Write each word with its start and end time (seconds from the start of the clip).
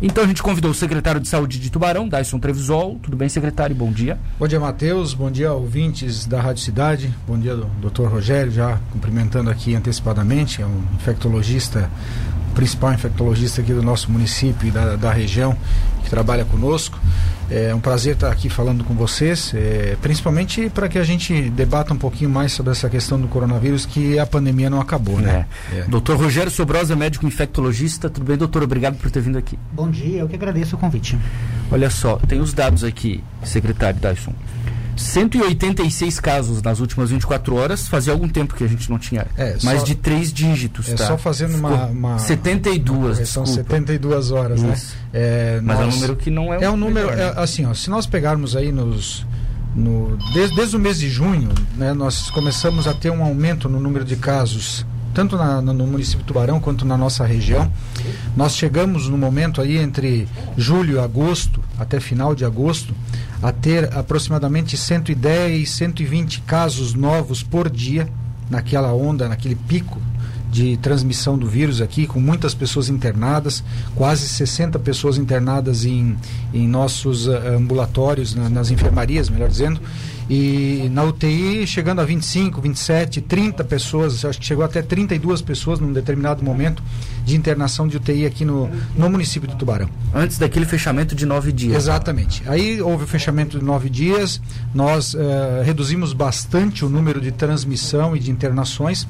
Então 0.00 0.22
a 0.22 0.26
gente 0.28 0.42
convidou 0.42 0.70
o 0.70 0.74
secretário 0.74 1.20
de 1.20 1.26
Saúde 1.26 1.58
de 1.58 1.70
Tubarão, 1.70 2.08
Dyson 2.08 2.38
Trevisol. 2.38 3.00
Tudo 3.02 3.16
bem, 3.16 3.28
secretário? 3.28 3.74
Bom 3.74 3.90
dia. 3.90 4.16
Bom 4.38 4.46
dia, 4.46 4.60
Matheus. 4.60 5.12
Bom 5.12 5.28
dia, 5.28 5.52
ouvintes 5.52 6.24
da 6.24 6.40
Rádio 6.40 6.62
Cidade. 6.62 7.12
Bom 7.26 7.36
dia, 7.36 7.56
doutor 7.56 8.08
Rogério, 8.08 8.52
já 8.52 8.78
cumprimentando 8.92 9.50
aqui 9.50 9.74
antecipadamente. 9.74 10.62
É 10.62 10.66
um 10.66 10.82
infectologista, 10.94 11.90
principal 12.54 12.92
infectologista 12.92 13.60
aqui 13.60 13.72
do 13.72 13.82
nosso 13.82 14.10
município 14.10 14.68
e 14.68 14.70
da, 14.70 14.96
da 14.96 15.12
região, 15.12 15.56
que 16.02 16.10
trabalha 16.10 16.44
conosco. 16.44 16.98
É 17.50 17.74
um 17.74 17.80
prazer 17.80 18.14
estar 18.14 18.30
aqui 18.30 18.50
falando 18.50 18.84
com 18.84 18.94
vocês, 18.94 19.52
é, 19.54 19.96
principalmente 20.02 20.68
para 20.68 20.86
que 20.86 20.98
a 20.98 21.02
gente 21.02 21.48
debata 21.48 21.94
um 21.94 21.96
pouquinho 21.96 22.28
mais 22.28 22.52
sobre 22.52 22.72
essa 22.72 22.90
questão 22.90 23.18
do 23.18 23.26
coronavírus, 23.26 23.86
que 23.86 24.18
a 24.18 24.26
pandemia 24.26 24.68
não 24.68 24.80
acabou, 24.80 25.18
né? 25.18 25.46
É. 25.72 25.78
É. 25.78 25.82
Doutor 25.84 26.18
Rogério 26.18 26.50
Sobrosa, 26.50 26.94
médico 26.94 27.26
infectologista. 27.26 28.10
Tudo 28.10 28.26
bem, 28.26 28.36
doutor? 28.36 28.62
Obrigado 28.62 28.96
por 28.98 29.10
ter 29.10 29.22
vindo 29.22 29.38
aqui. 29.38 29.58
Bom 29.72 29.90
dia, 29.90 30.20
eu 30.20 30.28
que 30.28 30.34
agradeço 30.34 30.76
o 30.76 30.78
convite. 30.78 31.18
Olha 31.70 31.88
só, 31.88 32.16
tem 32.16 32.38
os 32.38 32.52
dados 32.52 32.84
aqui, 32.84 33.24
secretário 33.42 33.98
Dyson. 33.98 34.34
186 34.98 36.20
casos 36.20 36.62
nas 36.62 36.80
últimas 36.80 37.10
24 37.10 37.54
horas. 37.54 37.88
Fazia 37.88 38.12
algum 38.12 38.28
tempo 38.28 38.54
que 38.54 38.64
a 38.64 38.66
gente 38.66 38.90
não 38.90 38.98
tinha 38.98 39.26
é, 39.36 39.56
mais 39.62 39.80
só, 39.80 39.84
de 39.86 39.94
três 39.94 40.32
dígitos. 40.32 40.88
É 40.88 40.94
tá? 40.94 41.06
só 41.06 41.18
fazendo 41.18 41.56
uma, 41.56 41.86
uma 41.86 42.18
72, 42.18 43.18
uma 43.18 43.26
São 43.26 43.46
72 43.46 44.30
horas, 44.30 44.62
né? 44.62 44.72
Isso. 44.74 44.94
né? 44.94 44.98
É, 45.12 45.60
Mas 45.62 45.78
nós, 45.78 45.86
é 45.86 45.88
um 45.88 45.94
número 45.94 46.16
que 46.16 46.30
não 46.30 46.54
é. 46.54 46.64
É 46.64 46.70
um 46.70 46.76
número, 46.76 47.08
melhor, 47.08 47.16
né? 47.16 47.34
é, 47.36 47.40
assim, 47.40 47.64
ó, 47.64 47.74
se 47.74 47.88
nós 47.90 48.06
pegarmos 48.06 48.56
aí 48.56 48.72
nos 48.72 49.26
no, 49.74 50.16
desde, 50.32 50.56
desde 50.56 50.76
o 50.76 50.78
mês 50.78 50.98
de 50.98 51.08
junho, 51.08 51.50
né, 51.76 51.92
nós 51.92 52.30
começamos 52.30 52.88
a 52.88 52.94
ter 52.94 53.10
um 53.10 53.22
aumento 53.22 53.68
no 53.68 53.78
número 53.78 54.04
de 54.04 54.16
casos 54.16 54.84
tanto 55.18 55.36
na, 55.36 55.60
no 55.60 55.84
município 55.84 56.20
de 56.20 56.26
Tubarão 56.26 56.60
quanto 56.60 56.84
na 56.84 56.96
nossa 56.96 57.26
região. 57.26 57.68
Nós 58.36 58.54
chegamos 58.54 59.08
no 59.08 59.18
momento 59.18 59.60
aí 59.60 59.76
entre 59.76 60.28
julho 60.56 60.94
e 60.94 60.98
agosto, 61.00 61.60
até 61.76 61.98
final 61.98 62.36
de 62.36 62.44
agosto, 62.44 62.94
a 63.42 63.50
ter 63.50 63.92
aproximadamente 63.96 64.76
110, 64.76 65.68
120 65.68 66.42
casos 66.42 66.94
novos 66.94 67.42
por 67.42 67.68
dia, 67.68 68.08
naquela 68.48 68.92
onda, 68.92 69.28
naquele 69.28 69.56
pico 69.56 70.00
de 70.50 70.76
transmissão 70.78 71.36
do 71.36 71.46
vírus 71.46 71.80
aqui, 71.80 72.06
com 72.06 72.20
muitas 72.20 72.54
pessoas 72.54 72.88
internadas, 72.88 73.62
quase 73.94 74.28
60 74.28 74.78
pessoas 74.78 75.18
internadas 75.18 75.84
em, 75.84 76.16
em 76.52 76.66
nossos 76.66 77.26
uh, 77.26 77.56
ambulatórios, 77.56 78.34
na, 78.34 78.48
nas 78.48 78.70
enfermarias, 78.70 79.28
melhor 79.28 79.48
dizendo, 79.48 79.80
e 80.30 80.90
na 80.92 81.04
UTI 81.04 81.66
chegando 81.66 82.00
a 82.00 82.04
25, 82.04 82.60
27, 82.60 83.20
30 83.22 83.64
pessoas, 83.64 84.24
acho 84.24 84.38
que 84.38 84.44
chegou 84.44 84.62
até 84.62 84.82
32 84.82 85.40
pessoas 85.40 85.80
num 85.80 85.92
determinado 85.92 86.44
momento 86.44 86.82
de 87.24 87.34
internação 87.34 87.88
de 87.88 87.96
UTI 87.96 88.26
aqui 88.26 88.44
no, 88.44 88.70
no 88.94 89.08
município 89.08 89.48
de 89.48 89.56
Tubarão. 89.56 89.88
Antes 90.14 90.36
daquele 90.38 90.66
fechamento 90.66 91.14
de 91.14 91.24
nove 91.24 91.50
dias. 91.50 91.76
Exatamente. 91.76 92.42
Aí 92.46 92.80
houve 92.80 93.04
o 93.04 93.06
fechamento 93.06 93.58
de 93.58 93.64
nove 93.64 93.88
dias, 93.88 94.40
nós 94.74 95.14
uh, 95.14 95.18
reduzimos 95.64 96.12
bastante 96.12 96.84
o 96.84 96.90
número 96.90 97.20
de 97.20 97.32
transmissão 97.32 98.14
e 98.14 98.18
de 98.18 98.30
internações. 98.30 99.06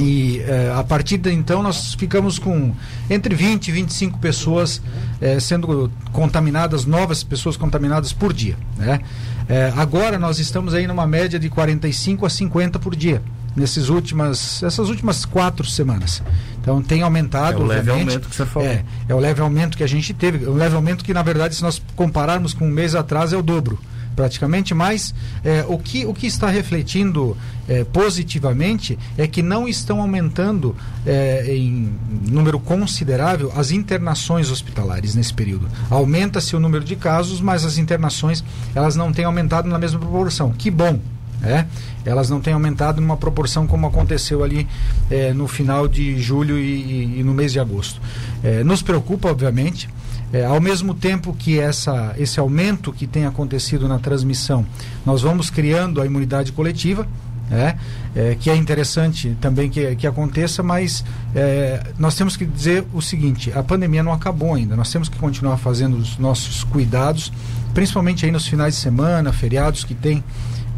E 0.00 0.40
eh, 0.40 0.72
a 0.74 0.82
partir 0.82 1.18
de 1.18 1.30
então 1.30 1.62
nós 1.62 1.92
ficamos 1.94 2.38
com 2.38 2.74
entre 3.10 3.34
20 3.34 3.68
e 3.68 3.72
25 3.72 4.18
pessoas 4.18 4.80
eh, 5.20 5.38
sendo 5.38 5.92
contaminadas, 6.10 6.86
novas 6.86 7.22
pessoas 7.22 7.54
contaminadas 7.54 8.10
por 8.10 8.32
dia. 8.32 8.56
Né? 8.78 9.00
Eh, 9.46 9.72
agora 9.76 10.18
nós 10.18 10.38
estamos 10.38 10.72
aí 10.72 10.86
numa 10.86 11.06
média 11.06 11.38
de 11.38 11.50
45 11.50 12.24
a 12.24 12.30
50 12.30 12.78
por 12.78 12.96
dia. 12.96 13.22
Nesses 13.54 13.88
últimas, 13.88 14.62
essas 14.62 14.88
últimas 14.88 15.24
quatro 15.24 15.66
semanas. 15.66 16.22
Então 16.62 16.80
tem 16.80 17.02
aumentado. 17.02 17.60
É 17.60 17.64
o 17.64 17.66
leve 17.66 17.90
aumento 17.90 18.28
que 18.28 18.36
você 18.36 18.46
falou. 18.46 18.68
É, 18.68 18.84
é 19.08 19.14
o 19.14 19.18
leve 19.18 19.42
aumento 19.42 19.76
que 19.76 19.82
a 19.82 19.88
gente 19.88 20.14
teve. 20.14 20.46
O 20.46 20.54
leve 20.54 20.76
aumento 20.76 21.04
que, 21.04 21.12
na 21.12 21.22
verdade, 21.22 21.56
se 21.56 21.62
nós 21.62 21.82
compararmos 21.96 22.54
com 22.54 22.66
um 22.66 22.70
mês 22.70 22.94
atrás, 22.94 23.32
é 23.32 23.36
o 23.36 23.42
dobro 23.42 23.78
praticamente, 24.20 24.74
mas 24.74 25.14
é, 25.42 25.64
o, 25.66 25.78
que, 25.78 26.04
o 26.04 26.12
que 26.12 26.26
está 26.26 26.50
refletindo 26.50 27.34
é, 27.66 27.84
positivamente 27.84 28.98
é 29.16 29.26
que 29.26 29.40
não 29.40 29.66
estão 29.66 29.98
aumentando 29.98 30.76
é, 31.06 31.56
em 31.56 31.90
número 32.28 32.60
considerável 32.60 33.50
as 33.56 33.70
internações 33.70 34.50
hospitalares 34.50 35.14
nesse 35.14 35.32
período. 35.32 35.66
Aumenta-se 35.88 36.54
o 36.54 36.60
número 36.60 36.84
de 36.84 36.96
casos, 36.96 37.40
mas 37.40 37.64
as 37.64 37.78
internações 37.78 38.44
elas 38.74 38.94
não 38.94 39.10
têm 39.10 39.24
aumentado 39.24 39.66
na 39.70 39.78
mesma 39.78 39.98
proporção. 39.98 40.52
Que 40.52 40.70
bom, 40.70 41.00
é, 41.42 41.64
elas 42.04 42.28
não 42.28 42.42
têm 42.42 42.52
aumentado 42.52 43.00
numa 43.00 43.16
proporção 43.16 43.66
como 43.66 43.86
aconteceu 43.86 44.44
ali 44.44 44.68
é, 45.10 45.32
no 45.32 45.48
final 45.48 45.88
de 45.88 46.20
julho 46.20 46.58
e, 46.58 47.20
e, 47.20 47.22
no 47.22 47.32
mês 47.32 47.52
de 47.52 47.58
agosto. 47.58 47.98
É, 48.44 48.62
nos 48.62 48.82
preocupa, 48.82 49.30
obviamente, 49.30 49.88
é, 50.32 50.44
ao 50.44 50.60
mesmo 50.60 50.94
tempo 50.94 51.34
que 51.34 51.58
essa, 51.58 52.14
esse 52.18 52.38
aumento 52.38 52.92
que 52.92 53.06
tem 53.06 53.26
acontecido 53.26 53.88
na 53.88 53.98
transmissão, 53.98 54.64
nós 55.04 55.22
vamos 55.22 55.50
criando 55.50 56.00
a 56.00 56.06
imunidade 56.06 56.52
coletiva, 56.52 57.06
é, 57.50 57.74
é, 58.14 58.36
que 58.38 58.48
é 58.48 58.54
interessante 58.54 59.36
também 59.40 59.68
que, 59.68 59.96
que 59.96 60.06
aconteça, 60.06 60.62
mas 60.62 61.04
é, 61.34 61.82
nós 61.98 62.14
temos 62.14 62.36
que 62.36 62.44
dizer 62.44 62.84
o 62.94 63.02
seguinte: 63.02 63.52
a 63.52 63.62
pandemia 63.62 64.04
não 64.04 64.12
acabou 64.12 64.54
ainda, 64.54 64.76
nós 64.76 64.90
temos 64.92 65.08
que 65.08 65.18
continuar 65.18 65.56
fazendo 65.56 65.96
os 65.96 66.16
nossos 66.16 66.62
cuidados, 66.62 67.32
principalmente 67.74 68.24
aí 68.24 68.30
nos 68.30 68.46
finais 68.46 68.74
de 68.74 68.80
semana, 68.80 69.32
feriados 69.32 69.82
que 69.82 69.94
tem 69.94 70.22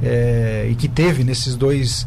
é, 0.02 0.66
e 0.70 0.74
que 0.74 0.88
teve 0.88 1.22
nesses 1.24 1.56
dois 1.56 2.06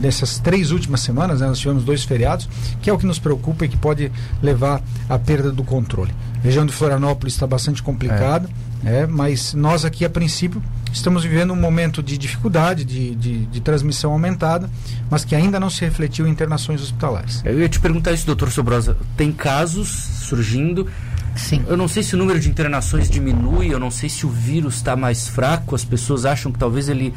nessas 0.00 0.38
três 0.38 0.70
últimas 0.70 1.00
semanas, 1.00 1.40
né, 1.40 1.46
nós 1.46 1.58
tivemos 1.58 1.84
dois 1.84 2.04
feriados, 2.04 2.48
que 2.82 2.90
é 2.90 2.92
o 2.92 2.98
que 2.98 3.06
nos 3.06 3.18
preocupa 3.18 3.64
e 3.64 3.68
que 3.68 3.76
pode 3.76 4.10
levar 4.42 4.82
à 5.08 5.18
perda 5.18 5.50
do 5.50 5.64
controle. 5.64 6.12
A 6.40 6.42
região 6.42 6.66
de 6.66 6.72
Florianópolis 6.72 7.34
está 7.34 7.46
bastante 7.46 7.82
complicada, 7.82 8.48
é. 8.84 9.00
é. 9.00 9.06
mas 9.06 9.54
nós 9.54 9.84
aqui, 9.84 10.04
a 10.04 10.10
princípio, 10.10 10.62
estamos 10.92 11.24
vivendo 11.24 11.52
um 11.52 11.56
momento 11.56 12.02
de 12.02 12.16
dificuldade, 12.16 12.84
de, 12.84 13.14
de, 13.14 13.46
de, 13.46 13.60
transmissão 13.60 14.12
aumentada, 14.12 14.70
mas 15.10 15.24
que 15.24 15.34
ainda 15.34 15.58
não 15.58 15.68
se 15.68 15.84
refletiu 15.84 16.26
em 16.26 16.30
internações 16.30 16.80
hospitalares. 16.80 17.42
Eu 17.44 17.60
ia 17.60 17.68
te 17.68 17.80
perguntar 17.80 18.12
isso, 18.12 18.26
doutor 18.26 18.50
Sobrosa. 18.50 18.96
Tem 19.16 19.32
casos 19.32 19.88
surgindo. 19.88 20.86
Sim. 21.34 21.64
Eu 21.68 21.76
não 21.76 21.86
sei 21.86 22.02
se 22.02 22.14
o 22.14 22.18
número 22.18 22.40
de 22.40 22.48
internações 22.48 23.10
diminui, 23.10 23.72
eu 23.72 23.78
não 23.78 23.90
sei 23.90 24.08
se 24.08 24.24
o 24.24 24.30
vírus 24.30 24.76
está 24.76 24.96
mais 24.96 25.28
fraco, 25.28 25.74
as 25.74 25.84
pessoas 25.84 26.24
acham 26.24 26.50
que 26.50 26.58
talvez 26.58 26.88
ele 26.88 27.12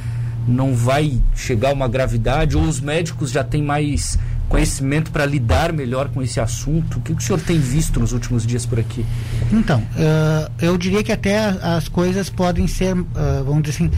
não 0.49 0.75
vai 0.75 1.21
chegar 1.35 1.73
uma 1.73 1.87
gravidade 1.87 2.57
ou 2.57 2.63
os 2.63 2.79
médicos 2.79 3.31
já 3.31 3.43
têm 3.43 3.61
mais 3.61 4.17
conhecimento 4.49 5.11
para 5.11 5.25
lidar 5.25 5.71
melhor 5.71 6.09
com 6.09 6.21
esse 6.21 6.39
assunto? 6.39 6.97
O 6.97 7.01
que, 7.01 7.13
o 7.13 7.21
senhor 7.21 7.39
tem 7.39 7.59
visto 7.59 7.99
nos 7.99 8.11
últimos 8.11 8.45
dias 8.45 8.65
por 8.65 8.79
aqui? 8.79 9.05
Então, 9.53 9.79
uh, 9.79 10.51
eu 10.59 10.77
diria 10.77 11.03
que 11.03 11.11
até 11.11 11.37
as 11.61 11.87
coisas 11.87 12.29
podem 12.29 12.67
ser, 12.67 12.97
uh, 12.97 13.05
vamos 13.45 13.63
dizer 13.63 13.75
assim, 13.75 13.91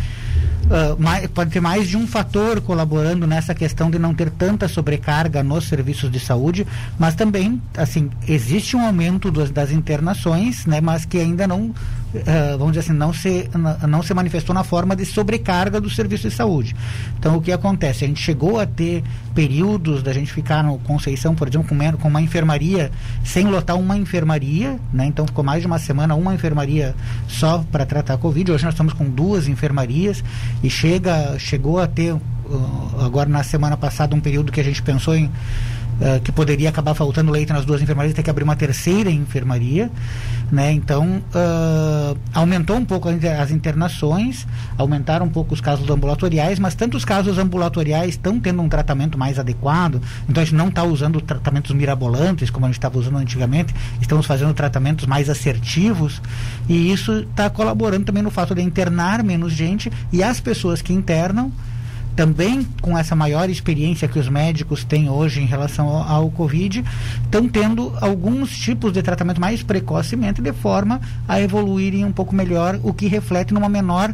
Uh, 0.61 0.95
mais, 1.01 1.27
pode 1.27 1.49
ter 1.49 1.59
mais 1.59 1.89
de 1.89 1.97
um 1.97 2.07
fator 2.07 2.61
colaborando 2.61 3.27
nessa 3.27 3.53
questão 3.53 3.91
de 3.91 3.99
não 3.99 4.13
ter 4.13 4.29
tanta 4.29 4.69
sobrecarga 4.69 5.43
nos 5.43 5.67
serviços 5.67 6.09
de 6.09 6.17
saúde, 6.17 6.65
mas 6.97 7.13
também, 7.13 7.61
assim, 7.75 8.09
existe 8.25 8.77
um 8.77 8.85
aumento 8.85 9.29
das 9.31 9.71
internações, 9.71 10.65
né, 10.65 10.79
mas 10.79 11.03
que 11.03 11.17
ainda 11.17 11.45
não 11.45 11.73
uh, 12.13 12.57
vamos 12.57 12.73
dizer 12.73 12.79
assim, 12.81 12.93
não 12.93 13.13
se, 13.13 13.49
não 13.87 14.03
se 14.03 14.13
manifestou 14.13 14.53
na 14.53 14.63
forma 14.63 14.95
de 14.95 15.05
sobrecarga 15.05 15.79
do 15.79 15.89
serviço 15.89 16.29
de 16.29 16.35
saúde. 16.35 16.75
Então, 17.17 17.37
o 17.37 17.41
que 17.41 17.51
acontece? 17.51 18.03
A 18.03 18.07
gente 18.07 18.21
chegou 18.21 18.59
a 18.59 18.65
ter 18.65 19.03
períodos 19.33 20.03
da 20.03 20.13
gente 20.13 20.31
ficar 20.31 20.63
no 20.63 20.77
Conceição, 20.79 21.33
por 21.35 21.47
exemplo, 21.47 21.67
com, 21.67 21.97
com 21.97 22.07
uma 22.07 22.21
enfermaria, 22.21 22.91
sem 23.23 23.47
lotar 23.47 23.77
uma 23.77 23.97
enfermaria, 23.97 24.79
né? 24.93 25.05
Então, 25.05 25.25
ficou 25.25 25.43
mais 25.43 25.61
de 25.61 25.67
uma 25.67 25.79
semana 25.79 26.15
uma 26.15 26.33
enfermaria 26.33 26.95
só 27.27 27.63
para 27.71 27.85
tratar 27.85 28.15
a 28.15 28.17
Covid. 28.17 28.51
Hoje 28.51 28.65
nós 28.65 28.73
estamos 28.73 28.93
com 28.93 29.05
duas 29.05 29.47
enfermarias 29.47 30.23
e 30.63 30.69
chega, 30.69 31.37
chegou 31.39 31.79
a 31.79 31.87
ter, 31.87 32.13
uh, 32.13 32.21
agora 32.99 33.29
na 33.29 33.43
semana 33.43 33.77
passada, 33.77 34.15
um 34.15 34.19
período 34.19 34.51
que 34.51 34.59
a 34.59 34.63
gente 34.63 34.81
pensou 34.81 35.15
em 35.15 35.29
uh, 36.01 36.19
que 36.21 36.31
poderia 36.31 36.69
acabar 36.69 36.93
faltando 36.93 37.31
leite 37.31 37.53
nas 37.53 37.63
duas 37.63 37.81
enfermarias, 37.81 38.13
ter 38.13 38.23
que 38.23 38.29
abrir 38.29 38.43
uma 38.43 38.55
terceira 38.55 39.09
enfermaria, 39.09 39.89
né? 40.51 40.71
Então 40.71 41.21
uh, 41.33 42.17
aumentou 42.33 42.75
um 42.75 42.85
pouco 42.85 43.07
as 43.07 43.51
internações, 43.51 44.47
aumentaram 44.77 45.27
um 45.27 45.29
pouco 45.29 45.53
os 45.53 45.61
casos 45.61 45.89
ambulatoriais, 45.89 46.59
mas 46.59 46.75
tanto 46.75 46.97
os 46.97 47.05
casos 47.05 47.37
ambulatoriais 47.37 48.09
estão 48.09 48.39
tendo 48.39 48.61
um 48.61 48.67
tratamento 48.67 49.17
mais 49.17 49.37
adequado, 49.37 50.01
então 50.27 50.41
a 50.41 50.45
gente 50.45 50.55
não 50.55 50.67
está 50.67 50.83
usando 50.83 51.21
tratamentos 51.21 51.71
mirabolantes 51.71 52.49
como 52.49 52.65
a 52.65 52.69
gente 52.69 52.77
estava 52.77 52.97
usando 52.97 53.17
antigamente, 53.17 53.73
estamos 54.01 54.25
fazendo 54.25 54.53
tratamentos 54.53 55.05
mais 55.05 55.29
assertivos 55.29 56.21
e 56.67 56.91
isso 56.91 57.11
está 57.29 57.49
colaborando 57.49 58.05
também 58.05 58.23
no 58.23 58.31
fato 58.31 58.55
de 58.55 58.61
internar 58.61 59.23
menos 59.23 59.53
gente 59.53 59.91
e 60.11 60.23
as 60.23 60.39
pessoas 60.39 60.81
que 60.81 60.93
internam 60.93 61.51
também 62.15 62.65
com 62.81 62.97
essa 62.97 63.15
maior 63.15 63.49
experiência 63.49 64.07
que 64.07 64.19
os 64.19 64.27
médicos 64.27 64.83
têm 64.83 65.09
hoje 65.09 65.41
em 65.41 65.45
relação 65.45 65.87
ao, 65.87 66.03
ao 66.03 66.31
Covid, 66.31 66.83
estão 67.23 67.47
tendo 67.47 67.93
alguns 68.01 68.57
tipos 68.57 68.91
de 68.93 69.01
tratamento 69.01 69.39
mais 69.39 69.63
precocemente, 69.63 70.41
de 70.41 70.53
forma 70.53 70.99
a 71.27 71.41
evoluírem 71.41 72.05
um 72.05 72.11
pouco 72.11 72.35
melhor, 72.35 72.79
o 72.83 72.93
que 72.93 73.07
reflete 73.07 73.53
numa 73.53 73.69
menor 73.69 74.13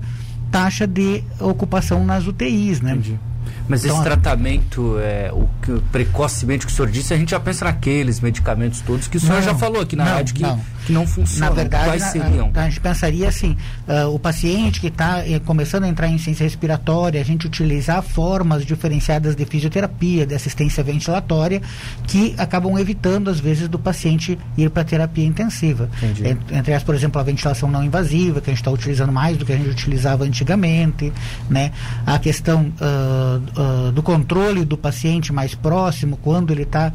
taxa 0.51 0.88
de 0.88 1.23
ocupação 1.39 2.05
nas 2.05 2.25
UTIs, 2.25 2.81
né? 2.81 2.91
Entendi. 2.91 3.19
Mas 3.67 3.83
então, 3.83 3.97
esse 3.97 4.05
tratamento, 4.05 4.97
é, 5.00 5.29
o 5.33 5.47
que 5.61 5.81
precocemente 5.91 6.65
que 6.65 6.71
o 6.71 6.75
senhor 6.75 6.89
disse, 6.89 7.13
a 7.13 7.17
gente 7.17 7.31
já 7.31 7.39
pensa 7.39 7.65
naqueles 7.65 8.21
medicamentos 8.21 8.79
todos 8.81 9.07
que 9.07 9.17
o 9.17 9.19
senhor 9.19 9.35
não, 9.35 9.41
já 9.41 9.55
falou 9.55 9.81
aqui 9.81 9.95
na 9.95 10.05
não, 10.05 10.11
rádio 10.13 10.35
que, 10.35 10.43
que 10.88 10.94
não 10.94 11.06
funcionam. 11.06 11.50
Na 11.50 11.62
verdade, 11.62 11.86
Quais 11.86 12.04
seriam? 12.04 12.51
A, 12.54 12.62
a, 12.62 12.63
gente 12.69 12.80
pensaria 12.80 13.28
assim, 13.28 13.57
uh, 13.88 14.07
o 14.13 14.18
paciente 14.18 14.80
que 14.80 14.88
está 14.88 15.28
eh, 15.28 15.39
começando 15.39 15.84
a 15.84 15.88
entrar 15.88 16.07
em 16.07 16.18
ciência 16.18 16.45
respiratória, 16.45 17.19
a 17.19 17.24
gente 17.24 17.45
utilizar 17.45 18.01
formas 18.01 18.66
diferenciadas 18.66 19.36
de 19.36 19.45
fisioterapia, 19.45 20.25
de 20.25 20.34
assistência 20.34 20.81
ventilatória, 20.84 21.62
que 22.07 22.34
acabam 22.38 22.80
evitando, 22.80 23.30
às 23.30 23.39
vezes, 23.39 23.68
do 23.68 23.78
paciente 23.78 24.39
ir 24.57 24.69
para 24.69 24.84
terapia 24.86 25.25
intensiva. 25.25 25.89
Entre, 26.01 26.56
entre 26.57 26.74
as, 26.74 26.84
por 26.84 26.95
exemplo, 26.95 27.19
a 27.19 27.24
ventilação 27.24 27.69
não 27.69 27.84
invasiva, 27.84 28.39
que 28.39 28.50
a 28.50 28.54
gente 28.54 28.62
está 28.62 28.72
utilizando 28.72 29.12
mais 29.12 29.36
do 29.36 29.45
que 29.45 29.51
a 29.51 29.57
gente 29.57 29.69
utilizava 29.69 30.24
antigamente, 30.24 31.12
né? 31.50 31.72
A 32.06 32.18
questão 32.18 32.72
uh, 32.80 33.89
uh, 33.89 33.92
do 33.92 34.01
controle 34.01 34.63
do 34.63 34.78
paciente 34.78 35.34
mais 35.34 35.54
próximo, 35.54 36.18
quando 36.18 36.51
ele 36.51 36.63
está, 36.63 36.94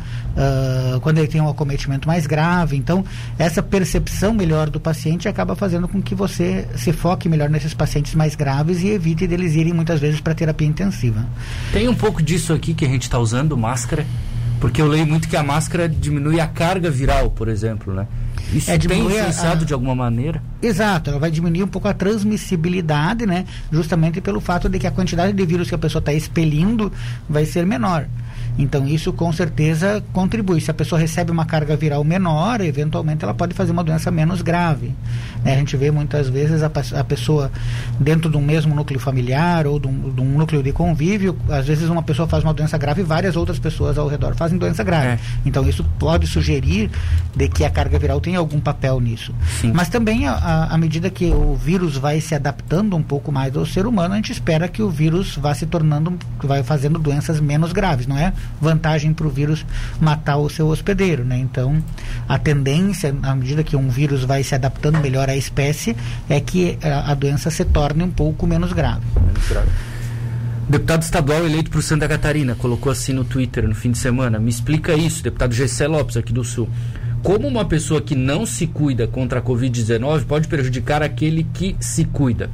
quando 1.01 1.19
ele 1.19 1.29
tem 1.29 1.41
um 1.41 1.49
acometimento 1.49 2.07
mais 2.07 2.27
grave. 2.27 2.77
Então, 2.77 3.05
essa 3.39 3.63
percepção 3.63 4.33
melhor 4.33 4.71
do 4.71 4.81
paciente 4.81 5.29
acaba 5.29 5.55
fazendo 5.55 5.89
com 5.89 6.01
que 6.01 6.15
você 6.15 6.67
se 6.77 6.93
foque 6.93 7.29
melhor 7.29 7.51
nesses 7.51 7.75
pacientes 7.75 8.15
mais 8.15 8.35
graves 8.35 8.83
e 8.83 8.89
evite 8.89 9.27
deles 9.27 9.55
irem 9.55 9.73
muitas 9.73 10.01
vezes 10.01 10.21
para 10.21 10.35
terapia 10.35 10.67
intensiva. 10.67 11.27
Tem 11.73 11.89
um 11.89 11.95
pouco 11.95 12.23
disso 12.23 12.53
aqui 12.53 12.75
que 12.75 12.85
a 12.85 12.89
gente 12.89 13.03
está 13.03 13.19
usando, 13.19 13.57
máscara, 13.57 14.07
porque 14.61 14.81
eu 14.81 14.87
leio 14.87 15.07
muito 15.07 15.29
que 15.29 15.37
a 15.37 15.43
máscara 15.43 15.89
diminui 15.89 16.39
a 16.39 16.47
carga 16.47 16.91
viral, 16.91 17.31
por 17.31 17.49
exemplo, 17.49 17.93
né? 17.93 18.07
Isso 18.53 18.71
é, 18.71 18.79
tem 18.79 19.01
influenciado 19.01 19.65
a, 19.65 19.67
de 19.67 19.73
alguma 19.73 19.95
maneira? 19.95 20.43
Exato, 20.63 21.11
ela 21.11 21.19
vai 21.19 21.31
diminuir 21.31 21.65
um 21.65 21.69
pouco 21.69 21.89
a 21.89 21.95
transmissibilidade, 21.95 23.27
né? 23.27 23.45
Justamente 23.73 24.21
pelo 24.21 24.41
fato 24.41 24.69
de 24.69 24.79
que 24.79 24.87
a 24.87 24.91
quantidade 24.91 25.33
de 25.33 25.47
vírus 25.47 25.69
que 25.69 25.75
a 25.75 25.79
pessoa 25.79 26.01
está 26.01 26.13
expelindo 26.13 26.93
vai 27.29 27.45
ser 27.45 27.67
menor. 27.67 28.07
Então 28.59 28.87
isso 28.87 29.13
com 29.13 29.33
certeza 29.33 30.03
contribui. 30.13 30.61
Se 30.61 30.71
a 30.71 30.75
pessoa 30.75 31.01
recebe 31.01 31.31
uma 31.31 31.45
carga 31.45 31.77
viral 31.77 32.05
menor, 32.05 32.61
eventualmente 32.61 33.25
ela 33.25 33.35
pode 33.35 33.55
fazer 33.55 33.73
uma 33.73 33.83
doença 33.83 34.11
menos 34.11 34.43
grave. 34.43 34.95
Né? 35.45 35.55
A 35.55 35.57
gente 35.57 35.77
vê 35.77 35.91
muitas 35.91 36.29
vezes 36.29 36.63
a, 36.63 36.67
a, 36.67 37.05
pessoa 37.05 37.51
dentro 37.99 38.31
de 38.31 38.37
um 38.37 38.43
mesmo 38.43 38.75
núcleo 38.75 39.01
familiar 39.01 39.67
ou 39.67 39.77
um, 39.77 40.11
de 40.11 40.21
um, 40.21 40.39
núcleo 40.39 40.63
de 40.63 40.73
convívio, 40.73 41.37
às 41.49 41.67
vezes 41.67 41.89
uma 41.89 42.03
pessoa 42.03 42.29
faz 42.29 42.45
uma 42.45 42.53
doença 42.53 42.77
grave 42.77 43.01
e 43.01 43.05
várias 43.05 43.37
outras 43.37 43.59
pessoas 43.59 43.97
ao 43.97 44.07
redor 44.07 44.35
fazem 44.35 44.59
doença 44.59 44.85
grave. 44.85 45.09
É. 45.09 45.19
Então 45.47 45.67
isso 45.67 45.85
pode 45.99 46.27
sugerir 46.27 46.91
de 47.35 47.49
que 47.49 47.65
a 47.65 47.71
carga 47.71 47.99
viral 47.99 48.21
tem 48.21 48.37
algum 48.37 48.61
papel 48.61 49.01
nisso. 49.01 49.35
Sim. 49.61 49.73
Mas 49.73 49.89
também 49.89 50.27
à 50.29 50.77
medida 50.79 51.11
que 51.11 51.31
o 51.31 51.55
vírus 51.55 51.97
vai 51.97 52.21
se 52.21 52.35
adaptando 52.35 52.97
um 52.97 53.03
pouco 53.03 53.33
mais 53.33 53.57
ao 53.57 53.65
ser 53.65 53.87
humano, 53.87 54.15
a 54.15 54.17
gente 54.17 54.33
espera 54.33 54.69
que 54.69 54.83
o 54.83 54.91
vírus 54.91 55.37
vá 55.37 55.55
se 55.55 55.67
tornando, 55.67 56.19
vai 56.43 56.63
fazendo 56.63 56.99
doenças 56.99 57.41
menos 57.41 57.73
graves, 57.73 58.07
não 58.07 58.19
é? 58.19 58.33
Vantagem 58.61 59.13
para 59.13 59.27
o 59.27 59.31
vírus 59.31 59.65
matar 60.01 60.37
o 60.37 60.49
seu 60.49 60.69
hospedeiro, 60.69 61.25
né? 61.25 61.39
Então, 61.39 61.83
a 62.29 62.39
tendência, 62.39 63.15
à 63.23 63.35
medida 63.35 63.65
que 63.65 63.77
um 63.77 63.89
vírus 63.89 64.25
vai 64.25 64.43
se 64.43 64.55
adaptando 64.55 65.01
melhor 65.01 65.29
à 65.29 65.37
espécie, 65.37 65.97
é 66.29 66.41
que 66.41 66.79
a, 66.83 67.13
a 67.13 67.15
doença 67.15 67.51
se 67.51 67.65
torne 67.65 68.03
um 68.03 68.11
pouco 68.11 68.47
menos 68.47 68.73
grave. 68.73 69.03
Menos 69.17 69.49
grave. 69.49 69.69
Deputado 70.69 71.03
estadual 71.03 71.45
eleito 71.45 71.71
por 71.71 71.83
Santa 71.83 72.09
Catarina 72.09 72.55
colocou 72.55 72.91
assim 72.91 73.13
no 73.13 73.25
Twitter 73.25 73.67
no 73.69 73.75
fim 73.75 73.91
de 73.91 73.99
semana. 73.99 74.39
Me 74.39 74.49
explica 74.49 74.95
isso, 74.95 75.23
deputado 75.23 75.53
Gessé 75.53 75.87
Lopes, 75.87 76.17
aqui 76.17 76.33
do 76.33 76.45
Sul. 76.45 76.69
Como 77.23 77.47
uma 77.47 77.65
pessoa 77.65 78.01
que 78.01 78.15
não 78.15 78.47
se 78.47 78.67
cuida 78.67 79.07
contra 79.07 79.39
a 79.39 79.43
Covid-19 79.43 80.25
pode 80.25 80.49
prejudicar 80.49 81.03
aquele 81.03 81.45
que 81.53 81.77
se 81.79 82.05
cuida? 82.05 82.51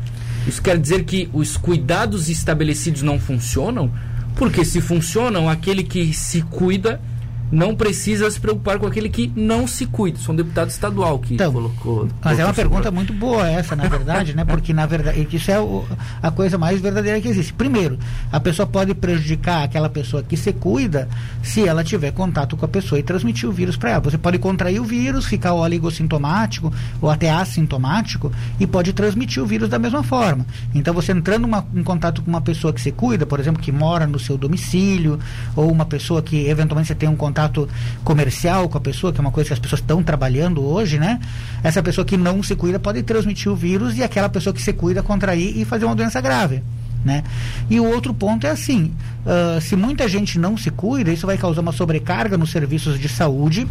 Isso 0.47 0.61
quer 0.61 0.79
dizer 0.79 1.05
que 1.05 1.29
os 1.33 1.57
cuidados 1.57 2.29
estabelecidos 2.29 3.03
não 3.03 3.19
funcionam? 3.19 3.91
Porque 4.39 4.65
se 4.65 4.81
funcionam, 4.81 5.49
aquele 5.49 5.85
que 5.85 6.13
se 6.13 6.43
cuida 6.43 7.01
não 7.51 7.75
precisa 7.75 8.31
se 8.31 8.39
preocupar 8.39 8.79
com 8.79 8.87
aquele 8.87 9.09
que 9.09 9.33
não 9.35 9.67
se 9.67 9.87
cuida. 9.87 10.19
Sou 10.19 10.33
um 10.33 10.37
deputado 10.37 10.69
estadual 10.69 11.19
que 11.19 11.35
então, 11.35 11.53
colocou. 11.53 12.09
Mas 12.23 12.39
é 12.39 12.45
uma 12.45 12.55
pergunta 12.55 12.91
muito 12.91 13.13
boa 13.13 13.49
essa, 13.49 13.75
na 13.75 13.89
verdade, 13.89 14.35
né? 14.35 14.45
Porque 14.45 14.73
na 14.73 14.87
verdade 14.87 15.27
isso 15.31 15.51
é 15.51 15.59
o, 15.59 15.85
a 16.23 16.31
coisa 16.31 16.59
mais 16.59 16.81
verdadeira 16.81 17.21
que 17.21 17.29
existe. 17.29 17.53
Primeiro, 17.53 17.99
a 18.31 18.39
pessoa 18.39 18.67
pode 18.67 18.95
prejudicar 18.95 19.65
aquela 19.65 19.89
pessoa 19.89 20.23
que 20.23 20.37
se 20.37 20.53
cuida 20.53 21.09
se 21.43 21.67
ela 21.67 21.83
tiver 21.83 22.13
contato 22.13 22.57
com 22.57 22.65
a 22.65 22.69
pessoa 22.69 22.99
e 22.99 23.03
transmitir 23.03 23.49
o 23.49 23.53
vírus 23.53 23.77
para 23.77 23.91
ela. 23.91 24.01
Você 24.01 24.19
pode 24.19 24.39
contrair 24.39 24.81
o 24.81 24.85
vírus, 24.85 25.25
ficar 25.25 25.55
oligossintomático 25.55 26.73
ou 27.01 27.11
até 27.11 27.31
assintomático 27.31 28.31
e 28.61 28.67
pode 28.67 28.93
transmitir 28.93 29.43
o 29.43 29.47
vírus 29.47 29.69
da 29.69 29.79
mesma 29.79 30.03
forma. 30.03 30.47
Então, 30.75 30.93
você 30.93 31.13
entrando 31.13 31.45
uma, 31.45 31.67
em 31.75 31.83
contato 31.83 32.23
com 32.23 32.29
uma 32.29 32.41
pessoa 32.41 32.73
que 32.73 32.81
se 32.81 32.93
cuida, 32.93 33.25
por 33.25 33.41
exemplo, 33.41 33.63
que 33.63 33.73
mora 33.73 34.07
no 34.07 34.19
seu 34.19 34.37
domicílio, 34.37 35.19
ou 35.57 35.71
uma 35.71 35.85
pessoa 35.85 36.21
que 36.23 36.47
eventualmente 36.49 36.89
você 36.89 36.95
tem 36.95 37.09
um 37.09 37.17
contato 37.17 37.38
contato 37.39 37.69
comercial 38.03 38.69
com 38.69 38.77
a 38.77 38.81
pessoa, 38.81 39.13
que 39.13 39.19
é 39.19 39.21
uma 39.21 39.31
coisa 39.31 39.49
que 39.49 39.55
as 39.55 39.59
pessoas 39.59 39.81
estão 39.81 40.03
trabalhando 40.03 40.65
hoje, 40.65 40.99
né? 40.99 41.21
Essa 41.63 41.83
pessoa 41.83 42.05
que 42.05 42.17
não 42.17 42.43
se 42.43 42.57
cuida 42.57 42.81
pode 42.81 43.03
transmitir 43.05 43.51
o 43.51 43.55
vírus 43.55 43.97
e 43.97 44.03
aquela 44.03 44.29
pessoa 44.29 44.53
que 44.53 44.61
se 44.61 44.73
cuida 44.73 45.03
contrair 45.03 45.57
e 45.57 45.65
fazer 45.65 45.85
uma 45.85 45.95
doença 45.95 46.21
grave. 46.21 46.63
Né? 47.05 47.23
E 47.71 47.79
o 47.79 47.85
outro 47.85 48.13
ponto 48.13 48.45
é 48.45 48.51
assim: 48.51 48.93
uh, 49.25 49.61
se 49.61 49.77
muita 49.77 50.09
gente 50.09 50.37
não 50.37 50.57
se 50.57 50.71
cuida, 50.71 51.13
isso 51.13 51.27
vai 51.27 51.39
causar 51.39 51.61
uma 51.61 51.71
sobrecarga 51.71 52.37
nos 52.37 52.51
serviços 52.51 52.99
de 52.99 53.09
saúde 53.09 53.69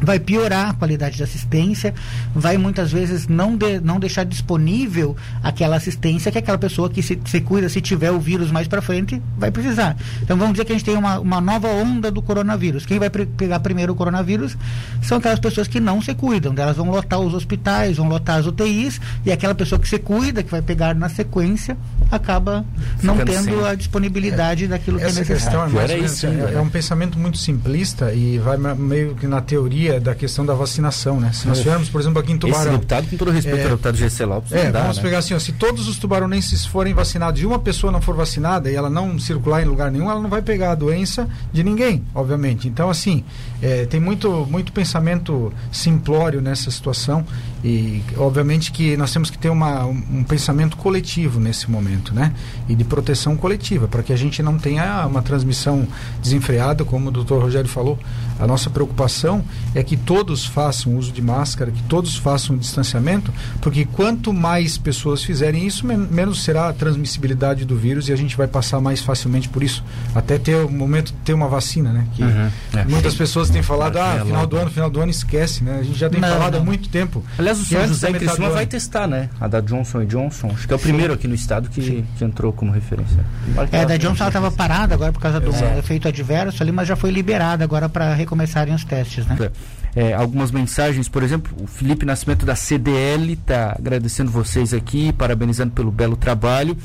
vai 0.00 0.18
piorar 0.18 0.70
a 0.70 0.74
qualidade 0.74 1.16
de 1.16 1.22
assistência, 1.22 1.94
vai 2.34 2.56
muitas 2.58 2.92
vezes 2.92 3.26
não, 3.28 3.56
de, 3.56 3.80
não 3.80 3.98
deixar 3.98 4.24
disponível 4.24 5.16
aquela 5.42 5.76
assistência 5.76 6.30
que 6.30 6.38
aquela 6.38 6.58
pessoa 6.58 6.90
que 6.90 7.02
se, 7.02 7.18
se 7.24 7.40
cuida, 7.40 7.68
se 7.68 7.80
tiver 7.80 8.10
o 8.10 8.20
vírus 8.20 8.50
mais 8.50 8.68
para 8.68 8.82
frente, 8.82 9.20
vai 9.36 9.50
precisar. 9.50 9.96
Então 10.22 10.36
vamos 10.36 10.54
dizer 10.54 10.64
que 10.64 10.72
a 10.72 10.74
gente 10.74 10.84
tem 10.84 10.96
uma, 10.96 11.18
uma 11.18 11.40
nova 11.40 11.68
onda 11.68 12.10
do 12.10 12.22
coronavírus. 12.22 12.86
Quem 12.86 12.98
vai 12.98 13.10
pegar 13.10 13.60
primeiro 13.60 13.92
o 13.92 13.96
coronavírus 13.96 14.56
são 15.02 15.18
aquelas 15.18 15.38
pessoas 15.38 15.68
que 15.68 15.80
não 15.80 16.00
se 16.02 16.14
cuidam. 16.14 16.54
Elas 16.56 16.76
vão 16.76 16.90
lotar 16.90 17.20
os 17.20 17.34
hospitais, 17.34 17.96
vão 17.96 18.08
lotar 18.08 18.38
as 18.38 18.46
UTIs, 18.46 19.00
e 19.24 19.32
aquela 19.32 19.54
pessoa 19.54 19.78
que 19.78 19.88
se 19.88 19.98
cuida, 19.98 20.42
que 20.42 20.50
vai 20.50 20.62
pegar 20.62 20.94
na 20.94 21.08
sequência, 21.08 21.76
acaba 22.10 22.64
não 23.02 23.16
tendo 23.18 23.44
sem. 23.44 23.66
a 23.66 23.74
disponibilidade 23.74 24.64
é, 24.64 24.68
daquilo 24.68 24.98
que 24.98 25.04
é 25.04 25.12
necessário. 25.12 25.34
Questão 25.34 25.64
é, 25.64 25.68
mais, 25.68 26.24
é, 26.24 26.54
é 26.54 26.60
um 26.60 26.68
pensamento 26.68 27.18
muito 27.18 27.38
simplista 27.38 28.12
e 28.12 28.38
vai 28.38 28.56
meio 28.56 29.14
que 29.14 29.26
na 29.26 29.40
teoria 29.40 29.83
da 30.00 30.14
questão 30.14 30.44
da 30.44 30.54
vacinação, 30.54 31.20
né? 31.20 31.32
Se 31.32 31.46
nós 31.46 31.58
tivermos, 31.58 31.88
por 31.88 32.00
exemplo, 32.00 32.20
aqui 32.20 32.32
em 32.32 32.38
Tubarão... 32.38 32.62
Esse 32.62 32.70
deputado, 32.72 33.08
com 33.08 33.16
todo 33.16 33.30
respeito 33.30 33.60
é, 33.60 33.62
ao 33.64 33.70
deputado 33.70 33.96
GC 33.96 34.24
Lopes, 34.24 34.52
é, 34.52 34.70
dá, 34.70 34.82
vamos 34.82 34.96
né? 34.96 35.02
pegar 35.02 35.18
assim, 35.18 35.34
ó, 35.34 35.38
se 35.38 35.52
todos 35.52 35.88
os 35.88 35.98
tubaronenses 35.98 36.64
forem 36.64 36.94
vacinados 36.94 37.40
e 37.40 37.46
uma 37.46 37.58
pessoa 37.58 37.92
não 37.92 38.00
for 38.00 38.14
vacinada 38.14 38.70
e 38.70 38.74
ela 38.74 38.90
não 38.90 39.18
circular 39.18 39.62
em 39.62 39.66
lugar 39.66 39.90
nenhum, 39.90 40.10
ela 40.10 40.20
não 40.20 40.30
vai 40.30 40.42
pegar 40.42 40.72
a 40.72 40.74
doença 40.74 41.28
de 41.52 41.62
ninguém, 41.62 42.04
obviamente. 42.14 42.68
Então, 42.68 42.90
assim, 42.90 43.24
é, 43.62 43.86
tem 43.86 44.00
muito, 44.00 44.46
muito 44.50 44.72
pensamento 44.72 45.52
simplório 45.70 46.40
nessa 46.40 46.70
situação 46.70 47.24
e, 47.64 48.02
obviamente, 48.18 48.70
que 48.70 48.94
nós 48.94 49.10
temos 49.10 49.30
que 49.30 49.38
ter 49.38 49.48
uma, 49.48 49.86
um, 49.86 50.02
um 50.16 50.22
pensamento 50.22 50.76
coletivo 50.76 51.40
nesse 51.40 51.70
momento, 51.70 52.14
né? 52.14 52.34
E 52.68 52.74
de 52.74 52.84
proteção 52.84 53.38
coletiva, 53.38 53.88
para 53.88 54.02
que 54.02 54.12
a 54.12 54.16
gente 54.16 54.42
não 54.42 54.58
tenha 54.58 55.06
uma 55.06 55.22
transmissão 55.22 55.88
desenfreada, 56.22 56.84
como 56.84 57.08
o 57.08 57.10
doutor 57.10 57.40
Rogério 57.40 57.70
falou. 57.70 57.98
A 58.38 58.46
nossa 58.46 58.68
preocupação 58.68 59.42
é 59.74 59.82
que 59.82 59.96
todos 59.96 60.44
façam 60.44 60.96
uso 60.96 61.10
de 61.10 61.22
máscara, 61.22 61.70
que 61.70 61.82
todos 61.84 62.16
façam 62.16 62.54
distanciamento, 62.56 63.32
porque 63.62 63.86
quanto 63.86 64.32
mais 64.32 64.76
pessoas 64.76 65.22
fizerem 65.22 65.66
isso, 65.66 65.86
men 65.86 65.96
menos 66.10 66.42
será 66.44 66.68
a 66.68 66.72
transmissibilidade 66.72 67.64
do 67.64 67.76
vírus 67.76 68.08
e 68.08 68.12
a 68.12 68.16
gente 68.16 68.36
vai 68.36 68.46
passar 68.46 68.80
mais 68.80 69.00
facilmente 69.00 69.48
por 69.48 69.62
isso. 69.62 69.82
Até 70.14 70.36
ter 70.36 70.56
o 70.56 70.70
momento 70.70 71.12
de 71.12 71.18
ter 71.24 71.32
uma 71.32 71.48
vacina, 71.48 71.92
né? 71.92 72.06
Que 72.14 72.22
uhum, 72.22 72.50
é. 72.74 72.84
muitas 72.84 73.14
pessoas 73.14 73.48
têm 73.48 73.62
falado, 73.62 73.96
ah, 73.96 74.22
final 74.26 74.46
do 74.46 74.56
ano, 74.56 74.70
final 74.70 74.90
do 74.90 75.00
ano 75.00 75.10
esquece, 75.10 75.64
né? 75.64 75.78
A 75.80 75.82
gente 75.82 75.98
já 75.98 76.10
tem 76.10 76.20
não, 76.20 76.28
falado 76.28 76.54
não. 76.54 76.60
há 76.60 76.64
muito 76.64 76.88
tempo. 76.88 77.24
Aliás, 77.38 77.53
o 77.60 77.64
senhor 77.64 77.86
José 77.86 78.12
Criciúma 78.12 78.50
vai 78.50 78.66
testar, 78.66 79.06
né? 79.06 79.28
A 79.40 79.48
da 79.48 79.60
Johnson 79.60 80.04
Johnson. 80.04 80.50
Acho 80.54 80.66
que 80.66 80.72
é 80.72 80.76
o 80.76 80.78
primeiro 80.78 81.14
aqui 81.14 81.28
no 81.28 81.34
estado 81.34 81.68
que, 81.68 82.04
que 82.16 82.24
entrou 82.24 82.52
como 82.52 82.70
referência. 82.72 83.24
É, 83.72 83.80
a 83.80 83.84
da 83.84 83.96
Johnson 83.96 84.24
ela 84.24 84.28
estava 84.28 84.50
parada 84.50 84.94
agora 84.94 85.12
por 85.12 85.20
causa 85.20 85.40
do 85.40 85.54
é. 85.54 85.78
efeito 85.78 86.08
adverso 86.08 86.62
ali, 86.62 86.72
mas 86.72 86.88
já 86.88 86.96
foi 86.96 87.10
liberada 87.10 87.64
agora 87.64 87.88
para 87.88 88.14
recomeçarem 88.14 88.74
os 88.74 88.84
testes, 88.84 89.26
né? 89.26 89.50
É, 89.96 90.12
algumas 90.12 90.50
mensagens, 90.50 91.08
por 91.08 91.22
exemplo, 91.22 91.56
o 91.62 91.66
Felipe 91.66 92.04
Nascimento 92.04 92.44
da 92.44 92.56
CDL 92.56 93.32
está 93.32 93.76
agradecendo 93.78 94.30
vocês 94.30 94.74
aqui, 94.74 95.12
parabenizando 95.12 95.72
pelo 95.72 95.92
belo 95.92 96.16
trabalho. 96.16 96.76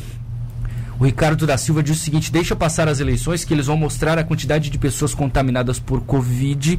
O 0.99 1.05
Ricardo 1.05 1.47
da 1.47 1.57
Silva 1.57 1.81
diz 1.81 1.97
o 1.97 2.03
seguinte: 2.03 2.31
deixa 2.31 2.55
passar 2.55 2.87
as 2.87 2.99
eleições 2.99 3.45
que 3.45 3.53
eles 3.53 3.67
vão 3.67 3.77
mostrar 3.77 4.19
a 4.19 4.23
quantidade 4.23 4.69
de 4.69 4.77
pessoas 4.77 5.13
contaminadas 5.13 5.79
por 5.79 6.01
Covid. 6.01 6.77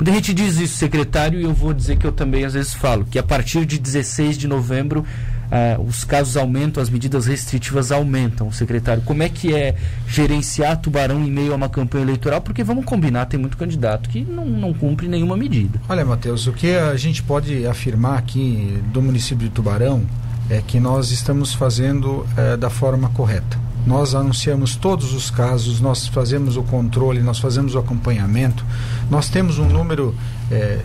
Muita 0.00 0.12
gente 0.12 0.32
diz 0.32 0.58
isso, 0.58 0.78
secretário, 0.78 1.38
e 1.38 1.44
eu 1.44 1.52
vou 1.52 1.74
dizer 1.74 1.98
que 1.98 2.06
eu 2.06 2.12
também 2.12 2.42
às 2.42 2.54
vezes 2.54 2.72
falo, 2.72 3.04
que 3.04 3.18
a 3.18 3.22
partir 3.22 3.66
de 3.66 3.78
16 3.78 4.38
de 4.38 4.48
novembro 4.48 5.04
uh, 5.50 5.82
os 5.82 6.04
casos 6.04 6.38
aumentam, 6.38 6.82
as 6.82 6.88
medidas 6.88 7.26
restritivas 7.26 7.92
aumentam, 7.92 8.50
secretário. 8.50 9.02
Como 9.02 9.22
é 9.22 9.28
que 9.28 9.54
é 9.54 9.74
gerenciar 10.08 10.78
Tubarão 10.78 11.22
em 11.22 11.30
meio 11.30 11.52
a 11.52 11.56
uma 11.56 11.68
campanha 11.68 12.02
eleitoral? 12.02 12.40
Porque 12.40 12.64
vamos 12.64 12.86
combinar, 12.86 13.26
tem 13.26 13.38
muito 13.38 13.58
candidato 13.58 14.08
que 14.08 14.24
não, 14.24 14.46
não 14.46 14.72
cumpre 14.72 15.06
nenhuma 15.06 15.36
medida. 15.36 15.78
Olha, 15.86 16.02
Matheus, 16.02 16.46
o 16.46 16.52
que 16.54 16.74
a 16.74 16.96
gente 16.96 17.22
pode 17.22 17.66
afirmar 17.66 18.16
aqui 18.16 18.82
do 18.94 19.02
município 19.02 19.50
de 19.50 19.54
Tubarão 19.54 20.06
é 20.48 20.62
que 20.66 20.80
nós 20.80 21.10
estamos 21.10 21.52
fazendo 21.52 22.26
é, 22.38 22.56
da 22.56 22.70
forma 22.70 23.10
correta. 23.10 23.69
Nós 23.86 24.14
anunciamos 24.14 24.76
todos 24.76 25.14
os 25.14 25.30
casos, 25.30 25.80
nós 25.80 26.06
fazemos 26.06 26.56
o 26.56 26.62
controle, 26.62 27.20
nós 27.20 27.38
fazemos 27.38 27.74
o 27.74 27.78
acompanhamento. 27.78 28.64
Nós 29.10 29.28
temos 29.28 29.58
um 29.58 29.68
número 29.68 30.14
é, 30.50 30.80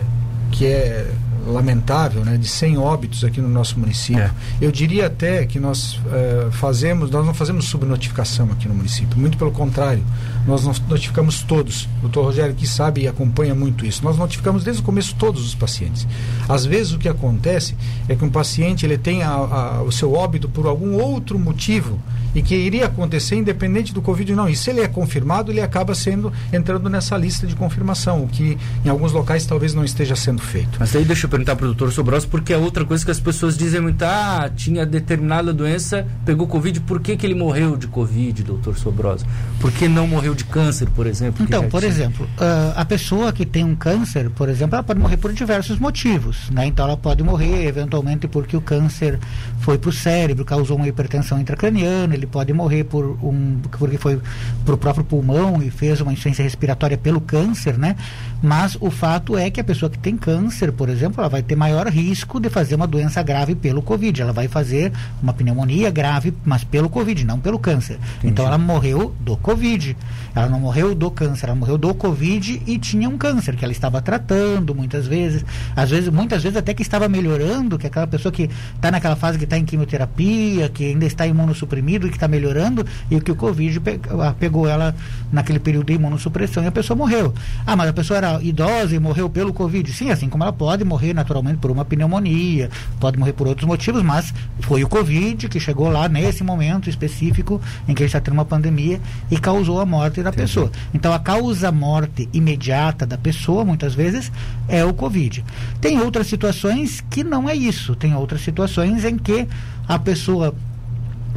que 0.50 0.66
é 0.66 1.12
lamentável, 1.46 2.24
né, 2.24 2.36
de 2.36 2.48
100 2.48 2.78
óbitos 2.78 3.24
aqui 3.24 3.40
no 3.40 3.48
nosso 3.48 3.78
município. 3.78 4.22
É. 4.22 4.30
Eu 4.60 4.70
diria 4.72 5.06
até 5.06 5.46
que 5.46 5.58
nós 5.58 5.94
uh, 5.94 6.50
fazemos, 6.52 7.10
nós 7.10 7.24
não 7.24 7.34
fazemos 7.34 7.66
subnotificação 7.66 8.50
aqui 8.52 8.68
no 8.68 8.74
município, 8.74 9.18
muito 9.18 9.38
pelo 9.38 9.50
contrário, 9.50 10.02
nós 10.46 10.64
notificamos 10.64 11.42
todos. 11.42 11.88
O 11.98 12.02
doutor 12.02 12.24
Rogério 12.24 12.54
que 12.54 12.66
sabe 12.66 13.02
e 13.02 13.08
acompanha 13.08 13.54
muito 13.54 13.84
isso. 13.84 14.04
Nós 14.04 14.16
notificamos 14.16 14.62
desde 14.62 14.80
o 14.80 14.84
começo 14.84 15.14
todos 15.16 15.44
os 15.44 15.54
pacientes. 15.54 16.06
Às 16.48 16.64
vezes 16.64 16.92
o 16.92 16.98
que 16.98 17.08
acontece 17.08 17.76
é 18.08 18.14
que 18.14 18.24
um 18.24 18.30
paciente 18.30 18.86
ele 18.86 18.96
tem 18.96 19.22
a, 19.22 19.30
a, 19.30 19.82
o 19.82 19.90
seu 19.90 20.12
óbito 20.12 20.48
por 20.48 20.66
algum 20.66 20.94
outro 20.94 21.38
motivo 21.38 21.98
e 22.34 22.42
que 22.42 22.54
iria 22.54 22.86
acontecer 22.86 23.34
independente 23.36 23.92
do 23.92 24.02
Covid 24.02 24.34
não. 24.34 24.48
E 24.48 24.54
se 24.54 24.70
ele 24.70 24.80
é 24.80 24.88
confirmado, 24.88 25.50
ele 25.50 25.60
acaba 25.60 25.94
sendo 25.94 26.32
entrando 26.52 26.88
nessa 26.88 27.16
lista 27.16 27.46
de 27.46 27.56
confirmação, 27.56 28.24
o 28.24 28.28
que 28.28 28.58
em 28.84 28.88
alguns 28.88 29.10
locais 29.12 29.46
talvez 29.46 29.74
não 29.74 29.84
esteja 29.84 30.14
sendo 30.14 30.42
feito. 30.42 30.76
Mas 30.78 30.94
aí 30.94 31.04
deixa 31.04 31.26
eu 31.26 31.30
perguntar 31.36 31.54
para 31.54 31.64
o 31.64 31.68
doutor 31.68 31.92
Sobrosa, 31.92 32.26
porque 32.26 32.52
é 32.52 32.56
outra 32.56 32.84
coisa 32.84 33.04
que 33.04 33.10
as 33.10 33.20
pessoas 33.20 33.58
dizem 33.58 33.80
muito, 33.80 34.02
ah, 34.02 34.50
tinha 34.54 34.86
determinada 34.86 35.52
doença, 35.52 36.06
pegou 36.24 36.46
Covid, 36.46 36.80
por 36.80 36.98
que, 37.00 37.14
que 37.16 37.26
ele 37.26 37.34
morreu 37.34 37.76
de 37.76 37.86
Covid, 37.86 38.42
doutor 38.42 38.76
Sobrosa? 38.78 39.26
Por 39.60 39.70
que 39.70 39.86
não 39.86 40.06
morreu 40.06 40.34
de 40.34 40.44
câncer, 40.44 40.88
por 40.90 41.06
exemplo? 41.06 41.44
Então, 41.44 41.68
por 41.68 41.80
tinha? 41.80 41.90
exemplo, 41.90 42.24
uh, 42.24 42.72
a 42.74 42.84
pessoa 42.86 43.32
que 43.32 43.44
tem 43.44 43.64
um 43.64 43.76
câncer, 43.76 44.30
por 44.30 44.48
exemplo, 44.48 44.76
ela 44.76 44.82
pode 44.82 44.98
morrer 44.98 45.18
por 45.18 45.32
diversos 45.32 45.78
motivos, 45.78 46.48
né? 46.50 46.66
Então 46.66 46.86
ela 46.86 46.96
pode 46.96 47.22
morrer 47.22 47.66
eventualmente 47.66 48.26
porque 48.26 48.56
o 48.56 48.60
câncer 48.60 49.18
foi 49.60 49.76
para 49.76 49.90
o 49.90 49.92
cérebro, 49.92 50.44
causou 50.44 50.76
uma 50.76 50.88
hipertensão 50.88 51.38
intracraniana, 51.38 52.14
ele 52.14 52.26
pode 52.26 52.52
morrer 52.52 52.84
por 52.84 53.18
um 53.22 53.58
porque 53.78 53.98
foi 53.98 54.20
para 54.64 54.74
o 54.74 54.78
próprio 54.78 55.04
pulmão 55.04 55.62
e 55.62 55.70
fez 55.70 56.00
uma 56.00 56.12
insuficiência 56.12 56.42
respiratória 56.42 56.96
pelo 56.96 57.20
câncer, 57.20 57.76
né? 57.76 57.96
Mas 58.42 58.76
o 58.80 58.90
fato 58.90 59.36
é 59.36 59.50
que 59.50 59.60
a 59.60 59.64
pessoa 59.64 59.90
que 59.90 59.98
tem 59.98 60.16
câncer, 60.16 60.72
por 60.72 60.88
exemplo, 60.88 61.25
ela 61.26 61.28
vai 61.28 61.42
ter 61.42 61.56
maior 61.56 61.88
risco 61.88 62.40
de 62.40 62.48
fazer 62.48 62.76
uma 62.76 62.86
doença 62.86 63.22
grave 63.22 63.54
pelo 63.54 63.82
Covid. 63.82 64.22
Ela 64.22 64.32
vai 64.32 64.46
fazer 64.48 64.92
uma 65.20 65.32
pneumonia 65.32 65.90
grave, 65.90 66.32
mas 66.44 66.62
pelo 66.62 66.88
Covid, 66.88 67.24
não 67.24 67.38
pelo 67.38 67.58
câncer. 67.58 67.98
Entendi. 68.18 68.28
Então 68.32 68.46
ela 68.46 68.56
morreu 68.56 69.14
do 69.20 69.36
Covid. 69.36 69.96
Ela 70.34 70.48
não 70.48 70.60
morreu 70.60 70.94
do 70.94 71.10
câncer, 71.10 71.46
ela 71.46 71.54
morreu 71.54 71.76
do 71.76 71.92
Covid 71.94 72.62
e 72.66 72.78
tinha 72.78 73.08
um 73.08 73.18
câncer 73.18 73.56
que 73.56 73.64
ela 73.64 73.72
estava 73.72 74.00
tratando 74.00 74.74
muitas 74.74 75.06
vezes, 75.06 75.44
às 75.74 75.90
vezes, 75.90 76.10
muitas 76.10 76.42
vezes 76.42 76.56
até 76.56 76.74
que 76.74 76.82
estava 76.82 77.08
melhorando, 77.08 77.78
que 77.78 77.86
é 77.86 77.88
aquela 77.88 78.06
pessoa 78.06 78.30
que 78.30 78.48
está 78.74 78.90
naquela 78.90 79.16
fase 79.16 79.38
que 79.38 79.44
está 79.44 79.56
em 79.56 79.64
quimioterapia, 79.64 80.68
que 80.68 80.84
ainda 80.84 81.06
está 81.06 81.26
imunossuprimido 81.26 82.06
e 82.06 82.10
que 82.10 82.16
está 82.16 82.28
melhorando, 82.28 82.86
e 83.10 83.20
que 83.20 83.32
o 83.32 83.36
Covid 83.36 83.80
ah, 84.20 84.34
pegou 84.38 84.68
ela 84.68 84.94
naquele 85.32 85.58
período 85.58 85.86
de 85.86 85.94
imunossupressão 85.94 86.62
e 86.62 86.66
a 86.66 86.72
pessoa 86.72 86.96
morreu. 86.96 87.32
Ah, 87.66 87.74
mas 87.74 87.88
a 87.88 87.92
pessoa 87.92 88.18
era 88.18 88.42
idosa 88.42 88.94
e 88.94 88.98
morreu 88.98 89.30
pelo 89.30 89.52
Covid. 89.52 89.90
Sim, 89.92 90.10
assim 90.10 90.28
como 90.28 90.44
ela 90.44 90.52
pode 90.52 90.84
morrer 90.84 91.14
naturalmente 91.16 91.58
por 91.58 91.70
uma 91.70 91.84
pneumonia, 91.84 92.70
pode 93.00 93.18
morrer 93.18 93.32
por 93.32 93.48
outros 93.48 93.66
motivos, 93.66 94.02
mas 94.02 94.32
foi 94.60 94.84
o 94.84 94.88
Covid 94.88 95.48
que 95.48 95.58
chegou 95.58 95.88
lá 95.88 96.08
nesse 96.08 96.44
momento 96.44 96.88
específico 96.88 97.60
em 97.88 97.94
que 97.94 98.02
a 98.02 98.06
gente 98.06 98.16
está 98.16 98.20
tendo 98.20 98.34
uma 98.34 98.44
pandemia 98.44 99.00
e 99.30 99.38
causou 99.38 99.80
a 99.80 99.86
morte 99.86 100.22
da 100.22 100.30
Entendi. 100.30 100.42
pessoa. 100.42 100.70
Então 100.94 101.12
a 101.12 101.18
causa 101.18 101.72
morte 101.72 102.28
imediata 102.32 103.04
da 103.06 103.18
pessoa, 103.18 103.64
muitas 103.64 103.94
vezes, 103.94 104.30
é 104.68 104.84
o 104.84 104.94
Covid. 104.94 105.44
Tem 105.80 106.00
outras 106.00 106.26
situações 106.26 107.02
que 107.10 107.24
não 107.24 107.48
é 107.48 107.54
isso. 107.56 107.96
Tem 107.96 108.14
outras 108.14 108.42
situações 108.42 109.04
em 109.04 109.16
que 109.16 109.48
a 109.88 109.98
pessoa, 109.98 110.54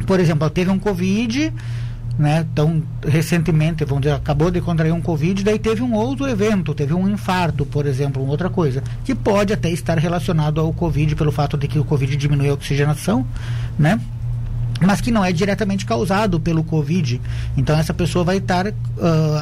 por 0.06 0.20
exemplo, 0.20 0.44
ela 0.44 0.50
teve 0.50 0.70
um 0.70 0.78
Covid, 0.78 1.52
né? 2.18 2.46
Então, 2.52 2.82
recentemente, 3.06 3.84
vamos 3.84 4.02
dizer, 4.02 4.14
acabou 4.14 4.50
de 4.50 4.60
contrair 4.60 4.92
um 4.92 5.00
Covid, 5.00 5.42
daí 5.42 5.58
teve 5.58 5.82
um 5.82 5.94
outro 5.94 6.28
evento, 6.28 6.74
teve 6.74 6.94
um 6.94 7.08
infarto, 7.08 7.64
por 7.64 7.86
exemplo, 7.86 8.22
uma 8.22 8.30
outra 8.30 8.50
coisa, 8.50 8.82
que 9.04 9.14
pode 9.14 9.52
até 9.52 9.70
estar 9.70 9.98
relacionado 9.98 10.60
ao 10.60 10.72
Covid 10.72 11.14
pelo 11.16 11.32
fato 11.32 11.56
de 11.56 11.66
que 11.66 11.78
o 11.78 11.84
Covid 11.84 12.16
diminui 12.16 12.48
a 12.48 12.54
oxigenação, 12.54 13.26
né? 13.78 14.00
Mas 14.80 15.00
que 15.00 15.10
não 15.10 15.24
é 15.24 15.32
diretamente 15.32 15.84
causado 15.84 16.40
pelo 16.40 16.64
Covid. 16.64 17.20
Então 17.56 17.78
essa 17.78 17.92
pessoa 17.92 18.24
vai 18.24 18.38
estar, 18.38 18.66
uh, 18.66 18.72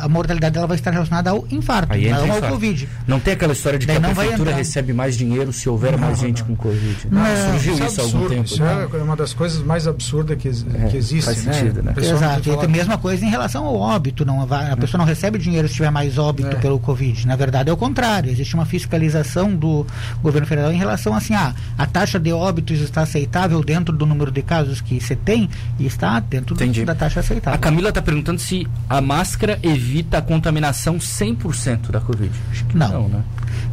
a 0.02 0.09
mortalidade 0.09 0.54
dela 0.54 0.66
vai 0.66 0.76
estar 0.76 0.90
relacionada 0.90 1.30
ao 1.30 1.47
infarto, 1.50 1.92
Aí 1.92 2.11
não 2.11 2.33
ao 2.33 2.42
Covid. 2.42 2.88
Não 3.07 3.21
tem 3.21 3.35
aquela 3.35 3.52
história 3.52 3.78
de 3.78 3.87
Daí 3.87 3.99
que 3.99 4.07
a 4.07 4.14
prefeitura 4.14 4.54
recebe 4.54 4.92
mais 4.92 5.16
dinheiro 5.16 5.52
se 5.52 5.68
houver 5.68 5.92
não, 5.92 5.99
mais 5.99 6.18
gente 6.18 6.40
não. 6.40 6.49
com 6.49 6.57
Covid. 6.57 7.09
Não, 7.11 7.23
não 7.23 7.52
surgiu 7.52 7.75
isso, 7.75 7.85
isso 7.85 8.00
há 8.00 8.04
algum 8.04 8.28
tempo. 8.28 8.45
Isso 8.45 8.62
né? 8.62 8.88
é 8.92 8.97
uma 9.02 9.16
das 9.16 9.33
coisas 9.33 9.62
mais 9.62 9.87
absurdas 9.87 10.37
que, 10.38 10.49
é, 10.49 10.88
que 10.88 10.97
existe, 10.97 11.25
faz 11.25 11.45
né? 11.45 11.52
Sentido, 11.52 11.83
né? 11.83 11.95
Exato. 11.97 12.40
E 12.40 12.57
tem 12.57 12.64
a 12.64 12.68
mesma 12.68 12.99
coisa 12.99 13.25
em 13.25 13.30
relação 13.30 13.64
ao 13.64 13.76
óbito. 13.76 14.25
Não, 14.25 14.42
a 14.42 14.76
pessoa 14.76 14.99
não 14.99 15.04
recebe 15.04 15.38
dinheiro 15.38 15.68
se 15.68 15.75
tiver 15.75 15.90
mais 15.90 16.18
óbito 16.18 16.57
é. 16.57 16.61
pelo 16.61 16.78
Covid. 16.78 17.26
Na 17.26 17.37
verdade 17.37 17.71
é 17.71 17.73
o 17.73 17.76
contrário. 17.76 18.30
Existe 18.30 18.54
uma 18.54 18.66
fiscalização 18.66 19.54
do 19.54 19.87
governo 20.23 20.47
federal 20.47 20.73
em 20.73 20.76
relação 20.76 21.14
assim, 21.14 21.35
ah, 21.35 21.54
a 21.76 21.87
taxa 21.87 22.18
de 22.18 22.33
óbitos 22.33 22.80
está 22.80 23.02
aceitável 23.02 23.62
dentro 23.62 23.97
do 23.97 24.07
número 24.07 24.30
de 24.30 24.42
casos 24.42 24.80
que 24.80 25.00
você 25.00 25.16
tem 25.28 25.50
e 25.78 25.85
está 25.85 26.18
dentro 26.20 26.54
do, 26.54 26.85
da 26.87 26.94
taxa 26.94 27.20
aceitável. 27.20 27.54
A 27.54 27.58
Camila 27.58 27.90
está 27.90 28.00
perguntando 28.00 28.40
se 28.40 28.66
a 28.88 28.99
máscara 29.02 29.58
evita 29.62 30.16
a 30.16 30.23
contaminação 30.23 30.97
100% 30.97 31.90
da 31.90 32.00
Covid. 32.00 32.32
Acho 32.50 32.64
que 32.64 32.75
não, 32.75 33.02
não 33.02 33.08
né? 33.11 33.25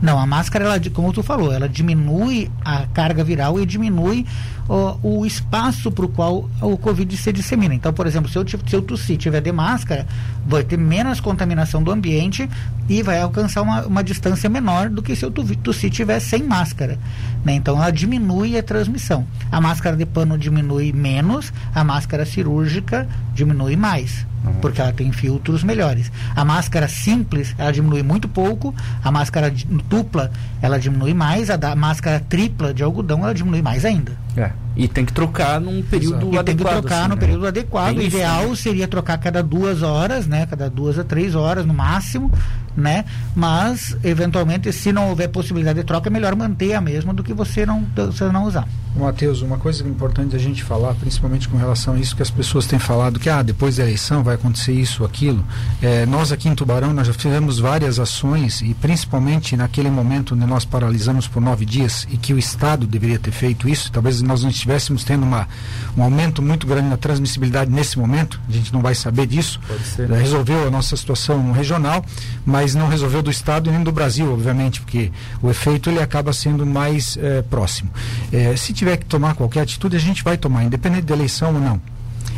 Não, 0.01 0.20
a 0.20 0.25
máscara, 0.25 0.65
ela, 0.65 0.80
como 0.92 1.12
tu 1.13 1.24
falou, 1.24 1.51
ela 1.51 1.68
diminui 1.68 2.51
a 2.63 2.86
carga 2.88 3.24
viral 3.24 3.60
e 3.60 3.65
diminui 3.65 4.25
o, 4.68 5.20
o 5.20 5.25
espaço 5.25 5.92
para 5.92 6.06
o 6.06 6.10
qual 6.10 6.50
o 6.62 6.77
Covid 6.77 7.15
se 7.15 7.32
dissemina. 7.32 7.74
Então, 7.74 7.94
por 7.94 8.08
exemplo, 8.08 8.30
se 8.30 8.38
eu, 8.38 8.46
se 8.48 8.75
eu 8.75 8.82
tossir 8.82 9.18
tiver 9.18 9.42
de 9.42 9.51
máscara, 9.51 10.08
vai 10.46 10.63
ter 10.63 10.77
menos 10.77 11.20
contaminação 11.20 11.82
do 11.82 11.92
ambiente 11.92 12.50
e 12.89 13.01
vai 13.01 13.22
alcançar 13.22 13.62
uma, 13.62 13.86
uma 13.86 14.04
distância 14.04 14.50
menor 14.50 14.89
do 14.89 15.01
que 15.01 15.15
se 15.15 15.25
eu 15.25 15.32
tossir 15.32 15.89
tiver 15.89 16.20
sem 16.20 16.44
máscara. 16.44 17.00
Né? 17.44 17.54
Então, 17.54 17.77
ela 17.77 17.92
diminui 17.92 18.58
a 18.58 18.63
transmissão. 18.63 19.25
A 19.51 19.62
máscara 19.62 19.96
de 19.96 20.06
pano 20.06 20.38
diminui 20.38 20.92
menos, 20.92 21.54
a 21.74 21.84
máscara 21.84 22.25
cirúrgica 22.25 23.08
diminui 23.34 23.75
mais 23.75 24.25
porque 24.62 24.82
ela 24.82 24.92
tem 24.92 25.12
filtros 25.12 25.64
melhores. 25.64 26.12
A 26.36 26.44
máscara 26.44 26.88
simples, 26.88 27.56
ela 27.58 27.72
diminui 27.72 28.04
muito 28.04 28.28
pouco, 28.28 28.74
a 29.04 29.12
máscara 29.12 29.54
dupla, 29.90 30.32
ela 30.62 30.80
diminui 30.80 31.14
mais, 31.14 31.50
a 31.50 31.56
da 31.56 31.75
máscara 31.75 32.20
tripla 32.20 32.74
de 32.74 32.84
algodão, 32.84 33.24
ela 33.24 33.34
diminui 33.34 33.62
mais 33.62 33.86
ainda. 33.86 34.14
É. 34.36 34.52
E 34.75 34.88
tem 34.88 35.05
que 35.05 35.13
trocar 35.13 35.60
num 35.62 35.82
período 35.82 36.27
Exato. 36.27 36.39
adequado. 36.39 36.46
tem 36.46 36.58
que 36.58 36.63
trocar 36.63 37.00
assim, 37.00 37.10
no 37.10 37.15
né? 37.15 37.22
período 37.22 37.48
adequado. 37.48 37.98
O 37.98 38.01
ideal 38.01 38.50
né? 38.50 38.55
seria 38.55 38.88
trocar 38.88 39.17
cada 39.17 39.41
duas 39.41 39.82
horas, 39.82 40.27
né? 40.27 40.46
Cada 40.46 40.70
duas 40.70 41.00
a 41.00 41.03
três 41.03 41.36
horas 41.36 41.65
no 41.65 41.74
máximo, 41.74 42.32
né? 42.75 43.05
Mas, 43.36 43.98
eventualmente, 44.03 44.72
se 44.74 44.91
não 44.91 45.10
houver 45.10 45.29
possibilidade 45.29 45.79
de 45.79 45.86
troca, 45.86 46.10
é 46.10 46.12
melhor 46.12 46.36
manter 46.36 46.74
a 46.74 46.82
mesma 46.82 47.13
do 47.13 47.24
que 47.24 47.34
você 47.34 47.65
não, 47.65 47.86
você 47.96 48.25
não 48.25 48.46
usar. 48.46 48.67
Matheus, 48.96 49.41
uma 49.41 49.58
coisa 49.58 49.86
importante 49.88 50.36
a 50.36 50.39
gente 50.39 50.63
falar, 50.63 50.94
principalmente 50.96 51.50
com 51.50 51.58
relação 51.58 51.96
a 51.96 52.00
isso 52.00 52.15
que 52.15 52.22
as 52.22 52.29
pessoas 52.29 52.65
têm 52.65 52.79
falado, 52.79 53.20
que 53.20 53.29
ah, 53.29 53.44
depois 53.44 53.75
da 53.75 53.84
eleição 53.84 54.24
vai 54.24 54.36
acontecer 54.36 54.72
isso, 54.72 55.03
aquilo. 55.03 55.44
É, 55.82 56.05
nós 56.05 56.32
aqui 56.32 56.48
em 56.48 56.55
Tubarão, 56.55 56.94
nós 56.94 57.08
já 57.08 57.13
fizemos 57.13 57.60
várias 57.60 58.00
ações 58.00 58.62
e 58.62 58.74
principalmente 58.74 59.58
naquele 59.58 59.89
momento 59.89 60.34
onde 60.34 60.46
nós 60.46 60.63
paralisamos 60.63 61.27
por 61.27 61.41
nove 61.41 61.65
dias 61.65 62.08
e 62.10 62.15
que 62.17 62.34
o 62.34 62.39
Estado 62.39 62.88
deveria 62.88 63.20
ter 63.20 63.32
feito 63.32 63.67
isso, 63.67 63.91
talvez 63.91 64.22
nós 64.22 64.44
não 64.44 64.50
estivéssemos 64.65 65.03
tendo 65.03 65.24
uma, 65.24 65.48
um 65.95 66.01
aumento 66.01 66.41
muito 66.41 66.65
grande 66.65 66.89
na 66.89 66.98
transmissibilidade 66.98 67.72
nesse 67.72 68.00
momento, 68.00 68.41
a 68.50 68.51
gente 68.51 68.74
não 68.74 68.81
vai 68.81 68.95
saber 68.95 69.27
disso. 69.27 69.60
É, 70.00 70.17
resolveu 70.17 70.67
a 70.67 70.72
nossa 70.72 70.98
situação 70.98 71.51
regional, 71.51 72.03
mas 72.45 72.74
não 72.74 72.88
resolveu 72.88 73.22
do 73.22 73.29
Estado 73.29 73.69
e 73.69 73.74
nem 73.74 73.84
do 73.84 73.91
Brasil, 73.91 74.31
obviamente, 74.34 74.81
porque 74.81 75.12
o 75.41 75.50
efeito 75.50 75.89
ele 75.89 76.01
acaba 76.01 76.34
sendo 76.34 76.65
mais 76.65 77.15
é, 77.17 77.43
próximo. 77.43 77.91
É, 78.31 78.55
se 78.55 78.74
tiver 78.74 78.98
que 78.98 79.05
tomar 79.05 79.36
qualquer 79.36 79.62
atitude, 79.62 79.95
a 79.95 80.00
gente 80.00 80.24
vai 80.24 80.36
tomar, 80.36 80.63
independente 80.63 81.03
da 81.03 81.13
eleição 81.13 81.53
ou 81.53 81.60
não. 81.60 81.81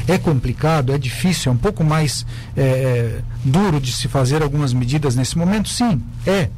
É 0.06 0.18
complicado, 0.18 0.94
é 0.94 0.98
difícil, 0.98 1.52
é 1.52 1.56
um 1.56 1.58
pouco 1.58 1.84
mais 1.84 2.26
é, 2.56 3.20
duro 3.44 3.80
de 3.80 3.92
se 3.92 4.08
fazer 4.08 4.42
algumas 4.42 4.74
medidas 4.74 5.16
nesse 5.16 5.38
momento? 5.38 5.70
Sim, 5.70 6.02
é 6.26 6.50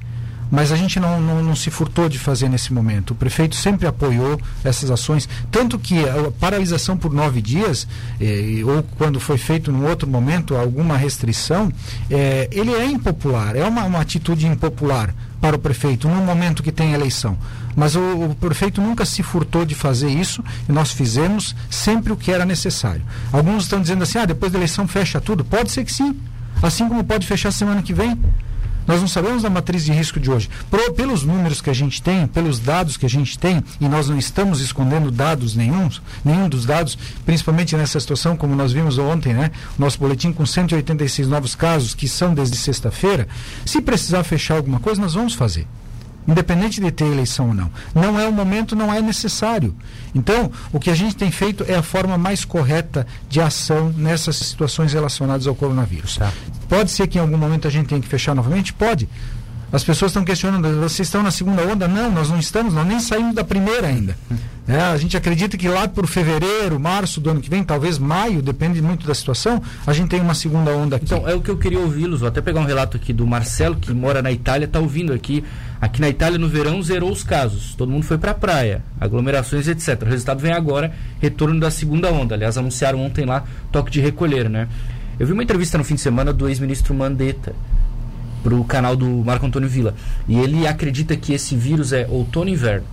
mas 0.52 0.72
a 0.72 0.76
gente 0.76 1.00
não, 1.00 1.22
não, 1.22 1.44
não, 1.44 1.56
se 1.56 1.70
furtou 1.70 2.10
de 2.10 2.18
fazer 2.18 2.50
nesse 2.50 2.74
momento. 2.74 3.12
O 3.12 3.16
prefeito 3.16 3.56
sempre 3.56 3.88
apoiou 3.88 4.40
essas 4.64 4.90
ações, 4.90 5.28
tanto 5.52 5.78
que 5.78 5.98
a 6.08 6.32
paralisação 6.40 6.98
por 6.98 7.14
nove 7.14 7.42
dias, 7.42 7.88
eh, 8.20 8.62
ou 8.66 8.84
quando 8.98 9.20
foi 9.20 9.38
feito 9.38 9.72
num 9.72 9.88
outro 9.88 10.08
momento 10.08 10.56
alguma 10.56 10.98
restrição, 10.98 11.72
eh, 12.10 12.48
ele 12.52 12.72
é 12.74 12.86
impopular, 12.86 13.56
é 13.56 13.64
uma, 13.64 13.84
uma 13.84 14.02
atitude 14.02 14.48
impopular 14.48 15.14
para 15.40 15.56
o 15.56 15.60
prefeito 15.60 16.08
no 16.08 16.16
momento 16.16 16.62
que 16.62 16.72
tem 16.72 16.94
eleição. 16.94 17.38
Mas 17.76 17.96
o, 17.96 18.00
o, 18.00 18.36
prefeito 18.36 18.82
nunca 18.82 19.06
se 19.06 19.24
furtou 19.24 19.66
de 19.66 19.74
fazer 19.74 20.10
isso 20.10 20.44
e 20.68 20.72
nós 20.72 20.92
fizemos 20.92 21.56
sempre 21.70 22.12
o 22.12 22.18
que 22.18 22.32
era 22.32 22.46
necessário. 22.46 23.02
Alguns 23.32 23.64
estão 23.64 23.82
dizendo 23.82 24.04
assim: 24.04 24.18
ah, 24.18 24.26
depois 24.26 24.52
da 24.52 24.58
eleição 24.58 24.88
fecha 24.88 25.22
tudo. 25.22 25.46
Pode 25.46 25.72
ser 25.72 25.86
que 25.86 25.94
sim. 25.94 26.20
Assim 26.62 26.88
como 26.90 27.04
pode 27.04 27.26
fechar 27.26 27.52
semana 27.52 27.82
que 27.82 27.94
vem. 27.94 28.20
Nós 28.88 29.02
não 29.02 29.08
sabemos 29.08 29.44
da 29.44 29.50
matriz 29.50 29.86
de 29.86 29.92
risco 29.92 30.20
de 30.20 30.32
hoje. 30.32 30.50
Pro, 30.70 30.94
pelos 30.94 31.24
números 31.24 31.62
que 31.62 31.70
a 31.70 31.74
gente 31.74 32.02
tem, 32.02 32.26
pelos 32.28 32.60
dados 32.60 32.98
que 32.98 33.06
a 33.06 33.10
gente 33.10 33.38
tem, 33.38 33.64
e 33.80 33.88
nós 33.88 34.10
não 34.10 34.18
estamos 34.18 34.62
escondendo 34.62 35.12
dados 35.12 35.56
nenhum, 35.56 35.90
nenhum 36.24 36.50
dos 36.50 36.66
dados, 36.66 36.98
principalmente 37.26 37.76
nessa 37.76 38.00
situação, 38.00 38.36
como 38.36 38.56
nós 38.56 38.72
vimos 38.72 38.98
ontem, 38.98 39.34
né? 39.34 39.52
Nosso 39.78 40.00
boletim 40.00 40.32
com 40.32 40.46
186 40.46 41.28
novos 41.28 41.56
casos, 41.56 41.94
que 41.94 42.08
são 42.08 42.34
desde 42.34 42.58
sexta-feira. 42.58 43.28
Se 43.66 43.82
precisar 43.82 44.24
fechar 44.24 44.56
alguma 44.58 44.80
coisa, 44.80 45.02
nós 45.02 45.14
vamos 45.14 45.34
fazer. 45.34 45.68
Independente 46.30 46.80
de 46.80 46.92
ter 46.92 47.06
eleição 47.06 47.48
ou 47.48 47.54
não. 47.54 47.72
Não 47.94 48.20
é 48.20 48.28
o 48.28 48.32
momento, 48.32 48.76
não 48.76 48.94
é 48.94 49.02
necessário. 49.02 49.76
Então, 50.14 50.52
o 50.72 50.80
que 50.80 50.90
a 50.90 50.96
gente 50.96 51.16
tem 51.16 51.32
feito 51.32 51.66
é 51.68 51.76
a 51.76 51.84
forma 51.84 52.18
mais 52.18 52.46
correta 52.46 53.06
de 53.28 53.42
ação 53.42 53.94
nessas 53.96 54.36
situações 54.36 54.94
relacionadas 54.94 55.48
ao 55.48 55.56
coronavírus. 55.56 56.18
Tá. 56.18 56.32
Pode 56.68 56.92
ser 56.92 57.08
que 57.08 57.18
em 57.18 57.22
algum 57.22 57.38
momento 57.38 57.68
a 57.68 57.72
gente 57.72 57.88
tenha 57.88 58.02
que 58.02 58.08
fechar 58.08 58.36
novamente? 58.36 58.74
Pode. 58.74 59.10
As 59.72 59.84
pessoas 59.84 60.10
estão 60.10 60.26
questionando, 60.26 60.68
vocês 60.82 61.08
estão 61.08 61.22
na 61.22 61.30
segunda 61.30 61.62
onda? 61.62 61.88
Não, 61.88 62.12
nós 62.12 62.30
não 62.30 62.40
estamos, 62.40 62.74
nós 62.74 62.88
nem 62.88 63.00
saímos 63.00 63.36
da 63.36 63.44
primeira 63.44 63.86
ainda. 63.86 64.18
É, 64.68 64.82
a 64.82 64.98
gente 64.98 65.16
acredita 65.16 65.58
que 65.58 65.68
lá 65.68 65.88
por 65.88 66.08
fevereiro, 66.08 66.80
março 66.80 67.22
do 67.22 67.30
ano 67.30 67.40
que 67.40 67.50
vem, 67.50 67.64
talvez 67.64 68.00
maio, 68.00 68.42
depende 68.42 68.82
muito 68.82 69.06
da 69.06 69.14
situação, 69.14 69.62
a 69.86 69.94
gente 69.94 70.10
tem 70.10 70.22
uma 70.22 70.34
segunda 70.34 70.72
onda 70.72 70.96
aqui. 70.96 71.06
Então, 71.06 71.28
é 71.28 71.36
o 71.36 71.42
que 71.42 71.50
eu 71.50 71.58
queria 71.58 71.80
ouvi-los, 71.80 72.22
vou 72.22 72.30
até 72.30 72.42
pegar 72.42 72.60
um 72.62 72.66
relato 72.66 72.98
aqui 72.98 73.14
do 73.14 73.28
Marcelo, 73.28 73.76
que 73.76 73.94
mora 73.94 74.24
na 74.24 74.32
Itália, 74.32 74.66
está 74.66 74.80
ouvindo 74.80 75.14
aqui. 75.14 75.44
Aqui 75.80 76.02
na 76.02 76.10
Itália, 76.10 76.38
no 76.38 76.50
verão, 76.50 76.82
zerou 76.82 77.12
os 77.12 77.24
casos. 77.24 77.74
Todo 77.76 77.92
mundo 77.92 78.04
foi 78.04 78.18
para 78.18 78.32
a 78.32 78.36
praia, 78.36 78.84
aglomerações, 79.00 79.68
etc. 79.68 80.02
O 80.02 80.06
resultado 80.06 80.40
vem 80.40 80.52
agora, 80.52 80.92
retorno 81.22 81.60
da 81.60 81.72
segunda 81.72 82.12
onda. 82.12 82.36
Aliás, 82.36 82.58
anunciaram 82.58 83.00
ontem 83.00 83.24
lá 83.24 83.44
toque 83.72 83.92
de 83.92 84.02
recolher, 84.02 84.50
né? 84.50 84.68
Eu 85.20 85.28
vi 85.28 85.34
uma 85.34 85.44
entrevista 85.44 85.78
no 85.78 85.84
fim 85.84 85.96
de 85.96 86.02
semana 86.02 86.34
do 86.34 86.48
ex-ministro 86.48 86.94
Mandetta 86.94 87.54
para 88.44 88.56
o 88.56 88.64
canal 88.64 88.96
do 88.96 89.08
Marco 89.08 89.46
Antônio 89.46 89.70
Villa. 89.70 89.96
E 90.28 90.38
ele 90.38 90.68
acredita 90.68 91.16
que 91.16 91.34
esse 91.34 91.56
vírus 91.56 91.94
é 91.94 92.08
outono 92.10 92.50
e 92.50 92.54
inverno. 92.54 92.86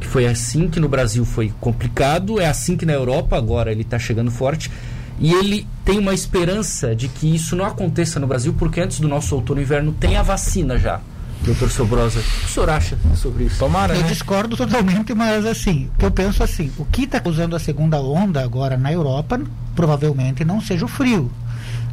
Que 0.00 0.06
foi 0.06 0.26
assim 0.26 0.68
que 0.68 0.78
no 0.78 0.88
Brasil 0.88 1.24
foi 1.24 1.52
complicado, 1.60 2.40
é 2.40 2.46
assim 2.46 2.76
que 2.76 2.84
na 2.84 2.92
Europa 2.92 3.36
agora 3.36 3.72
ele 3.72 3.82
está 3.82 3.98
chegando 3.98 4.30
forte. 4.30 4.70
E 5.18 5.32
ele 5.32 5.66
tem 5.84 5.98
uma 5.98 6.12
esperança 6.12 6.94
de 6.94 7.08
que 7.08 7.34
isso 7.34 7.56
não 7.56 7.64
aconteça 7.64 8.20
no 8.20 8.26
Brasil, 8.26 8.54
porque 8.58 8.80
antes 8.80 9.00
do 9.00 9.08
nosso 9.08 9.34
outono 9.34 9.60
e 9.60 9.62
inverno 9.64 9.92
tem 9.92 10.16
a 10.16 10.22
vacina 10.22 10.78
já. 10.78 11.00
Doutor 11.42 11.70
Sobrosa, 11.70 12.18
o 12.18 12.22
que 12.22 12.44
o 12.46 12.48
senhor 12.48 12.70
acha 12.70 12.98
sobre 13.14 13.44
isso? 13.44 13.58
Tomara, 13.58 13.94
eu 13.94 14.02
né? 14.02 14.08
discordo 14.08 14.56
totalmente, 14.56 15.14
mas 15.14 15.46
assim, 15.46 15.88
eu 15.98 16.10
penso 16.10 16.42
assim, 16.42 16.72
o 16.78 16.84
que 16.84 17.04
está 17.04 17.20
causando 17.20 17.54
a 17.54 17.58
segunda 17.58 18.00
onda 18.00 18.42
agora 18.42 18.76
na 18.76 18.92
Europa 18.92 19.40
provavelmente 19.74 20.44
não 20.44 20.60
seja 20.60 20.84
o 20.84 20.88
frio 20.88 21.30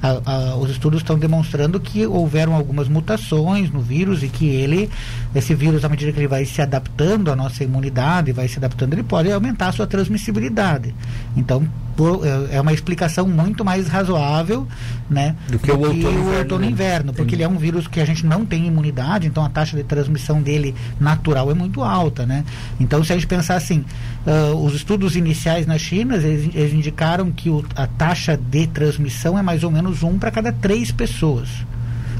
a, 0.04 0.32
a, 0.32 0.56
os 0.58 0.70
estudos 0.70 1.00
estão 1.00 1.18
demonstrando 1.18 1.80
que 1.80 2.06
houveram 2.06 2.54
algumas 2.54 2.90
mutações 2.90 3.72
no 3.72 3.80
vírus 3.80 4.22
e 4.22 4.28
que 4.28 4.48
ele, 4.48 4.90
esse 5.34 5.56
vírus, 5.56 5.86
à 5.86 5.90
medida 5.90 6.12
que 6.12 6.20
ele 6.20 6.28
vai 6.28 6.44
se 6.44 6.62
adaptando 6.62 7.32
à 7.32 7.36
nossa 7.36 7.64
imunidade, 7.64 8.34
vai 8.34 8.50
se 8.50 8.58
adaptando, 8.58 8.94
ele 8.94 9.04
pode 9.04 9.32
aumentar 9.32 9.70
a 9.70 9.72
sua 9.72 9.88
transmissibilidade. 9.88 10.94
Então, 11.38 11.66
por, 11.96 12.26
é, 12.26 12.56
é 12.56 12.62
uma 12.62 12.74
explicação 12.74 13.28
muito 13.28 13.64
mais 13.64 13.88
razoável 13.88 14.68
né, 15.10 15.36
do 15.48 15.60
que 15.60 15.68
do 15.68 15.78
o 15.78 15.88
outono, 15.88 16.38
outono 16.38 16.66
inverno, 16.66 17.12
né? 17.12 17.14
porque 17.16 17.36
ele 17.36 17.44
é 17.44 17.48
um 17.48 17.58
vírus 17.58 17.88
que 17.88 18.00
a 18.00 18.06
gente 18.06 18.26
não 18.26 18.46
tem 18.46 18.68
imunidade, 18.68 19.28
então 19.28 19.46
a 19.46 19.50
taxa 19.50 19.78
de 19.78 19.84
transmissão 19.84 20.42
dele 20.42 20.76
natural 21.00 21.50
é 21.52 21.54
muito 21.54 21.82
alta. 21.82 22.26
Né? 22.26 22.44
Então, 22.80 23.04
se 23.04 23.14
a 23.14 23.16
gente 23.16 23.28
pensar 23.28 23.56
assim, 23.56 23.86
uh, 24.26 24.56
os 24.56 24.74
estudos 24.74 25.16
iniciais 25.16 25.66
na 25.66 25.78
China, 25.78 26.16
eles, 26.16 26.54
eles 26.54 26.74
indicaram 26.74 27.32
que 27.32 27.50
o, 27.50 27.64
a 27.76 27.88
taxa 27.88 28.36
de 28.36 28.68
transmissão 28.68 29.38
é 29.38 29.42
mais 29.42 29.64
ou 29.64 29.72
menos 29.72 29.93
um 30.02 30.18
para 30.18 30.32
cada 30.32 30.52
três 30.52 30.92
pessoas. 30.92 31.50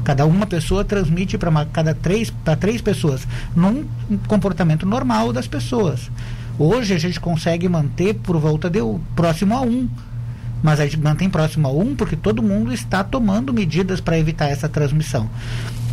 Cada 0.04 0.26
uma 0.26 0.46
pessoa 0.46 0.84
transmite 0.84 1.38
para 1.38 1.64
cada 1.64 1.94
três 1.94 2.32
três 2.60 2.82
pessoas 2.82 3.26
num 3.56 3.86
comportamento 4.28 4.84
normal 4.84 5.32
das 5.32 5.48
pessoas. 5.48 6.10
Hoje 6.58 6.94
a 6.94 6.98
gente 6.98 7.18
consegue 7.18 7.68
manter 7.68 8.14
por 8.14 8.38
volta 8.38 8.68
de 8.70 8.78
próximo 9.16 9.56
a 9.56 9.62
um. 9.62 9.88
Mas 10.62 10.78
a 10.80 10.84
gente 10.84 10.98
mantém 10.98 11.28
próximo 11.28 11.68
a 11.68 11.72
um 11.72 11.94
porque 11.94 12.16
todo 12.16 12.42
mundo 12.42 12.72
está 12.72 13.02
tomando 13.02 13.52
medidas 13.52 14.00
para 14.00 14.18
evitar 14.18 14.48
essa 14.48 14.68
transmissão. 14.68 15.28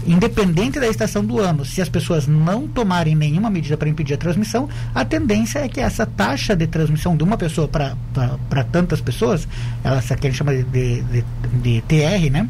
Independente 0.06 0.80
da 0.80 0.88
estação 0.88 1.24
do 1.24 1.40
ano, 1.40 1.64
se 1.64 1.82
as 1.82 1.90
pessoas 1.90 2.28
não 2.28 2.68
tomarem 2.68 3.16
nenhuma 3.16 3.50
medida 3.50 3.78
para 3.78 3.90
impedir 3.90 4.16
a 4.16 4.18
transmissão, 4.18 4.68
a 4.94 5.06
tendência 5.06 5.60
é 5.60 5.68
que 5.68 5.80
essa 5.80 6.06
taxa 6.06 6.56
de 6.56 6.68
transmissão 6.68 7.16
de 7.16 7.24
uma 7.24 7.38
pessoa 7.38 7.68
para 7.68 8.64
tantas 8.72 9.02
pessoas, 9.02 9.48
essa 9.84 10.16
que 10.16 10.28
a 10.28 10.30
gente 10.30 10.38
chama 10.38 10.56
de, 10.56 10.64
de, 10.64 11.02
de, 11.02 11.24
de 11.62 11.82
TR, 11.82 12.32
né? 12.32 12.48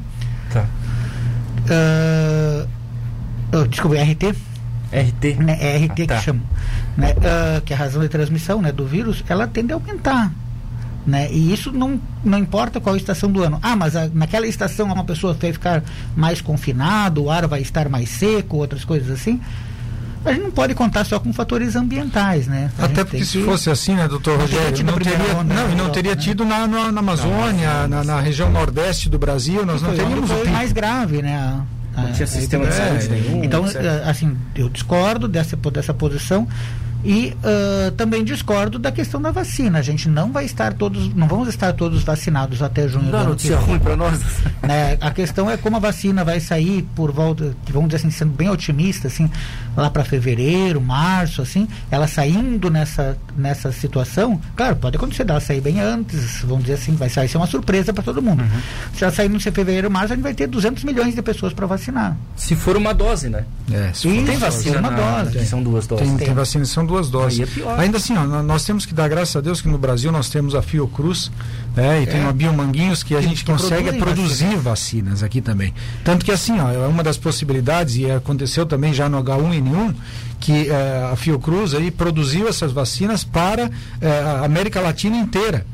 Tá. 0.51 0.65
Uh, 1.61 2.67
oh, 3.53 3.67
desculpa, 3.67 3.97
RT 3.97 4.35
RT? 4.91 5.35
Né, 5.35 5.57
é 5.59 5.77
RT 5.77 6.01
ah, 6.03 6.07
tá. 6.07 6.17
que 6.17 6.23
chama. 6.23 6.41
Né, 6.97 7.13
uh, 7.13 7.61
que 7.61 7.73
é 7.73 7.75
a 7.75 7.79
razão 7.79 8.01
de 8.01 8.09
transmissão 8.09 8.61
né, 8.61 8.71
do 8.71 8.85
vírus, 8.85 9.23
ela 9.27 9.47
tende 9.47 9.71
a 9.71 9.75
aumentar. 9.75 10.31
Né? 11.05 11.31
E 11.31 11.51
isso 11.51 11.71
não, 11.71 11.99
não 12.23 12.37
importa 12.37 12.79
qual 12.79 12.95
estação 12.95 13.31
do 13.31 13.41
ano. 13.41 13.59
Ah, 13.61 13.75
mas 13.75 13.95
a, 13.95 14.07
naquela 14.13 14.45
estação 14.45 14.85
uma 14.87 15.03
pessoa 15.03 15.33
vai 15.33 15.51
ficar 15.51 15.83
mais 16.15 16.41
confinado, 16.41 17.23
o 17.23 17.31
ar 17.31 17.47
vai 17.47 17.61
estar 17.61 17.89
mais 17.89 18.09
seco, 18.09 18.57
outras 18.57 18.85
coisas 18.85 19.09
assim. 19.09 19.39
A 20.23 20.31
gente 20.33 20.43
não 20.43 20.51
pode 20.51 20.75
contar 20.75 21.03
só 21.03 21.19
com 21.19 21.33
fatores 21.33 21.75
ambientais, 21.75 22.45
né? 22.45 22.71
A 22.77 22.85
Até 22.85 23.03
porque 23.03 23.25
se 23.25 23.39
que... 23.39 23.43
fosse 23.43 23.71
assim, 23.71 23.95
né, 23.95 24.07
doutor 24.07 24.39
Rogério, 24.39 24.83
não 24.83 24.93
teria, 24.93 25.35
onda, 25.35 25.53
não, 25.53 25.71
e 25.71 25.75
não 25.75 25.89
teria 25.89 26.13
né? 26.13 26.21
tido 26.21 26.45
na, 26.45 26.67
na, 26.67 26.91
na 26.91 26.99
Amazônia, 26.99 27.87
não, 27.87 27.97
na, 27.97 28.03
na, 28.03 28.19
região 28.21 28.51
nordeste 28.51 29.09
do 29.09 29.17
Brasil, 29.17 29.65
nós 29.65 29.81
não 29.81 29.95
teríamos 29.95 30.29
o 30.29 30.49
mais 30.51 30.71
grave, 30.71 31.23
né? 31.23 31.61
Não 31.97 32.11
tinha 32.13 32.27
sistema 32.27 32.67
de 32.67 32.73
saúde 32.73 33.09
nenhum. 33.09 33.43
Então, 33.43 33.65
etc. 33.65 33.81
assim, 34.05 34.37
eu 34.55 34.69
discordo 34.69 35.27
dessa, 35.27 35.57
dessa 35.57 35.93
posição. 35.93 36.47
E 37.03 37.35
uh, 37.37 37.91
também 37.91 38.23
discordo 38.23 38.77
da 38.77 38.91
questão 38.91 39.21
da 39.21 39.31
vacina. 39.31 39.79
A 39.79 39.81
gente 39.81 40.07
não 40.07 40.31
vai 40.31 40.45
estar 40.45 40.73
todos, 40.73 41.13
não 41.13 41.27
vamos 41.27 41.49
estar 41.49 41.73
todos 41.73 42.03
vacinados 42.03 42.61
até 42.61 42.87
junho 42.87 43.05
não, 43.05 43.11
do 43.11 43.17
ano 43.17 43.35
que 43.35 43.47
vem. 43.47 43.57
ruim 43.57 43.79
para 43.79 43.95
nós. 43.95 44.19
Né? 44.61 44.95
A 45.01 45.09
questão 45.09 45.49
é 45.49 45.57
como 45.57 45.77
a 45.77 45.79
vacina 45.79 46.23
vai 46.23 46.39
sair 46.39 46.83
por 46.95 47.11
volta, 47.11 47.55
vamos 47.71 47.89
dizer 47.89 47.97
assim, 47.97 48.11
sendo 48.11 48.31
bem 48.31 48.47
otimista, 48.47 49.07
assim, 49.07 49.27
lá 49.75 49.89
para 49.89 50.03
fevereiro, 50.03 50.79
março, 50.79 51.41
assim, 51.41 51.67
ela 51.89 52.07
saindo 52.07 52.69
nessa, 52.69 53.17
nessa 53.35 53.71
situação, 53.71 54.39
claro, 54.55 54.75
pode 54.75 54.97
acontecer 54.97 55.23
dela 55.23 55.39
sair 55.39 55.61
bem 55.61 55.79
antes, 55.79 56.41
vamos 56.43 56.65
dizer 56.65 56.75
assim, 56.75 56.95
vai 56.95 57.09
sair 57.09 57.27
ser 57.27 57.37
uma 57.37 57.47
surpresa 57.47 57.91
para 57.93 58.03
todo 58.03 58.21
mundo. 58.21 58.43
Uhum. 58.43 58.61
Se 58.93 59.03
ela 59.03 59.13
sair 59.13 59.29
no 59.29 59.39
fevereiro, 59.39 59.89
março, 59.89 60.13
a 60.13 60.15
gente 60.15 60.23
vai 60.23 60.33
ter 60.33 60.47
200 60.47 60.83
milhões 60.83 61.15
de 61.15 61.21
pessoas 61.21 61.53
para 61.53 61.65
vacinar. 61.65 62.15
Se 62.35 62.55
for 62.55 62.75
uma 62.75 62.93
dose, 62.93 63.29
né? 63.29 63.45
É, 63.71 63.91
se 63.93 64.07
for, 64.07 64.25
tem 64.25 64.37
vacina 64.37 64.79
uma 64.79 64.91
na, 64.91 65.23
dose. 65.23 65.45
São 65.45 65.63
duas 65.63 65.87
doses. 65.87 66.07
Tem, 66.07 66.17
tem. 66.17 66.27
tem 66.27 66.35
vacina, 66.35 66.65
são 66.65 66.85
duas 66.85 66.90
doses. 67.09 67.57
É 67.57 67.81
Ainda 67.81 67.97
assim, 67.97 68.15
ó, 68.17 68.25
nós 68.43 68.65
temos 68.65 68.85
que 68.85 68.93
dar 68.93 69.07
graças 69.07 69.35
a 69.35 69.41
Deus 69.41 69.61
que 69.61 69.67
no 69.67 69.77
Brasil 69.77 70.11
nós 70.11 70.29
temos 70.29 70.55
a 70.55 70.61
Fiocruz 70.61 71.31
né, 71.75 72.01
e 72.01 72.03
é. 72.03 72.05
tem 72.05 72.21
a 72.23 72.31
Biomanguinhos 72.31 73.03
que 73.03 73.15
a 73.15 73.21
gente 73.21 73.43
que 73.43 73.51
consegue 73.51 73.97
produzir 73.97 74.45
vacina. 74.45 74.61
vacinas 74.61 75.23
aqui 75.23 75.41
também. 75.41 75.73
Tanto 76.03 76.25
que 76.25 76.31
assim, 76.31 76.59
ó, 76.59 76.71
é 76.71 76.87
uma 76.87 77.03
das 77.03 77.17
possibilidades, 77.17 77.95
e 77.95 78.09
aconteceu 78.09 78.65
também 78.65 78.93
já 78.93 79.07
no 79.07 79.23
H1N1, 79.23 79.95
que 80.39 80.69
eh, 80.69 81.09
a 81.11 81.15
Fiocruz 81.15 81.73
aí 81.73 81.91
produziu 81.91 82.47
essas 82.47 82.71
vacinas 82.71 83.23
para 83.23 83.69
eh, 84.01 84.23
a 84.25 84.45
América 84.45 84.81
Latina 84.81 85.15
inteira. 85.17 85.65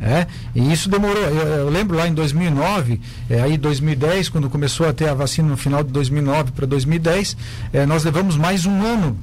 É, 0.00 0.26
e 0.54 0.72
isso 0.72 0.90
demorou. 0.90 1.22
Eu, 1.22 1.46
eu, 1.46 1.70
lembro 1.70 1.96
lá 1.96 2.06
em 2.06 2.12
2009, 2.12 3.00
é, 3.30 3.40
aí 3.40 3.56
2010, 3.56 4.28
quando 4.28 4.50
começou 4.50 4.86
a 4.86 4.92
ter 4.92 5.08
a 5.08 5.14
vacina 5.14 5.48
no 5.48 5.56
final 5.56 5.82
de 5.82 5.90
2009 5.90 6.52
para 6.52 6.66
2010, 6.66 7.36
é, 7.72 7.86
nós 7.86 8.04
levamos 8.04 8.36
mais 8.36 8.66
um 8.66 8.82
ano 8.82 9.16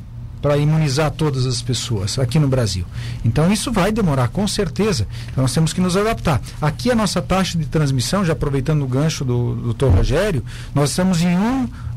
para 0.44 0.58
imunizar 0.58 1.10
todas 1.10 1.46
as 1.46 1.62
pessoas 1.62 2.20
aqui 2.20 2.38
no 2.38 2.50
Brasil. 2.50 2.86
Então 3.24 3.52
isso 3.52 3.72
vai 3.72 3.94
demorar, 3.94 4.28
com 4.28 4.46
certeza. 4.46 5.08
Então, 5.32 5.42
nós 5.42 5.54
temos 5.54 5.72
que 5.72 5.80
nos 5.80 5.96
adaptar. 5.96 6.42
Aqui 6.62 6.92
a 6.92 6.96
nossa 6.96 7.22
taxa 7.22 7.58
de 7.58 7.66
transmissão, 7.66 8.26
já 8.26 8.34
aproveitando 8.34 8.84
o 8.84 8.88
gancho 8.88 9.24
do, 9.24 9.56
do 9.56 9.74
Dr. 9.74 9.96
Rogério, 9.96 10.44
nós 10.76 10.90
estamos 10.90 11.22
em 11.22 11.30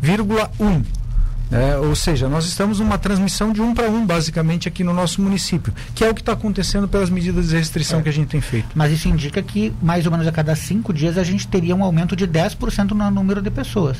1,1. 0.00 0.84
É, 1.50 1.76
ou 1.76 1.94
seja, 1.94 2.28
nós 2.28 2.44
estamos 2.46 2.78
numa 2.78 2.98
transmissão 2.98 3.52
de 3.52 3.60
um 3.60 3.74
para 3.74 3.88
um, 3.88 4.06
basicamente, 4.06 4.68
aqui 4.68 4.84
no 4.84 4.92
nosso 4.92 5.20
município, 5.20 5.72
que 5.94 6.04
é 6.04 6.10
o 6.10 6.14
que 6.14 6.20
está 6.20 6.32
acontecendo 6.32 6.86
pelas 6.86 7.10
medidas 7.10 7.48
de 7.48 7.56
restrição 7.56 7.98
é. 8.00 8.02
que 8.02 8.08
a 8.08 8.12
gente 8.12 8.28
tem 8.28 8.40
feito. 8.40 8.68
Mas 8.76 8.92
isso 8.92 9.08
indica 9.08 9.42
que, 9.42 9.72
mais 9.82 10.06
ou 10.06 10.12
menos 10.12 10.26
a 10.26 10.32
cada 10.32 10.54
cinco 10.54 10.92
dias, 10.92 11.18
a 11.18 11.24
gente 11.24 11.48
teria 11.48 11.74
um 11.74 11.82
aumento 11.82 12.14
de 12.14 12.28
10% 12.28 12.90
no 12.90 13.10
número 13.10 13.42
de 13.42 13.50
pessoas. 13.50 13.96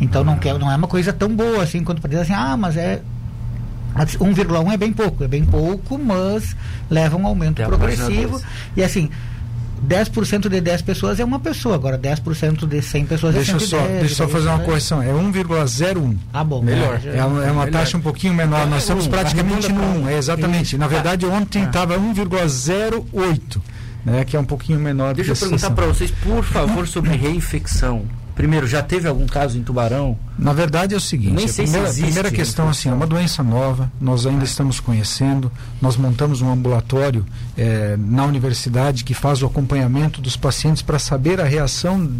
Então 0.00 0.24
não, 0.24 0.38
quer, 0.38 0.58
não 0.58 0.72
é 0.72 0.76
uma 0.76 0.88
coisa 0.88 1.12
tão 1.12 1.28
boa 1.28 1.62
assim, 1.62 1.84
quando 1.84 2.00
dizer 2.06 2.22
assim, 2.22 2.34
ah, 2.34 2.56
mas 2.56 2.76
é 2.76 3.02
1,1 3.96 4.72
é 4.72 4.76
bem 4.76 4.92
pouco, 4.92 5.24
é 5.24 5.28
bem 5.28 5.44
pouco, 5.44 5.98
mas 5.98 6.56
leva 6.90 7.16
um 7.16 7.26
aumento 7.26 7.62
é 7.62 7.66
progressivo. 7.66 8.40
E 8.76 8.82
assim, 8.82 9.08
10% 9.84 10.48
de 10.48 10.60
10 10.60 10.82
pessoas 10.82 11.20
é 11.20 11.24
uma 11.24 11.38
pessoa, 11.38 11.74
agora 11.74 11.98
10% 11.98 12.66
de 12.66 12.82
100 12.82 13.06
pessoas 13.06 13.34
deixa 13.34 13.52
é 13.52 13.58
110. 13.58 13.70
Só, 13.70 13.86
deixa 13.86 14.04
eu 14.04 14.08
só 14.08 14.28
fazer 14.28 14.48
uma 14.48 14.58
correção, 14.60 15.02
é 15.02 15.12
1,01. 15.12 16.16
Ah, 16.32 16.42
bom. 16.42 16.62
Melhor. 16.62 17.00
É, 17.04 17.18
é, 17.18 17.24
uma, 17.24 17.44
é 17.44 17.52
uma 17.52 17.66
taxa 17.66 17.96
um 17.96 18.00
pouquinho 18.00 18.34
menor, 18.34 18.66
nós 18.66 18.82
estamos 18.82 19.06
praticamente 19.06 19.70
no 19.72 19.82
1, 20.02 20.08
é, 20.08 20.16
exatamente. 20.16 20.78
Na 20.78 20.86
verdade, 20.86 21.26
ontem 21.26 21.64
estava 21.64 21.98
1,08, 21.98 23.60
né, 24.04 24.24
que 24.24 24.36
é 24.36 24.40
um 24.40 24.44
pouquinho 24.44 24.80
menor. 24.80 25.14
Deixa 25.14 25.32
eu 25.32 25.36
perguntar 25.36 25.70
para 25.70 25.86
vocês, 25.86 26.10
por 26.10 26.42
favor, 26.42 26.88
sobre 26.88 27.10
reinfecção. 27.16 28.04
Primeiro, 28.34 28.66
já 28.66 28.82
teve 28.82 29.06
algum 29.06 29.26
caso 29.26 29.56
em 29.56 29.62
Tubarão? 29.62 30.18
Na 30.36 30.52
verdade 30.52 30.94
é 30.94 30.96
o 30.96 31.00
seguinte, 31.00 31.34
Nem 31.34 31.44
a 31.44 31.48
sei 31.48 31.66
se 31.66 31.72
primeira, 31.72 31.94
primeira 31.94 32.30
questão 32.30 32.68
assim, 32.68 32.88
é 32.88 32.92
uma 32.92 33.06
doença 33.06 33.42
nova, 33.42 33.90
nós 34.00 34.26
ainda 34.26 34.44
estamos 34.44 34.80
conhecendo, 34.80 35.50
nós 35.80 35.96
montamos 35.96 36.42
um 36.42 36.50
ambulatório 36.50 37.24
eh, 37.56 37.96
na 37.96 38.24
universidade 38.24 39.04
que 39.04 39.14
faz 39.14 39.42
o 39.42 39.46
acompanhamento 39.46 40.20
dos 40.20 40.36
pacientes 40.36 40.82
para 40.82 40.98
saber 40.98 41.40
a 41.40 41.44
reação 41.44 42.10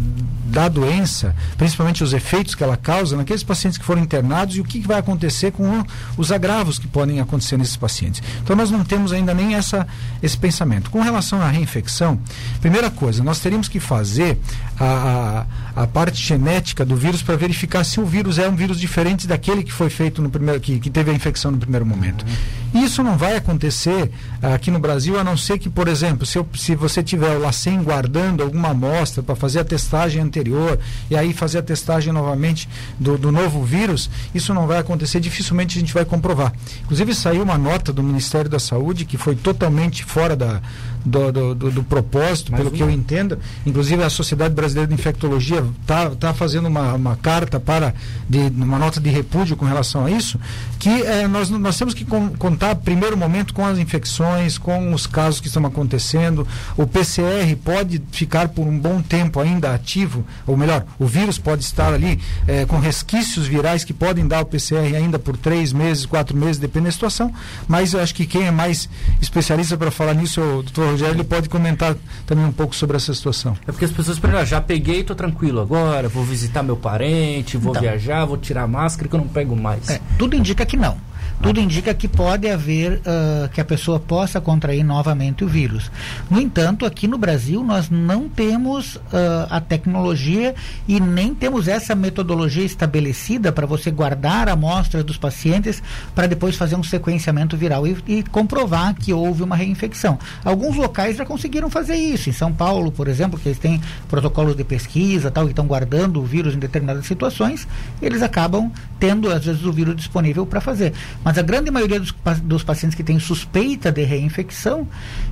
da 0.45 0.69
doença, 0.69 1.35
principalmente 1.57 2.03
os 2.03 2.13
efeitos 2.13 2.55
que 2.55 2.63
ela 2.63 2.77
causa 2.77 3.17
naqueles 3.17 3.43
pacientes 3.43 3.77
que 3.77 3.83
foram 3.83 4.01
internados 4.01 4.55
e 4.55 4.61
o 4.61 4.63
que, 4.63 4.85
vai 4.85 4.99
acontecer 4.99 5.51
com 5.51 5.83
os 6.15 6.31
agravos 6.31 6.77
que 6.79 6.87
podem 6.87 7.19
acontecer 7.19 7.57
nesses 7.57 7.75
pacientes. 7.75 8.21
Então 8.41 8.55
nós 8.55 8.71
não 8.71 8.83
temos 8.85 9.11
ainda 9.11 9.33
nem 9.33 9.55
essa, 9.55 9.85
esse 10.21 10.37
pensamento. 10.37 10.89
Com 10.89 11.01
relação 11.01 11.41
à 11.41 11.49
reinfecção, 11.49 12.19
primeira 12.61 12.89
coisa, 12.91 13.23
nós 13.23 13.39
teríamos 13.39 13.67
que 13.67 13.79
fazer 13.79 14.37
a, 14.79 15.45
a, 15.75 15.83
a 15.83 15.87
parte 15.87 16.21
genética 16.21 16.85
do 16.85 16.95
vírus 16.95 17.21
para 17.21 17.35
verificar 17.35 17.83
se 17.83 17.99
o 17.99 18.04
vírus 18.05 18.39
é 18.39 18.47
um 18.47 18.55
vírus 18.55 18.79
diferente 18.79 19.27
daquele 19.27 19.63
que 19.63 19.71
foi 19.71 19.89
feito 19.89 20.21
no 20.21 20.29
primeiro, 20.29 20.59
que, 20.59 20.79
que 20.79 20.89
teve 20.89 21.11
a 21.11 21.13
infecção 21.13 21.51
no 21.51 21.57
primeiro 21.57 21.85
momento. 21.85 22.25
Isso 22.73 23.01
não 23.01 23.17
vai 23.17 23.37
acontecer 23.37 24.11
aqui 24.41 24.69
no 24.69 24.79
Brasil, 24.79 25.17
a 25.17 25.23
não 25.23 25.37
ser 25.37 25.57
que, 25.57 25.69
por 25.69 25.87
exemplo, 25.87 26.25
se, 26.25 26.37
eu, 26.37 26.47
se 26.55 26.75
você 26.75 27.01
tiver 27.01 27.37
o 27.37 27.39
LACEN 27.39 27.81
guardando 27.81 28.43
alguma 28.43 28.69
amostra 28.69 29.23
para 29.23 29.35
fazer 29.35 29.59
a 29.61 29.63
testagem 29.63 30.21
anterior 30.21 30.77
e 31.09 31.15
aí 31.15 31.33
fazer 31.33 31.59
a 31.59 31.63
testagem 31.63 32.11
novamente 32.11 32.67
do, 32.99 33.17
do 33.17 33.31
novo 33.31 33.63
vírus, 33.63 34.09
isso 34.33 34.53
não 34.53 34.67
vai 34.67 34.79
acontecer, 34.79 35.21
dificilmente 35.21 35.77
a 35.77 35.79
gente 35.79 35.93
vai 35.93 36.03
comprovar. 36.03 36.53
Inclusive 36.83 37.15
saiu 37.15 37.43
uma 37.43 37.57
nota 37.57 37.93
do 37.93 38.03
Ministério 38.03 38.49
da 38.49 38.59
Saúde 38.59 39.05
que 39.05 39.17
foi 39.17 39.35
totalmente 39.35 40.03
fora 40.03 40.35
da, 40.35 40.61
do, 41.05 41.31
do, 41.31 41.55
do, 41.55 41.71
do 41.71 41.83
propósito, 41.83 42.51
Mas 42.51 42.59
pelo 42.59 42.71
que 42.71 42.81
eu 42.81 42.89
entendo. 42.89 43.37
Inclusive 43.65 44.03
a 44.03 44.09
Sociedade 44.09 44.53
Brasileira 44.53 44.87
de 44.87 44.93
Infectologia 44.93 45.63
está 45.81 46.09
tá 46.09 46.33
fazendo 46.33 46.67
uma, 46.67 46.93
uma 46.93 47.15
carta 47.15 47.59
para 47.59 47.93
de, 48.27 48.39
uma 48.39 48.79
nota 48.79 48.99
de 48.99 49.09
repúdio 49.09 49.55
com 49.55 49.65
relação 49.65 50.05
a 50.05 50.11
isso, 50.11 50.39
que 50.79 50.89
é, 50.89 51.27
nós, 51.27 51.49
nós 51.49 51.77
temos 51.77 51.93
que 51.93 52.05
contar 52.05 52.75
primeiro 52.75 53.17
momento 53.17 53.53
com 53.53 53.65
as 53.65 53.77
infecções, 53.77 54.57
com 54.57 54.93
os 54.93 55.07
casos 55.07 55.39
que 55.39 55.47
estão 55.47 55.65
acontecendo. 55.65 56.47
O 56.77 56.85
PCR 56.85 57.55
pode 57.63 58.01
ficar 58.11 58.49
por 58.49 58.65
um 58.65 58.77
bom 58.77 59.01
tempo 59.01 59.39
ainda 59.39 59.73
ativo, 59.73 60.25
ou 60.45 60.55
melhor, 60.57 60.85
o 60.99 61.05
vírus 61.05 61.37
pode 61.37 61.63
estar 61.63 61.93
ali 61.93 62.19
é, 62.47 62.65
com 62.65 62.79
resquícios 62.79 63.47
virais 63.47 63.83
que 63.83 63.93
podem 63.93 64.27
dar 64.27 64.41
o 64.41 64.45
PCR 64.45 64.95
ainda 64.95 65.17
por 65.17 65.37
três 65.37 65.73
meses, 65.73 66.05
quatro 66.05 66.35
meses, 66.35 66.57
depende 66.57 66.85
da 66.85 66.91
situação. 66.91 67.33
Mas 67.67 67.93
eu 67.93 67.99
acho 67.99 68.13
que 68.13 68.25
quem 68.25 68.47
é 68.47 68.51
mais 68.51 68.89
especialista 69.21 69.77
para 69.77 69.91
falar 69.91 70.13
nisso 70.13 70.39
é 70.39 70.43
o 70.43 70.63
doutor 70.63 70.91
Rogério, 70.91 71.15
ele 71.15 71.23
pode 71.23 71.49
comentar 71.49 71.95
também 72.25 72.45
um 72.45 72.51
pouco 72.51 72.75
sobre 72.75 72.97
essa 72.97 73.13
situação. 73.13 73.57
É 73.67 73.71
porque 73.71 73.85
as 73.85 73.91
pessoas 73.91 74.19
pensam, 74.19 74.39
ah, 74.39 74.45
já 74.45 74.61
peguei, 74.61 75.01
estou 75.01 75.15
tranquilo 75.15 75.61
agora, 75.61 76.07
vou 76.07 76.23
visitar 76.23 76.63
meu 76.63 76.75
parente, 76.75 77.57
vou 77.57 77.71
então, 77.71 77.81
viajar, 77.81 78.25
vou 78.25 78.37
tirar 78.37 78.63
a 78.63 78.67
máscara 78.67 79.07
que 79.07 79.15
eu 79.15 79.19
não 79.19 79.27
pego 79.27 79.55
mais. 79.55 79.89
É, 79.89 79.99
tudo 80.17 80.35
indica 80.35 80.65
que 80.65 80.74
não 80.75 80.97
tudo 81.41 81.59
indica 81.59 81.93
que 81.93 82.07
pode 82.07 82.49
haver 82.49 82.99
uh, 82.99 83.49
que 83.49 83.61
a 83.61 83.65
pessoa 83.65 83.99
possa 83.99 84.41
contrair 84.41 84.83
novamente 84.83 85.43
o 85.43 85.47
vírus. 85.47 85.91
No 86.29 86.39
entanto, 86.39 86.85
aqui 86.85 87.07
no 87.07 87.17
Brasil 87.17 87.63
nós 87.63 87.89
não 87.89 88.27
temos 88.27 88.95
uh, 88.95 89.01
a 89.49 89.61
tecnologia 89.61 90.55
e 90.87 90.99
nem 90.99 91.33
temos 91.35 91.67
essa 91.67 91.93
metodologia 91.93 92.63
estabelecida 92.63 93.51
para 93.51 93.65
você 93.65 93.91
guardar 93.91 94.49
amostras 94.49 95.03
dos 95.03 95.17
pacientes 95.17 95.81
para 96.13 96.27
depois 96.27 96.55
fazer 96.55 96.75
um 96.75 96.83
sequenciamento 96.83 97.55
viral 97.55 97.85
e, 97.85 97.97
e, 98.07 98.23
comprovar 98.23 98.95
que 98.95 99.13
houve 99.13 99.43
uma 99.43 99.55
reinfecção. 99.55 100.17
Alguns 100.43 100.75
locais 100.75 101.17
já 101.17 101.25
conseguiram 101.25 101.69
fazer 101.69 101.95
isso. 101.95 102.29
Em 102.29 102.33
São 102.33 102.51
Paulo, 102.51 102.91
por 102.91 103.07
exemplo, 103.07 103.39
que 103.39 103.49
eles 103.49 103.59
têm 103.59 103.81
protocolos 104.07 104.55
de 104.55 104.63
pesquisa 104.63 105.29
tal, 105.29 105.45
que 105.45 105.51
estão 105.51 105.67
guardando 105.67 106.21
o 106.21 106.25
vírus 106.25 106.55
em 106.55 106.59
determinadas 106.59 107.05
situações, 107.05 107.67
eles 108.01 108.21
acabam 108.21 108.71
tendo 108.99 109.31
às 109.31 109.45
vezes 109.45 109.63
o 109.63 109.71
vírus 109.71 109.95
disponível 109.95 110.45
para 110.45 110.61
fazer. 110.61 110.93
Mas 111.25 111.39
a 111.39 111.41
grande 111.41 111.71
maioria 111.71 111.99
dos, 111.99 112.13
dos 112.43 112.63
pacientes 112.63 112.95
que 112.95 113.03
têm 113.03 113.17
suspeita 113.19 113.91
de 113.91 114.03
reinfecção, 114.03 114.87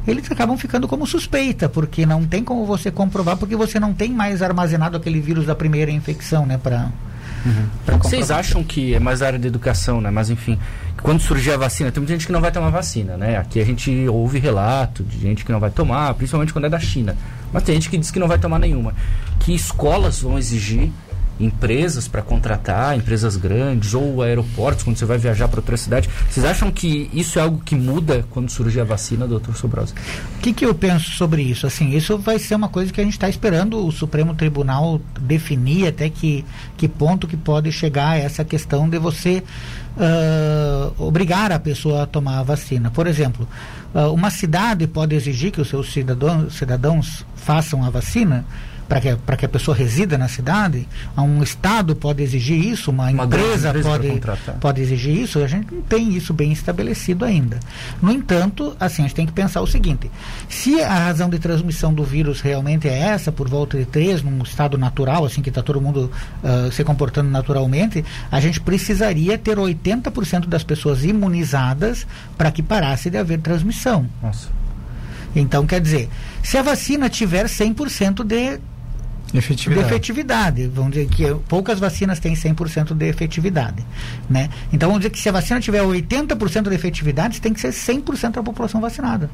eles 0.08 0.29
acabam 0.32 0.58
ficando 0.58 0.88
como 0.88 1.06
suspeita, 1.06 1.69
porque 1.69 2.03
não 2.03 2.25
tem 2.25 2.43
como 2.43 2.65
você 2.65 2.89
comprovar, 2.89 3.38
porque 3.38 3.56
você 3.56 3.79
não 3.79 3.93
tem 3.93 4.12
mais 4.12 4.41
armazenado 4.41 4.97
aquele 4.97 5.21
vírus 5.21 5.45
da 5.45 5.53
primeira 5.53 5.91
infecção, 5.91 6.47
né, 6.47 6.58
para 6.58 6.89
Uhum. 7.45 7.99
Vocês 7.99 8.32
acham 8.32 8.63
que 8.63 8.93
é 8.93 8.99
mais 8.99 9.21
área 9.21 9.38
de 9.38 9.47
educação, 9.47 9.99
né? 9.99 10.10
Mas 10.10 10.29
enfim, 10.29 10.58
quando 11.01 11.19
surgir 11.19 11.51
a 11.51 11.58
vacina, 11.58 11.91
tem 11.91 11.99
muita 11.99 12.13
gente 12.13 12.25
que 12.25 12.32
não 12.32 12.39
vai 12.39 12.51
tomar 12.51 12.69
vacina, 12.69 13.17
né? 13.17 13.38
Aqui 13.38 13.60
a 13.60 13.65
gente 13.65 14.08
ouve 14.08 14.39
relato 14.39 15.03
de 15.03 15.19
gente 15.19 15.43
que 15.43 15.51
não 15.51 15.60
vai 15.60 15.69
tomar, 15.69 16.13
principalmente 16.13 16.53
quando 16.53 16.65
é 16.65 16.69
da 16.69 16.79
China. 16.79 17.17
Mas 17.51 17.63
tem 17.63 17.75
gente 17.75 17.89
que 17.89 17.97
diz 17.97 18.10
que 18.12 18.19
não 18.19 18.27
vai 18.27 18.39
tomar 18.39 18.60
nenhuma. 18.60 18.95
Que 19.39 19.53
escolas 19.53 20.21
vão 20.21 20.38
exigir 20.38 20.89
empresas 21.39 22.08
para 22.08 22.22
contratar, 22.22 22.98
empresas 22.98 23.36
grandes 23.36 23.93
ou 23.93 24.22
aeroportos, 24.22 24.84
quando 24.84 24.98
você 24.98 25.06
vai 25.06 25.17
viajar 25.17 25.48
para 25.48 25.60
outra 25.60 25.78
cidade. 25.78 26.10
Vocês 26.30 26.46
acham 26.46 26.72
que 26.72 27.10
isso 27.13 27.39
é 27.39 27.41
algo 27.41 27.62
que 27.63 27.76
muda 27.76 28.26
quando 28.30 28.50
surgir 28.50 28.82
a 28.82 28.84
vacina, 28.84 29.28
doutor 29.28 29.56
Sobrosa? 29.56 29.93
O 30.38 30.39
que, 30.39 30.54
que 30.54 30.65
eu 30.65 30.74
penso 30.74 31.12
sobre 31.12 31.41
isso? 31.41 31.65
Assim, 31.65 31.96
isso 31.96 32.17
vai 32.17 32.39
ser 32.39 32.56
uma 32.56 32.69
coisa 32.69 32.91
que 32.91 33.02
a 33.02 33.04
gente 33.04 33.13
está 33.13 33.30
esperando 33.30 33.86
o 33.86 33.91
Supremo 33.91 34.36
Tribunal 34.36 35.02
definir 35.19 35.88
até 35.88 36.10
que, 36.10 36.46
que 36.78 36.88
ponto 36.88 37.28
que 37.28 37.38
pode 37.38 37.72
chegar 37.72 38.17
essa 38.17 38.43
questão 38.43 38.88
de 38.89 39.00
você 39.00 39.43
uh, 39.98 41.04
obrigar 41.04 41.52
a 41.52 41.60
pessoa 41.60 42.04
a 42.04 42.06
tomar 42.06 42.39
a 42.39 42.43
vacina. 42.43 42.91
Por 42.91 43.08
exemplo, 43.08 43.48
uh, 43.93 44.13
uma 44.13 44.30
cidade 44.30 44.88
pode 44.88 45.15
exigir 45.15 45.52
que 45.52 45.62
os 45.62 45.69
seus 45.69 45.91
cidadãos, 45.91 46.54
cidadãos 46.56 47.26
façam 47.36 47.84
a 47.84 47.89
vacina, 47.89 48.46
para 48.93 49.01
que, 49.01 49.38
que 49.38 49.45
a 49.45 49.49
pessoa 49.49 49.75
resida 49.75 50.19
na 50.19 50.27
cidade, 50.27 50.88
um 51.17 51.41
Estado 51.41 51.95
pode 51.95 52.21
exigir 52.21 52.63
isso, 52.63 52.91
uma, 52.91 53.10
uma 53.10 53.25
empresa, 53.25 53.69
empresa 53.69 53.89
pode, 53.89 54.21
pode 54.60 54.82
exigir 54.82 55.17
isso, 55.17 55.39
a 55.39 55.47
gente 55.47 55.73
não 55.73 55.82
tem 55.82 56.13
isso 56.13 56.32
bem 56.32 56.51
estabelecido 56.51 57.25
ainda. 57.25 57.60
No 57.99 58.12
entanto, 58.12 58.75
assim, 58.79 59.01
a 59.01 59.06
gente 59.08 59.15
tem 59.15 59.25
que 59.25 59.32
pensar 59.32 59.62
o 59.62 59.67
seguinte: 59.67 60.12
se 60.47 60.79
a 60.79 61.06
razão 61.06 61.27
de 61.27 61.39
transmissão 61.39 61.91
do 61.91 62.03
vírus 62.03 62.39
realmente 62.39 62.88
é 62.88 62.95
essa, 62.95 63.32
por 63.32 63.49
volta 63.49 63.77
de 63.79 63.86
três, 63.86 64.21
num 64.21 64.43
estado 64.43 64.77
natural, 64.77 65.25
assim, 65.25 65.41
que 65.41 65.49
está 65.49 65.63
todo 65.63 65.82
mundo 65.82 66.12
uh, 66.43 66.71
se 66.71 66.84
comportando 66.84 67.32
naturalmente, 67.32 68.06
a 68.32 68.39
gente 68.39 68.62
precisaria 68.62 69.39
ter 69.39 69.58
80% 69.58 70.45
das 70.45 70.63
pessoas 70.63 71.03
imunizadas 71.03 72.06
para 72.38 72.51
que 72.51 72.62
parasse 72.62 73.10
de 73.10 73.17
haver 73.17 73.39
transmissão. 73.39 74.08
Nossa. 74.21 74.49
Então, 75.36 75.65
quer 75.65 75.82
dizer, 75.82 76.10
se 76.43 76.60
a 76.60 76.62
vacina 76.62 77.10
tiver 77.10 77.45
100% 77.45 78.23
de 78.23 78.60
efetividade. 79.39 79.88
de 79.88 79.93
efetividade. 79.93 80.67
Vamos 80.67 80.91
dizer 80.91 81.08
que 81.08 81.36
poucas 81.48 81.80
vacinas 81.80 82.19
têm 82.19 82.34
100% 82.34 82.93
de 82.93 83.08
efetividade. 83.08 83.86
Né? 84.30 84.50
Então, 84.72 84.89
vamos 84.89 85.02
dizer 85.02 85.10
que 85.12 85.19
se 85.19 85.30
a 85.30 85.32
vacina 85.32 85.60
tiver 85.60 85.82
80% 85.82 86.69
de 86.69 86.76
efetividade, 86.76 87.41
tem 87.41 87.54
que 87.54 87.60
ser 87.60 87.69
100% 87.69 88.32
da 88.32 88.43
população 88.43 88.80
vacinada. 88.80 89.30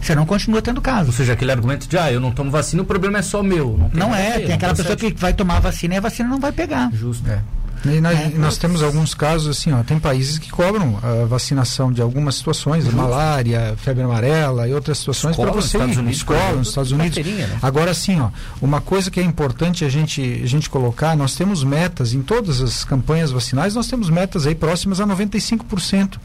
Você 0.00 0.14
não 0.14 0.26
continua 0.26 0.62
tendo 0.62 0.80
caso. 0.80 1.08
Ou 1.08 1.12
seja, 1.12 1.32
aquele 1.32 1.50
argumento 1.50 1.88
de, 1.88 1.98
ah, 1.98 2.12
eu 2.12 2.20
não 2.20 2.30
tomo 2.30 2.50
vacina, 2.50 2.82
o 2.82 2.84
problema 2.84 3.18
é 3.18 3.22
só 3.22 3.42
meu. 3.42 3.76
Não, 3.92 4.08
não 4.08 4.14
é, 4.14 4.38
tem 4.38 4.52
aquela 4.52 4.74
pessoa 4.74 4.96
que 4.96 5.12
vai 5.14 5.32
tomar 5.32 5.56
a 5.56 5.60
vacina 5.60 5.94
e 5.94 5.96
a 5.96 6.00
vacina 6.00 6.28
não 6.28 6.38
vai 6.38 6.52
pegar. 6.52 6.90
Justo. 6.92 7.28
É. 7.28 7.40
E 7.84 8.00
nós, 8.00 8.18
é, 8.18 8.28
nós 8.30 8.58
temos 8.58 8.82
alguns 8.82 9.14
casos 9.14 9.56
assim, 9.56 9.72
ó, 9.72 9.82
tem 9.82 9.98
países 9.98 10.38
que 10.38 10.50
cobram 10.50 10.98
a 11.02 11.24
vacinação 11.26 11.92
de 11.92 12.00
algumas 12.00 12.36
situações, 12.36 12.86
malária, 12.92 13.74
febre 13.76 14.02
amarela 14.02 14.66
e 14.68 14.74
outras 14.74 14.98
situações 14.98 15.36
para 15.36 15.50
você 15.50 15.76
ir 15.76 15.82
Unidos, 15.82 16.16
escola 16.16 16.52
nos 16.52 16.68
Estados 16.68 16.90
Unidos. 16.90 17.18
Né? 17.18 17.58
Agora 17.62 17.92
sim, 17.94 18.20
ó, 18.20 18.30
uma 18.60 18.80
coisa 18.80 19.10
que 19.10 19.20
é 19.20 19.22
importante 19.22 19.84
a 19.84 19.88
gente 19.88 20.40
a 20.42 20.46
gente 20.46 20.68
colocar, 20.70 21.16
nós 21.16 21.34
temos 21.34 21.62
metas 21.62 22.12
em 22.12 22.22
todas 22.22 22.60
as 22.60 22.84
campanhas 22.84 23.30
vacinais, 23.30 23.74
nós 23.74 23.86
temos 23.86 24.10
metas 24.10 24.46
aí 24.46 24.54
próximas 24.54 25.00
a 25.00 25.06
95% 25.06 26.18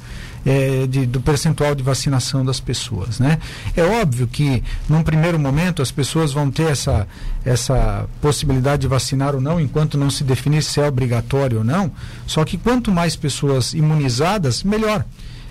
é, 0.45 0.87
de, 0.87 1.05
do 1.05 1.21
percentual 1.21 1.75
de 1.75 1.83
vacinação 1.83 2.43
das 2.43 2.59
pessoas. 2.59 3.19
Né? 3.19 3.37
É 3.75 3.83
óbvio 3.83 4.27
que, 4.27 4.63
num 4.89 5.03
primeiro 5.03 5.39
momento, 5.39 5.81
as 5.81 5.91
pessoas 5.91 6.31
vão 6.31 6.49
ter 6.49 6.71
essa, 6.71 7.07
essa 7.45 8.07
possibilidade 8.21 8.81
de 8.83 8.87
vacinar 8.87 9.35
ou 9.35 9.41
não, 9.41 9.59
enquanto 9.59 9.97
não 9.97 10.09
se 10.09 10.23
definir 10.23 10.63
se 10.63 10.79
é 10.79 10.87
obrigatório 10.87 11.59
ou 11.59 11.63
não. 11.63 11.91
Só 12.25 12.43
que 12.43 12.57
quanto 12.57 12.91
mais 12.91 13.15
pessoas 13.15 13.73
imunizadas, 13.73 14.63
melhor. 14.63 15.05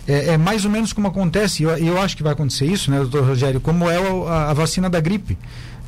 É, 0.08 0.30
é, 0.30 0.36
mais 0.38 0.64
ou 0.64 0.70
menos 0.70 0.92
como 0.92 1.06
acontece, 1.06 1.62
e 1.62 1.66
eu, 1.66 1.76
eu, 1.76 2.00
acho 2.00 2.16
que 2.16 2.22
vai 2.22 2.32
acontecer 2.32 2.66
isso, 2.66 2.90
né, 2.90 2.98
doutor 2.98 3.22
Rogério, 3.22 3.60
como 3.60 3.88
é 3.88 3.96
a, 3.96 4.50
a 4.50 4.54
vacina 4.54 4.88
da 4.90 4.98
gripe. 4.98 5.38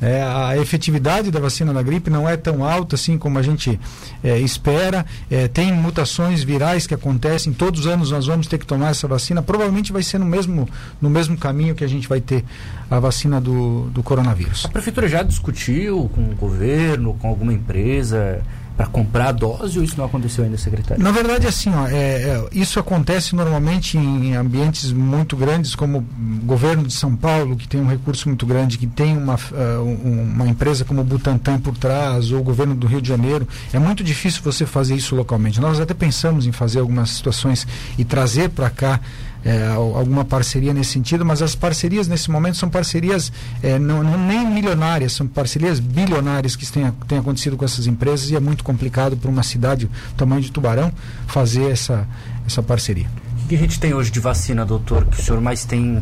É, 0.03 0.21
a 0.21 0.57
efetividade 0.57 1.31
da 1.31 1.39
vacina 1.39 1.73
da 1.73 1.81
gripe 1.81 2.09
não 2.09 2.27
é 2.27 2.35
tão 2.35 2.65
alta 2.65 2.95
assim 2.95 3.17
como 3.17 3.39
a 3.39 3.41
gente 3.41 3.79
é, 4.21 4.37
espera. 4.39 5.05
É, 5.31 5.47
tem 5.47 5.71
mutações 5.71 6.43
virais 6.43 6.85
que 6.85 6.93
acontecem. 6.93 7.53
Todos 7.53 7.81
os 7.81 7.87
anos 7.87 8.11
nós 8.11 8.27
vamos 8.27 8.47
ter 8.47 8.57
que 8.57 8.65
tomar 8.65 8.89
essa 8.89 9.07
vacina. 9.07 9.41
Provavelmente 9.41 9.93
vai 9.93 10.03
ser 10.03 10.17
no 10.17 10.25
mesmo, 10.25 10.67
no 11.01 11.09
mesmo 11.09 11.37
caminho 11.37 11.73
que 11.73 11.85
a 11.85 11.87
gente 11.87 12.07
vai 12.09 12.19
ter 12.19 12.43
a 12.91 12.99
vacina 12.99 13.39
do, 13.39 13.89
do 13.91 14.03
coronavírus. 14.03 14.65
A 14.65 14.69
prefeitura 14.69 15.07
já 15.07 15.23
discutiu 15.23 16.09
com 16.13 16.21
o 16.21 16.35
governo, 16.35 17.13
com 17.13 17.29
alguma 17.29 17.53
empresa, 17.53 18.41
para 18.75 18.87
comprar 18.87 19.29
a 19.29 19.31
dose 19.31 19.77
ou 19.77 19.83
isso 19.83 19.95
não 19.97 20.05
aconteceu 20.05 20.43
ainda, 20.43 20.57
secretário? 20.57 21.03
Na 21.03 21.11
verdade, 21.11 21.45
assim, 21.45 21.69
ó, 21.73 21.87
é, 21.87 21.93
é, 21.93 22.47
isso 22.51 22.79
acontece 22.79 23.35
normalmente 23.35 23.97
em 23.97 24.35
ambientes 24.35 24.91
muito 24.91 25.37
grandes, 25.37 25.75
como 25.75 25.99
o 25.99 26.45
governo 26.45 26.83
de 26.83 26.93
São 26.93 27.15
Paulo, 27.15 27.55
que 27.55 27.67
tem 27.67 27.79
um 27.79 27.87
recurso 27.87 28.27
muito 28.27 28.45
grande, 28.45 28.77
que 28.77 28.87
tem 28.87 29.15
uma, 29.15 29.35
uh, 29.35 29.83
uma 30.03 30.47
empresa 30.47 30.83
como 30.83 31.01
o 31.01 31.03
Butantan 31.03 31.59
por 31.59 31.77
trás, 31.77 32.31
ou 32.31 32.39
o 32.39 32.43
governo 32.43 32.73
do 32.73 32.87
Rio 32.87 33.01
de 33.01 33.09
Janeiro. 33.09 33.47
É 33.71 33.77
muito 33.77 34.03
difícil 34.03 34.41
você 34.43 34.65
fazer 34.65 34.95
isso 34.95 35.15
localmente. 35.15 35.61
Nós 35.61 35.79
até 35.79 35.93
pensamos 35.93 36.47
em 36.47 36.51
fazer 36.51 36.79
algumas 36.79 37.11
situações 37.11 37.67
e 37.97 38.03
trazer 38.03 38.49
para 38.49 38.69
cá 38.69 38.99
é, 39.45 39.67
alguma 39.67 40.23
parceria 40.23 40.73
nesse 40.73 40.91
sentido, 40.91 41.25
mas 41.25 41.41
as 41.41 41.55
parcerias 41.55 42.07
nesse 42.07 42.31
momento 42.31 42.57
são 42.57 42.69
parcerias 42.69 43.31
é, 43.61 43.77
não, 43.77 44.03
não, 44.03 44.17
nem 44.17 44.45
milionárias, 44.45 45.13
são 45.13 45.27
parcerias 45.27 45.79
bilionárias 45.79 46.55
que 46.55 46.65
têm, 46.71 46.91
têm 47.07 47.17
acontecido 47.17 47.57
com 47.57 47.65
essas 47.65 47.87
empresas 47.87 48.29
e 48.29 48.35
é 48.35 48.39
muito 48.39 48.63
complicado 48.63 49.17
para 49.17 49.29
uma 49.29 49.43
cidade 49.43 49.87
do 49.87 50.15
tamanho 50.15 50.41
de 50.41 50.51
Tubarão 50.51 50.91
fazer 51.27 51.69
essa, 51.69 52.07
essa 52.45 52.63
parceria. 52.63 53.07
O 53.43 53.47
que 53.47 53.55
a 53.55 53.57
gente 53.57 53.79
tem 53.79 53.93
hoje 53.93 54.09
de 54.09 54.19
vacina, 54.19 54.65
doutor, 54.65 55.05
que 55.05 55.19
o 55.19 55.23
senhor 55.23 55.41
mais 55.41 55.65
tem 55.65 56.01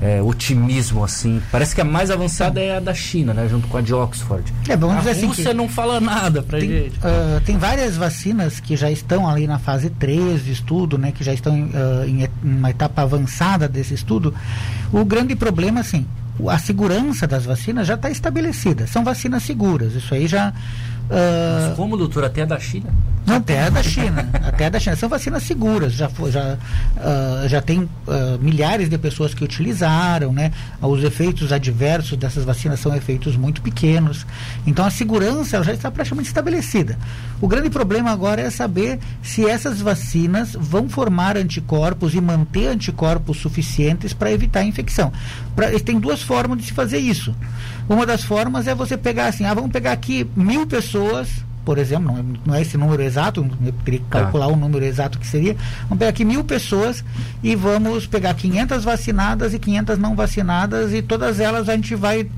é, 0.00 0.20
otimismo 0.22 1.04
assim. 1.04 1.40
Parece 1.50 1.74
que 1.74 1.80
a 1.80 1.84
mais 1.84 2.10
avançada 2.10 2.60
é 2.60 2.76
a 2.76 2.80
da 2.80 2.94
China, 2.94 3.32
né? 3.32 3.48
Junto 3.48 3.66
com 3.68 3.76
a 3.76 3.80
de 3.80 3.94
Oxford. 3.94 4.52
É, 4.68 4.76
vamos 4.76 4.96
a 4.96 4.98
dizer 5.00 5.10
assim 5.12 5.26
Rússia 5.26 5.54
não 5.54 5.68
fala 5.68 6.00
nada 6.00 6.42
pra 6.42 6.58
tem, 6.58 6.68
gente. 6.68 6.98
Uh, 6.98 7.40
tem 7.44 7.56
várias 7.56 7.96
vacinas 7.96 8.60
que 8.60 8.76
já 8.76 8.90
estão 8.90 9.28
ali 9.28 9.46
na 9.46 9.58
fase 9.58 9.90
3 9.90 10.44
de 10.44 10.52
estudo, 10.52 10.98
né? 10.98 11.12
Que 11.12 11.24
já 11.24 11.32
estão 11.32 11.54
uh, 11.54 12.06
em 12.06 12.28
uma 12.42 12.70
etapa 12.70 13.02
avançada 13.02 13.68
desse 13.68 13.94
estudo. 13.94 14.34
O 14.92 15.04
grande 15.04 15.34
problema, 15.34 15.80
assim, 15.80 16.06
a 16.48 16.58
segurança 16.58 17.26
das 17.26 17.44
vacinas 17.44 17.86
já 17.86 17.94
está 17.94 18.10
estabelecida. 18.10 18.86
São 18.86 19.02
vacinas 19.02 19.42
seguras. 19.42 19.94
Isso 19.94 20.14
aí 20.14 20.26
já 20.26 20.52
Uh, 21.06 21.68
Mas 21.68 21.76
como, 21.76 21.96
doutor? 21.96 22.24
Até 22.24 22.44
da 22.44 22.58
China? 22.58 22.90
Até 23.26 23.70
da 23.70 23.82
China. 23.82 24.28
até 24.32 24.70
da 24.70 24.78
China. 24.78 24.96
São 24.96 25.08
vacinas 25.08 25.42
seguras. 25.42 25.92
Já, 25.92 26.08
já, 26.30 26.54
uh, 26.54 27.48
já 27.48 27.60
tem 27.60 27.80
uh, 27.80 27.88
milhares 28.40 28.88
de 28.88 28.96
pessoas 28.96 29.34
que 29.34 29.42
utilizaram, 29.42 30.32
né? 30.32 30.52
Os 30.80 31.02
efeitos 31.02 31.52
adversos 31.52 32.16
dessas 32.16 32.44
vacinas 32.44 32.80
são 32.80 32.94
efeitos 32.94 33.36
muito 33.36 33.60
pequenos. 33.60 34.26
Então 34.66 34.84
a 34.84 34.90
segurança 34.90 35.62
já 35.62 35.72
está 35.72 35.90
praticamente 35.90 36.28
estabelecida. 36.28 36.98
O 37.40 37.48
grande 37.48 37.68
problema 37.68 38.10
agora 38.10 38.42
é 38.42 38.50
saber 38.50 38.98
se 39.22 39.44
essas 39.44 39.80
vacinas 39.80 40.56
vão 40.58 40.88
formar 40.88 41.36
anticorpos 41.36 42.14
e 42.14 42.20
manter 42.20 42.68
anticorpos 42.68 43.38
suficientes 43.38 44.12
para 44.12 44.32
evitar 44.32 44.60
a 44.60 44.64
infecção. 44.64 45.12
Pra, 45.54 45.68
tem 45.80 45.98
duas 45.98 46.22
formas 46.22 46.58
de 46.58 46.64
se 46.64 46.72
fazer 46.72 46.98
isso. 46.98 47.34
Uma 47.88 48.06
das 48.06 48.22
formas 48.22 48.66
é 48.66 48.74
você 48.74 48.96
pegar 48.96 49.28
assim, 49.28 49.44
ah, 49.44 49.54
vamos 49.54 49.70
pegar 49.70 49.92
aqui 49.92 50.28
mil 50.34 50.66
pessoas, 50.66 51.28
por 51.66 51.78
exemplo, 51.78 52.14
não, 52.14 52.24
não 52.46 52.54
é 52.54 52.62
esse 52.62 52.78
número 52.78 53.02
exato, 53.02 53.44
eu 53.64 53.72
teria 53.84 53.98
que 53.98 54.06
calcular 54.06 54.46
tá. 54.46 54.52
o 54.52 54.56
número 54.56 54.84
exato 54.84 55.18
que 55.18 55.26
seria. 55.26 55.56
Vamos 55.82 55.98
pegar 55.98 56.10
aqui 56.10 56.24
mil 56.24 56.44
pessoas 56.44 57.04
e 57.42 57.56
vamos 57.56 58.06
pegar 58.06 58.32
500 58.34 58.84
vacinadas 58.84 59.52
e 59.52 59.58
500 59.58 59.98
não 59.98 60.14
vacinadas 60.14 60.94
e 60.94 61.02
todas 61.02 61.40
elas 61.40 61.68
a 61.68 61.74
gente 61.74 61.96
vai 61.96 62.30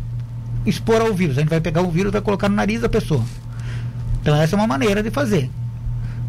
expor 0.64 1.02
ao 1.02 1.12
vírus. 1.12 1.36
A 1.36 1.42
gente 1.42 1.50
vai 1.50 1.60
pegar 1.60 1.82
o 1.82 1.90
vírus 1.90 2.10
e 2.10 2.12
vai 2.14 2.22
colocar 2.22 2.48
no 2.48 2.56
nariz 2.56 2.80
da 2.80 2.88
pessoa. 2.88 3.22
Então 4.22 4.34
essa 4.34 4.56
é 4.56 4.58
uma 4.58 4.66
maneira 4.66 5.02
de 5.02 5.10
fazer 5.10 5.50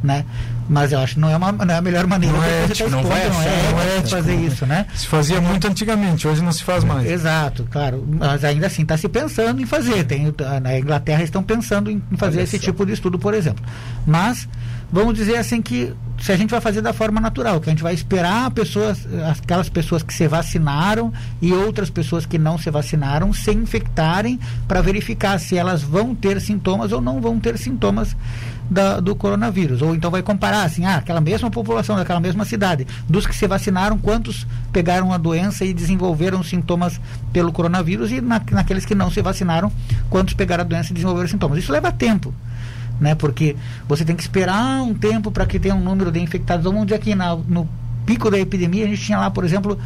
né? 0.04 0.26
Mas 0.70 0.92
eu 0.92 1.00
acho 1.00 1.16
que 1.16 1.20
não 1.20 1.30
é, 1.30 1.36
uma, 1.36 1.52
não 1.52 1.74
é 1.74 1.78
a 1.78 1.82
melhor 1.82 2.06
maneira 2.06 2.38
não 2.38 2.44
é 2.44 2.66
ético, 2.66 2.90
não, 2.90 3.04
vai 3.04 3.28
não 3.28 3.42
é, 3.42 3.72
não 3.72 3.82
é 3.82 3.98
ético, 3.98 4.10
fazer 4.10 4.36
isso, 4.36 4.66
né? 4.68 4.86
Se 4.94 5.08
fazia 5.08 5.42
muito 5.42 5.68
antigamente, 5.68 6.28
hoje 6.28 6.44
não 6.44 6.52
se 6.52 6.64
faz 6.64 6.84
mais. 6.84 7.10
Exato, 7.10 7.68
claro. 7.72 8.08
Mas 8.08 8.44
ainda 8.44 8.68
assim 8.68 8.84
está 8.84 8.96
se 8.96 9.10
pensando 9.10 9.60
em 9.62 9.66
fazer. 9.66 10.04
Tem, 10.04 10.34
na 10.62 10.78
Inglaterra 10.78 11.24
estão 11.24 11.42
pensando 11.42 11.90
em 11.90 12.02
fazer 12.18 12.42
esse 12.42 12.60
tipo 12.60 12.86
de 12.86 12.94
estudo, 12.94 13.18
por 13.18 13.34
exemplo. 13.34 13.66
Mas 14.06 14.48
vamos 14.92 15.14
dizer 15.14 15.38
assim 15.38 15.62
que 15.62 15.94
se 16.22 16.32
a 16.32 16.38
gente 16.38 16.50
vai 16.50 16.60
fazer 16.60 16.82
da 16.82 16.92
forma 16.92 17.22
natural, 17.22 17.62
que 17.62 17.70
a 17.70 17.72
gente 17.72 17.84
vai 17.84 17.94
esperar 17.94 18.52
pessoas, 18.52 19.08
aquelas 19.32 19.70
pessoas 19.70 20.04
que 20.04 20.14
se 20.14 20.28
vacinaram 20.28 21.14
e 21.42 21.54
outras 21.54 21.90
pessoas 21.90 22.26
que 22.26 22.38
não 22.38 22.58
se 22.58 22.70
vacinaram 22.70 23.32
se 23.32 23.52
infectarem 23.52 24.40
para 24.68 24.82
verificar 24.82 25.40
se 25.40 25.58
elas 25.58 25.82
vão 25.82 26.14
ter 26.14 26.42
sintomas 26.42 26.92
ou 26.92 27.00
não 27.00 27.22
vão 27.22 27.40
ter 27.40 27.58
sintomas 27.58 28.16
da, 28.70 29.00
do 29.00 29.16
coronavírus. 29.16 29.82
Ou 29.82 29.96
então 29.96 30.12
vai 30.12 30.22
comparar 30.22 30.64
assim, 30.64 30.86
ah, 30.86 30.98
aquela 30.98 31.22
mesma 31.22 31.50
população 31.50 31.96
daquela 31.96 32.20
mesma 32.20 32.46
cidade, 32.46 32.86
dos 33.08 33.26
que 33.26 33.36
se 33.36 33.48
vacinaram, 33.48 33.98
quantos 33.98 34.46
pegaram 34.72 35.12
a 35.12 35.18
doença 35.18 35.66
e 35.66 35.74
desenvolveram 35.74 36.44
sintomas 36.44 37.00
pelo 37.34 37.52
coronavírus 37.52 38.12
e 38.12 38.22
na, 38.22 38.42
naqueles 38.52 38.86
que 38.86 38.94
não 38.94 39.10
se 39.10 39.22
vacinaram, 39.22 39.72
quantos 40.10 40.34
pegaram 40.34 40.64
a 40.64 40.68
doença 40.68 40.92
e 40.92 40.94
desenvolveram 40.94 41.30
sintomas. 41.30 41.58
Isso 41.58 41.72
leva 41.72 41.92
tempo. 41.92 42.34
Né, 43.00 43.16
porque 43.16 43.56
você 43.88 44.04
tem 44.04 44.14
que 44.14 44.22
esperar 44.22 44.82
um 44.82 44.94
tempo 44.94 45.32
para 45.32 45.46
que 45.46 45.58
tenha 45.58 45.74
um 45.74 45.82
número 45.82 46.12
de 46.12 46.20
infectados. 46.20 46.66
Vamos 46.66 46.86
dizer 46.86 47.00
que 47.00 47.16
na, 47.16 47.34
no 47.34 47.68
pico 48.06 48.30
da 48.30 48.38
epidemia 48.38 48.84
a 48.84 48.88
gente 48.90 49.02
tinha 49.02 49.18
lá, 49.18 49.32
por 49.32 49.46
exemplo, 49.46 49.80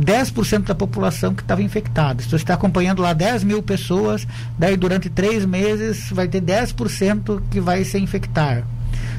10% 0.00 0.64
da 0.64 0.74
população 0.74 1.34
que 1.34 1.42
estava 1.42 1.62
infectada. 1.62 2.22
Se 2.22 2.28
você 2.28 2.36
está 2.36 2.54
acompanhando 2.54 3.02
lá 3.02 3.12
10 3.12 3.44
mil 3.44 3.62
pessoas, 3.62 4.26
daí 4.58 4.76
durante 4.76 5.10
três 5.10 5.44
meses 5.44 6.10
vai 6.10 6.26
ter 6.26 6.40
10% 6.42 7.42
que 7.50 7.60
vai 7.60 7.84
se 7.84 7.98
infectar. 7.98 8.64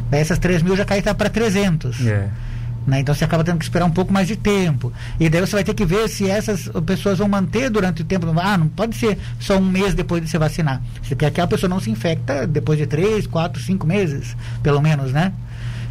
Daí 0.10 0.20
essas 0.20 0.40
3 0.40 0.62
mil 0.62 0.76
já 0.76 0.84
cai 0.84 1.02
para 1.02 1.30
300. 1.30 2.06
É. 2.06 2.30
Né? 2.86 3.02
Então 3.02 3.14
você 3.14 3.24
acaba 3.24 3.44
tendo 3.44 3.60
que 3.60 3.64
esperar 3.64 3.86
um 3.86 3.92
pouco 3.92 4.12
mais 4.12 4.28
de 4.28 4.36
tempo. 4.36 4.92
E 5.20 5.30
daí 5.30 5.42
você 5.42 5.56
vai 5.56 5.64
ter 5.64 5.74
que 5.74 5.86
ver 5.86 6.10
se 6.10 6.30
essas 6.30 6.68
pessoas 6.86 7.20
vão 7.20 7.28
manter 7.28 7.70
durante 7.70 8.02
o 8.02 8.06
tempo. 8.06 8.28
Ah, 8.40 8.58
não 8.58 8.68
pode 8.68 8.96
ser 8.96 9.18
só 9.40 9.58
um 9.58 9.66
mês 9.66 9.94
depois 9.94 10.22
de 10.24 10.30
se 10.30 10.38
vacinar. 10.38 10.82
Você 11.02 11.16
quer 11.16 11.26
que 11.26 11.26
aquela 11.28 11.48
pessoa 11.48 11.70
não 11.70 11.80
se 11.80 11.92
infecta 11.92 12.48
depois 12.48 12.80
de 12.80 12.88
três, 12.88 13.28
quatro, 13.28 13.62
cinco 13.62 13.86
meses, 13.86 14.36
pelo 14.64 14.82
menos, 14.82 15.12
né? 15.12 15.32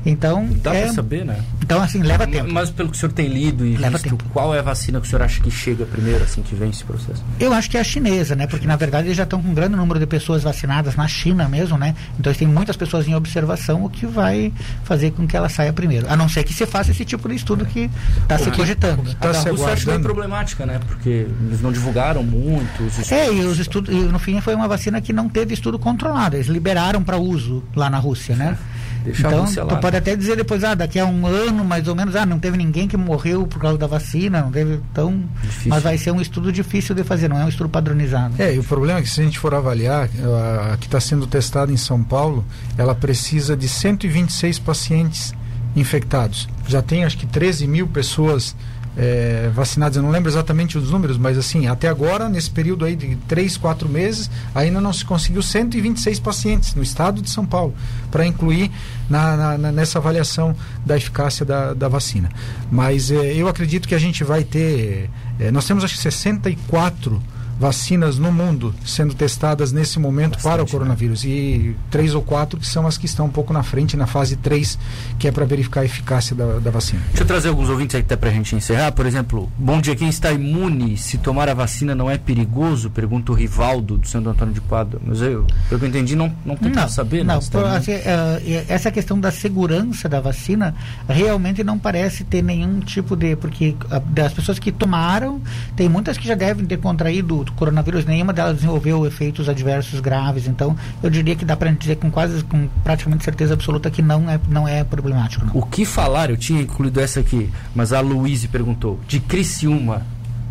Então. 0.05 0.49
Dá 0.63 0.75
é, 0.75 0.85
para 0.85 0.93
saber, 0.95 1.25
né? 1.25 1.43
Então, 1.63 1.81
assim, 1.83 2.03
leva 2.03 2.27
tempo. 2.27 2.53
Mas 2.53 2.71
pelo 2.71 2.91
que 2.91 2.97
o 2.97 3.01
senhor 3.01 3.13
tem 3.13 3.29
lido 3.29 3.67
e 3.67 3.77
leva 3.77 3.99
visto, 3.99 4.11
tempo. 4.11 4.25
qual 4.33 4.55
é 4.55 4.59
a 4.59 4.63
vacina 4.63 5.01
que 5.01 5.07
o 5.07 5.11
senhor 5.11 5.23
acha 5.23 5.41
que 5.41 5.51
chega 5.51 5.85
primeiro, 5.85 6.25
assim, 6.25 6.43
que 6.43 6.55
vem 6.55 6.71
esse 6.71 6.85
processo? 6.85 7.23
Eu 7.39 7.53
acho 7.53 7.71
que 7.71 7.77
é 7.77 7.81
a 7.81 7.85
chinesa, 7.85 8.35
né? 8.35 8.47
Porque, 8.47 8.67
na 8.67 8.77
verdade, 8.77 9.09
eles 9.09 9.17
já 9.17 9.25
estão 9.25 9.43
com 9.43 9.49
um 9.49 9.55
grande 9.55 9.77
número 9.77 10.01
de 10.01 10.07
pessoas 10.07 10.43
vacinadas 10.43 10.97
na 10.97 11.07
China 11.07 11.49
mesmo, 11.49 11.77
né? 11.77 11.95
Então, 12.19 12.33
tem 12.33 12.49
muitas 12.49 12.77
pessoas 12.77 13.07
em 13.07 13.15
observação, 13.15 13.85
o 13.85 13.91
que 13.91 14.07
vai 14.07 14.53
fazer 14.85 15.11
com 15.13 15.27
que 15.27 15.37
ela 15.37 15.49
saia 15.49 15.73
primeiro. 15.73 16.07
A 16.09 16.17
não 16.17 16.29
ser 16.29 16.45
que 16.45 16.55
se 16.55 16.67
faça 16.67 16.91
esse 16.91 17.05
tipo 17.05 17.29
de 17.29 17.35
estudo 17.35 17.67
que 17.67 17.91
está 18.23 18.39
se 18.39 18.51
cogitando. 18.51 19.03
Tá 19.15 19.29
a 19.29 19.33
da 19.33 19.51
Rússia 19.51 19.73
acho 19.73 19.87
meio 19.87 20.01
problemática, 20.01 20.67
né? 20.67 20.81
Porque 20.87 21.27
eles 21.47 21.61
não 21.61 21.73
divulgaram 21.73 22.23
muito 22.23 22.83
os 22.83 22.99
estudos. 22.99 23.13
É, 23.13 23.33
e 23.33 23.41
os 23.45 23.59
estudos, 23.59 23.95
e 23.95 23.99
no 23.99 24.19
fim 24.19 24.41
foi 24.41 24.55
uma 24.55 24.69
vacina 24.69 25.01
que 25.01 25.13
não 25.13 25.29
teve 25.29 25.55
estudo 25.55 25.79
controlado. 25.79 26.37
Eles 26.37 26.47
liberaram 26.47 27.03
para 27.03 27.17
uso 27.17 27.63
lá 27.75 27.91
na 27.91 27.99
Rússia, 27.99 28.35
né? 28.35 28.57
Deixa 29.05 29.27
então, 29.27 29.45
tu 29.47 29.65
lá, 29.65 29.77
pode 29.77 29.93
né? 29.93 29.99
até 29.99 30.15
dizer 30.15 30.37
depois, 30.37 30.63
ah, 30.65 30.75
daqui 30.75 30.99
a 30.99 31.07
um 31.07 31.27
ano 31.27 31.65
mais 31.65 31.89
ou 31.89 31.95
menos, 31.95 32.15
ah, 32.17 32.27
não 32.27 32.39
teve 32.39 32.57
ninguém 32.57 32.87
que 32.87 32.97
morreu 32.97 33.47
por 33.47 33.61
causa 33.61 33.79
da 33.79 33.87
vacina, 33.87 34.43
não 34.43 34.51
teve 34.51 34.81
tão. 34.93 35.23
Difícil. 35.43 35.71
Mas 35.71 35.83
vai 35.83 35.99
ser 35.99 36.11
um 36.11 36.21
estudo 36.21 36.53
difícil 36.53 36.95
de 36.95 37.05
fazer, 37.05 37.29
não 37.29 37.39
é 37.39 37.45
um 37.45 37.49
estudo 37.49 37.69
padronizado. 37.69 38.35
É, 38.39 38.55
e 38.55 38.59
o 38.59 38.65
problema 38.65 38.99
é 38.99 39.03
que 39.03 39.09
se 39.09 39.21
a 39.21 39.25
gente 39.25 39.39
for 39.39 39.55
avaliar, 39.55 40.09
a, 40.23 40.75
a 40.75 40.77
que 40.77 40.87
está 40.87 41.01
sendo 41.01 41.27
testada 41.27 41.73
em 41.73 41.77
São 41.77 42.03
Paulo, 42.03 42.45
ela 42.77 42.95
precisa 42.95 43.57
de 43.57 43.69
126 43.69 44.59
pacientes 44.59 45.35
infectados. 45.75 46.49
Já 46.67 46.83
tem 46.83 47.05
acho 47.05 47.17
que 47.17 47.27
13 47.27 47.67
mil 47.67 47.87
pessoas 47.87 48.55
é, 48.97 49.51
vacinados. 49.55 49.97
Eu 49.97 50.03
não 50.03 50.11
lembro 50.11 50.31
exatamente 50.31 50.77
os 50.77 50.91
números, 50.91 51.17
mas 51.17 51.39
assim, 51.39 51.67
até 51.67 51.89
agora, 51.89 52.29
nesse 52.29 52.51
período 52.51 52.85
aí 52.85 52.97
de 52.97 53.17
3, 53.29 53.57
4 53.57 53.89
meses, 53.89 54.31
ainda 54.55 54.81
não 54.81 54.93
se 54.93 55.05
conseguiu 55.05 55.43
126 55.43 56.21
pacientes 56.21 56.75
no 56.75 56.83
estado 56.83 57.21
de 57.21 57.31
São 57.31 57.47
Paulo, 57.47 57.75
para 58.11 58.27
incluir 58.27 58.71
na, 59.09 59.57
na, 59.59 59.73
nessa 59.73 59.99
avaliação 59.99 60.55
da 60.85 60.97
eficácia 60.97 61.45
da, 61.45 61.75
da 61.75 61.89
vacina. 61.89 62.31
Mas 62.71 63.11
é, 63.11 63.35
eu 63.35 63.49
acredito 63.49 63.89
que 63.89 63.95
a 63.95 63.99
gente 63.99 64.25
vai 64.25 64.45
ter. 64.45 65.11
É, 65.39 65.51
nós 65.51 65.67
temos 65.67 65.85
acho 65.85 65.95
que 65.95 66.01
64 66.01 67.21
vacinas 67.61 68.19
no 68.19 68.33
mundo 68.33 68.75
sendo 68.87 69.13
testadas 69.13 69.71
nesse 69.71 69.99
momento 69.99 70.37
Bastante, 70.37 70.51
para 70.51 70.63
o 70.63 70.65
né? 70.65 70.71
coronavírus. 70.71 71.25
Né? 71.25 71.31
E 71.31 71.77
três 71.91 72.15
ou 72.15 72.23
quatro 72.23 72.59
que 72.59 72.67
são 72.67 72.87
as 72.87 72.97
que 72.97 73.05
estão 73.05 73.27
um 73.27 73.31
pouco 73.31 73.53
na 73.53 73.63
frente, 73.63 73.99
na 73.99 74.07
fase 74.07 74.35
3, 74.37 74.79
que 75.19 75.29
é 75.29 75.31
para 75.31 75.45
verificar 75.45 75.83
a 75.83 75.85
eficácia 75.85 76.35
da, 76.35 76.59
da, 76.59 76.71
vacina. 76.71 77.03
Deixa 77.09 77.23
eu 77.23 77.27
trazer 77.27 77.49
alguns 77.49 77.69
ouvintes 77.69 77.95
aqui 77.97 78.07
até 78.07 78.17
para 78.17 78.31
a 78.31 78.33
gente 78.33 78.57
encerrar. 78.57 78.93
Por 78.93 79.05
exemplo, 79.05 79.53
bom 79.59 79.79
dia, 79.79 79.95
quem 79.95 80.09
está 80.09 80.33
imune, 80.33 80.97
se 80.97 81.19
tomar 81.19 81.51
a 81.51 81.55
vacina 81.55 81.95
não 81.95 82.11
é 82.11 82.17
perigoso? 82.17 82.89
Pergunta 82.89 83.31
o 83.31 83.35
Rivaldo 83.35 83.99
do 83.99 84.09
Santo 84.09 84.31
Antônio 84.31 84.55
de 84.55 84.63
Quadro. 84.63 84.99
Mas 85.05 85.21
eu, 85.21 85.47
pelo 85.69 85.79
que 85.79 85.85
eu 85.85 85.89
entendi, 85.91 86.17
não, 86.17 86.35
não 86.47 86.57
tem 86.57 86.73
como 86.73 86.89
saber, 86.89 87.25
né? 87.25 87.35
Não, 87.35 87.41
por, 87.41 87.65
assim, 87.67 87.93
uh, 87.93 88.65
essa 88.69 88.91
questão 88.91 89.21
da 89.21 89.31
segurança 89.31 90.09
da 90.09 90.21
vacina 90.21 90.75
realmente 91.07 91.63
não 91.63 91.79
parece 91.79 92.25
ter 92.25 92.43
nenhum 92.43 92.81
tipo 92.81 93.15
de. 93.15 93.37
Porque 93.37 93.77
uh, 93.85 94.01
das 94.01 94.33
pessoas 94.33 94.59
que 94.59 94.73
tomaram, 94.73 95.43
tem 95.77 95.91
muitas 95.91 96.17
que 96.17 96.27
já 96.27 96.35
devem 96.35 96.65
ter 96.65 96.79
contraído 96.79 97.50
do 97.51 97.57
coronavírus, 97.57 98.05
nenhuma 98.05 98.33
delas 98.33 98.57
desenvolveu 98.57 99.07
efeitos 99.07 99.49
adversos 99.49 100.01
graves. 100.01 100.47
Então, 100.47 100.77
eu 101.03 101.11
diria 101.11 101.37
que 101.37 101.45
dá 101.45 101.57
para 101.57 101.71
dizer 101.73 101.97
com 101.97 102.11
quase, 102.11 102.43
com 102.45 102.69
praticamente 102.83 103.25
certeza 103.25 103.55
absoluta 103.55 103.91
que 103.91 104.03
não 104.03 104.29
é, 104.31 104.41
não 104.49 104.67
é 104.67 104.85
problemático. 104.85 105.47
Não. 105.47 105.57
O 105.57 105.67
que 105.67 105.85
falar? 105.85 106.31
Eu 106.31 106.37
tinha 106.37 106.63
incluído 106.63 107.01
essa 107.01 107.21
aqui, 107.21 107.51
mas 107.75 107.93
a 107.93 108.01
Luíse 108.01 108.49
perguntou. 108.49 108.99
De 109.07 109.21
Criciúma, 109.21 110.03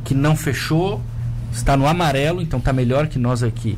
que 0.03 0.13
não 0.13 0.35
fechou, 0.35 1.01
está 1.51 1.75
no 1.75 1.87
amarelo, 1.87 2.41
então 2.41 2.59
está 2.59 2.73
melhor 2.73 3.07
que 3.07 3.19
nós 3.19 3.43
aqui. 3.43 3.77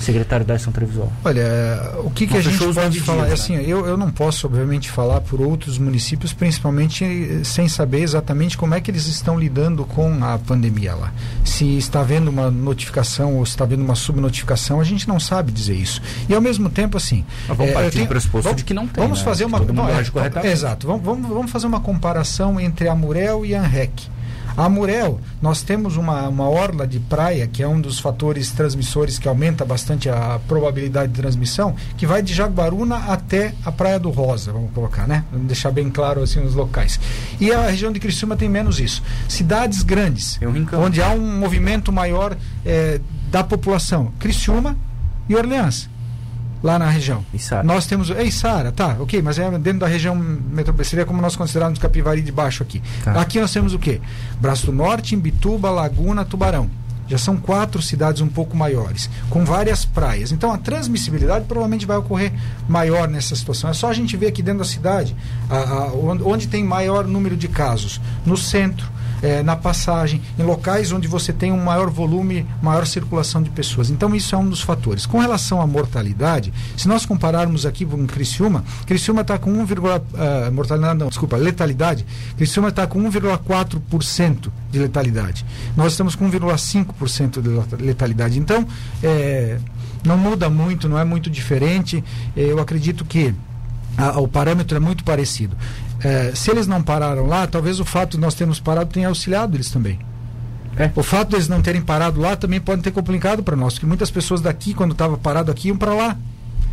Secretário 0.00 0.46
Dyson 0.46 0.72
Trevisol. 0.72 1.12
Olha, 1.22 1.92
o 1.98 2.10
que, 2.10 2.26
que 2.26 2.36
a 2.36 2.40
gente 2.40 2.56
pode 2.58 3.00
falar? 3.00 3.26
Dias, 3.26 3.48
né? 3.48 3.56
assim, 3.56 3.56
eu, 3.56 3.86
eu 3.86 3.96
não 3.96 4.10
posso, 4.10 4.46
obviamente, 4.46 4.90
falar 4.90 5.20
por 5.20 5.40
outros 5.42 5.76
municípios, 5.76 6.32
principalmente 6.32 7.04
eh, 7.04 7.44
sem 7.44 7.68
saber 7.68 8.00
exatamente 8.00 8.56
como 8.56 8.74
é 8.74 8.80
que 8.80 8.90
eles 8.90 9.06
estão 9.06 9.38
lidando 9.38 9.84
com 9.84 10.24
a 10.24 10.38
pandemia 10.38 10.94
lá. 10.94 11.12
Se 11.44 11.76
está 11.76 12.00
havendo 12.00 12.30
uma 12.30 12.50
notificação 12.50 13.36
ou 13.36 13.44
se 13.44 13.52
está 13.52 13.64
havendo 13.64 13.84
uma 13.84 13.94
subnotificação, 13.94 14.80
a 14.80 14.84
gente 14.84 15.06
não 15.06 15.20
sabe 15.20 15.52
dizer 15.52 15.74
isso. 15.74 16.00
E 16.28 16.34
ao 16.34 16.40
mesmo 16.40 16.70
tempo, 16.70 16.96
assim. 16.96 17.24
Mas 17.46 17.56
vamos 17.56 17.72
é, 17.72 17.74
partir 17.74 17.90
tenho, 17.90 18.06
do 18.06 18.08
pressuposto 18.08 18.44
vamos, 18.44 18.56
de 18.56 18.64
que 18.64 18.72
não 18.72 18.86
tem. 18.86 19.02
Vamos 19.02 19.18
né? 19.18 19.24
fazer 19.24 19.44
uma. 19.44 19.60
Bom, 19.60 19.86
é, 19.88 20.50
exato. 20.50 20.86
Vamos, 20.86 21.04
vamos, 21.04 21.28
vamos 21.28 21.50
fazer 21.50 21.66
uma 21.66 21.80
comparação 21.80 22.58
entre 22.58 22.88
a 22.88 22.94
Murel 22.94 23.44
e 23.44 23.54
a 23.54 23.62
ANREC. 23.62 24.08
A 24.56 24.68
Murel, 24.68 25.20
nós 25.40 25.62
temos 25.62 25.96
uma, 25.96 26.28
uma 26.28 26.48
orla 26.48 26.86
de 26.86 26.98
praia, 26.98 27.46
que 27.46 27.62
é 27.62 27.68
um 27.68 27.80
dos 27.80 27.98
fatores 27.98 28.50
transmissores 28.50 29.18
que 29.18 29.28
aumenta 29.28 29.64
bastante 29.64 30.08
a 30.08 30.40
probabilidade 30.46 31.12
de 31.12 31.20
transmissão, 31.20 31.74
que 31.96 32.06
vai 32.06 32.22
de 32.22 32.34
Jaguaruna 32.34 32.96
até 32.96 33.54
a 33.64 33.72
Praia 33.72 33.98
do 33.98 34.10
Rosa, 34.10 34.52
vamos 34.52 34.72
colocar, 34.72 35.06
né? 35.06 35.24
Vamos 35.30 35.46
deixar 35.46 35.70
bem 35.70 35.90
claro 35.90 36.22
assim 36.22 36.40
os 36.40 36.54
locais. 36.54 37.00
E 37.40 37.52
a 37.52 37.68
região 37.68 37.92
de 37.92 38.00
Criciúma 38.00 38.36
tem 38.36 38.48
menos 38.48 38.80
isso. 38.80 39.02
Cidades 39.28 39.82
grandes, 39.82 40.38
onde 40.78 41.02
há 41.02 41.10
um 41.10 41.38
movimento 41.38 41.92
maior 41.92 42.36
é, 42.64 43.00
da 43.30 43.44
população. 43.44 44.12
Criciúma 44.18 44.76
e 45.28 45.36
Orleans 45.36 45.88
lá 46.62 46.78
na 46.78 46.88
região. 46.88 47.24
Içara. 47.32 47.62
Nós 47.62 47.86
temos. 47.86 48.10
É 48.10 48.22
Içara, 48.22 48.72
tá, 48.72 48.96
ok, 49.00 49.20
mas 49.22 49.38
é 49.38 49.50
dentro 49.58 49.80
da 49.80 49.86
região 49.86 50.14
metropolitana, 50.14 50.84
seria 50.84 51.06
como 51.06 51.20
nós 51.20 51.36
consideramos 51.36 51.78
Capivari 51.78 52.20
de 52.22 52.32
Baixo 52.32 52.62
aqui. 52.62 52.82
Tá. 53.02 53.20
Aqui 53.20 53.40
nós 53.40 53.52
temos 53.52 53.74
o 53.74 53.78
quê? 53.78 54.00
Braço 54.40 54.66
do 54.66 54.72
Norte, 54.72 55.14
Imbituba, 55.14 55.70
Laguna, 55.70 56.24
Tubarão. 56.24 56.70
Já 57.08 57.18
são 57.18 57.36
quatro 57.36 57.82
cidades 57.82 58.22
um 58.22 58.28
pouco 58.28 58.56
maiores, 58.56 59.10
com 59.28 59.44
várias 59.44 59.84
praias. 59.84 60.30
Então 60.30 60.52
a 60.52 60.56
transmissibilidade 60.56 61.44
provavelmente 61.44 61.84
vai 61.84 61.96
ocorrer 61.96 62.32
maior 62.68 63.08
nessa 63.08 63.34
situação. 63.34 63.68
É 63.68 63.72
só 63.72 63.88
a 63.88 63.92
gente 63.92 64.16
ver 64.16 64.28
aqui 64.28 64.42
dentro 64.42 64.60
da 64.60 64.64
cidade 64.64 65.16
a, 65.50 65.56
a, 65.56 65.92
onde 65.92 66.46
tem 66.46 66.62
maior 66.62 67.04
número 67.04 67.36
de 67.36 67.48
casos. 67.48 68.00
No 68.24 68.36
centro, 68.36 68.86
é, 69.22 69.42
na 69.42 69.56
passagem, 69.56 70.20
em 70.38 70.42
locais 70.42 70.92
onde 70.92 71.06
você 71.08 71.32
tem 71.32 71.52
um 71.52 71.62
maior 71.62 71.90
volume, 71.90 72.46
maior 72.62 72.86
circulação 72.86 73.42
de 73.42 73.50
pessoas. 73.50 73.90
Então, 73.90 74.14
isso 74.14 74.34
é 74.34 74.38
um 74.38 74.48
dos 74.48 74.60
fatores. 74.60 75.06
Com 75.06 75.18
relação 75.18 75.60
à 75.60 75.66
mortalidade, 75.66 76.52
se 76.76 76.88
nós 76.88 77.04
compararmos 77.04 77.66
aqui 77.66 77.84
com 77.84 78.06
Criciúma, 78.06 78.64
Criciúma 78.86 79.22
está 79.22 79.38
com 79.38 79.50
1, 79.50 79.62
uh, 79.62 80.52
mortalidade, 80.52 80.98
não, 80.98 81.08
desculpa, 81.08 81.36
letalidade, 81.36 82.06
Criciúma 82.36 82.68
está 82.68 82.86
com 82.86 83.00
1,4% 83.10 84.50
de 84.70 84.78
letalidade. 84.78 85.44
Nós 85.76 85.92
estamos 85.92 86.14
com 86.14 86.30
1,5% 86.30 87.40
de 87.76 87.84
letalidade. 87.84 88.38
Então, 88.38 88.66
é, 89.02 89.58
não 90.04 90.16
muda 90.16 90.48
muito, 90.48 90.88
não 90.88 90.98
é 90.98 91.04
muito 91.04 91.30
diferente. 91.30 92.02
Eu 92.36 92.58
acredito 92.58 93.04
que 93.04 93.34
a, 93.96 94.18
o 94.20 94.28
parâmetro 94.28 94.76
é 94.76 94.80
muito 94.80 95.04
parecido. 95.04 95.56
É, 96.02 96.32
se 96.34 96.50
eles 96.50 96.66
não 96.66 96.82
pararam 96.82 97.26
lá, 97.26 97.46
talvez 97.46 97.78
o 97.78 97.84
fato 97.84 98.12
de 98.12 98.18
nós 98.18 98.34
termos 98.34 98.58
parado 98.58 98.90
tenha 98.90 99.08
auxiliado 99.08 99.56
eles 99.56 99.70
também. 99.70 99.98
É. 100.76 100.90
O 100.96 101.02
fato 101.02 101.30
deles 101.30 101.48
não 101.48 101.60
terem 101.60 101.82
parado 101.82 102.20
lá 102.20 102.36
também 102.36 102.60
pode 102.60 102.82
ter 102.82 102.90
complicado 102.90 103.42
para 103.42 103.56
nós, 103.56 103.74
porque 103.74 103.86
muitas 103.86 104.10
pessoas 104.10 104.40
daqui, 104.40 104.72
quando 104.72 104.92
estava 104.92 105.18
parado 105.18 105.50
aqui, 105.50 105.68
iam 105.68 105.76
para 105.76 105.92
lá. 105.92 106.16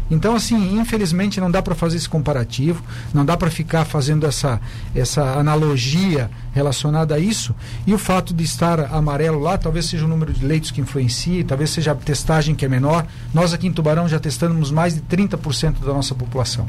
Então, 0.10 0.36
assim, 0.36 0.80
infelizmente 0.80 1.40
não 1.40 1.52
dá 1.52 1.62
para 1.62 1.76
fazer 1.76 1.98
esse 1.98 2.08
comparativo, 2.08 2.84
não 3.14 3.26
dá 3.26 3.36
para 3.36 3.50
ficar 3.50 3.86
fazendo 3.86 4.26
essa, 4.26 4.60
essa 4.96 5.22
analogia 5.38 6.30
relacionada 6.54 7.16
a 7.16 7.20
isso. 7.20 7.54
E 7.86 7.94
o 7.94 7.98
fato 7.98 8.34
de 8.34 8.44
estar 8.44 8.94
amarelo 8.94 9.40
lá, 9.40 9.58
talvez 9.58 9.86
seja 9.86 10.06
o 10.06 10.08
número 10.08 10.34
de 10.34 10.46
leitos 10.46 10.72
que 10.72 10.82
influencie, 10.82 11.44
talvez 11.44 11.70
seja 11.70 11.92
a 11.92 11.96
testagem 11.96 12.56
que 12.56 12.66
é 12.66 12.70
menor. 12.70 13.06
Nós 13.34 13.54
aqui 13.54 13.68
em 13.68 13.72
Tubarão 13.72 14.08
já 14.08 14.20
testamos 14.20 14.72
mais 14.72 14.96
de 14.96 15.02
30% 15.02 15.80
da 15.80 15.94
nossa 15.94 16.16
população. 16.16 16.68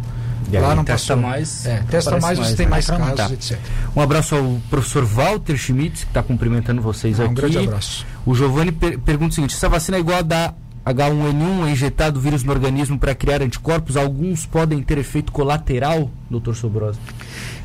E 0.51 0.59
lá 0.59 0.75
não 0.75 0.85
testa 0.85 1.15
passou. 1.15 1.29
mais. 1.29 1.67
É, 1.67 1.83
testa 1.91 2.19
mais, 2.19 2.39
você 2.39 2.57
tem 2.57 2.67
né? 2.67 2.71
mais 2.71 2.87
casos, 2.87 3.15
tá. 3.15 3.31
etc. 3.33 3.59
Um 3.95 4.01
abraço 4.01 4.35
ao 4.35 4.59
professor 4.71 5.05
Walter 5.05 5.57
Schmitz, 5.57 6.05
que 6.05 6.11
está 6.11 6.23
cumprimentando 6.23 6.81
vocês 6.81 7.21
ah, 7.21 7.25
aqui. 7.25 7.33
Um 7.33 7.35
grande 7.35 7.59
abraço. 7.59 8.07
O 8.25 8.35
Giovanni 8.35 8.73
per 8.73 8.99
pergunta 8.99 9.33
o 9.33 9.35
seguinte: 9.35 9.55
essa 9.55 9.69
vacina 9.69 9.99
é 9.99 10.01
igual 10.01 10.19
a 10.19 10.23
da 10.23 10.55
H1N1 10.89 11.67
é 11.67 11.71
injetado 11.71 12.19
vírus 12.19 12.43
no 12.43 12.51
organismo 12.51 12.99
para 12.99 13.15
criar 13.15 13.43
anticorpos? 13.43 13.97
Alguns 13.97 14.47
podem 14.47 14.83
ter 14.83 14.97
efeito 14.97 15.31
colateral, 15.31 16.11
doutor 16.31 16.55
Sobrosa? 16.55 16.99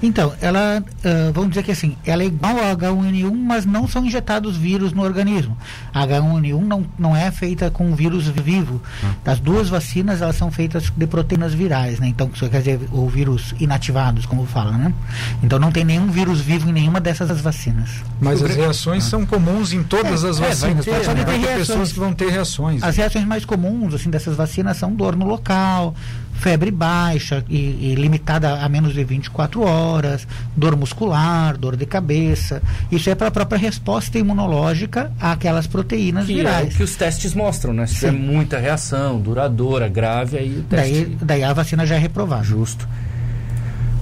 Então, 0.02 0.34
ela, 0.42 0.84
uh, 0.84 1.34
vamos 1.34 1.50
dizer 1.50 1.64
que 1.64 1.72
assim, 1.72 1.96
ela 2.06 2.24
é 2.24 2.26
igual 2.26 2.58
a 2.58 2.76
H1N1, 2.76 3.34
mas 3.34 3.66
não 3.66 3.88
são 3.88 4.06
injetados 4.06 4.58
vírus 4.58 4.92
no 4.92 5.02
organismo. 5.02 5.58
A 5.94 6.06
H1N1 6.06 6.60
não, 6.60 6.86
não 7.00 7.16
é 7.16 7.32
feita 7.32 7.72
com 7.72 7.96
vírus 7.96 8.28
vivo. 8.28 8.82
Ah. 9.02 9.32
As 9.32 9.40
duas 9.40 9.70
vacinas, 9.70 10.22
elas 10.22 10.36
são 10.36 10.52
feitas 10.52 10.92
de 10.96 11.08
proteínas 11.08 11.54
virais, 11.54 12.00
né? 12.00 12.08
Então, 12.08 12.28
quer 12.28 12.50
dizer, 12.50 12.82
ou 12.92 13.08
vírus 13.08 13.56
inativados, 13.60 14.26
como 14.26 14.46
fala, 14.46 14.74
né? 14.74 14.94
Então, 15.42 15.58
não 15.58 15.72
tem 15.72 15.86
nenhum 15.86 16.08
vírus 16.08 16.42
vivo 16.42 16.70
em 16.70 16.74
nenhuma 16.74 17.00
dessas 17.00 17.40
vacinas. 17.40 17.90
Mas 18.20 18.44
as 18.44 18.56
reações 18.56 19.06
ah. 19.06 19.10
são 19.10 19.26
comuns 19.26 19.72
em 19.72 19.84
todas 19.84 20.26
é, 20.26 20.30
as 20.30 20.40
vacinas. 20.40 20.86
É, 20.86 20.92
vai 20.92 21.16
ter, 21.16 21.26
vai 21.26 21.40
ter 21.40 21.58
pessoas 21.60 21.94
que 21.94 22.00
vão 22.00 22.14
ter 22.14 22.30
reações. 22.30 22.84
As 22.84 22.98
reações 22.98 23.26
mais 23.26 23.46
comuns, 23.46 23.94
assim, 23.94 24.10
dessas 24.10 24.36
vacinas 24.36 24.76
são 24.76 24.94
dor 24.94 25.16
no 25.16 25.26
local, 25.26 25.96
febre 26.44 26.72
baixa 26.72 27.42
e, 27.48 27.56
e, 27.56 27.96
limitada 27.96 28.60
a 28.60 28.68
menos 28.68 28.94
de 28.94 29.02
24 29.02 29.62
horas, 29.62 30.28
dor 30.58 30.76
muscular, 30.76 31.56
dor 31.58 31.78
de 31.78 31.86
cabeça. 31.86 32.62
Isso 32.92 33.10
é 33.10 33.16
para 33.16 33.30
a 33.30 33.32
própria 33.32 33.58
resposta 33.58 34.20
imunológica 34.20 35.10
àquelas 35.22 35.68
proteínas 35.68 36.26
que 36.26 36.34
virais. 36.34 36.68
É 36.68 36.74
o 36.74 36.78
que 36.78 36.84
os 36.84 36.98
testes 36.98 37.34
mostram, 37.34 37.74
né? 37.74 37.88
Se 37.88 37.96
tiver 37.96 38.12
muita 38.12 38.60
reação, 38.60 39.22
duradoura, 39.22 39.88
grave, 39.88 40.38
aí 40.38 40.60
o 40.60 40.64
teste... 40.64 41.06
Daí, 41.06 41.18
daí 41.22 41.44
a 41.44 41.54
vacina 41.54 41.86
já 41.86 41.96
é 41.96 42.00
reprovada. 42.00 42.44
Justo. 42.44 42.86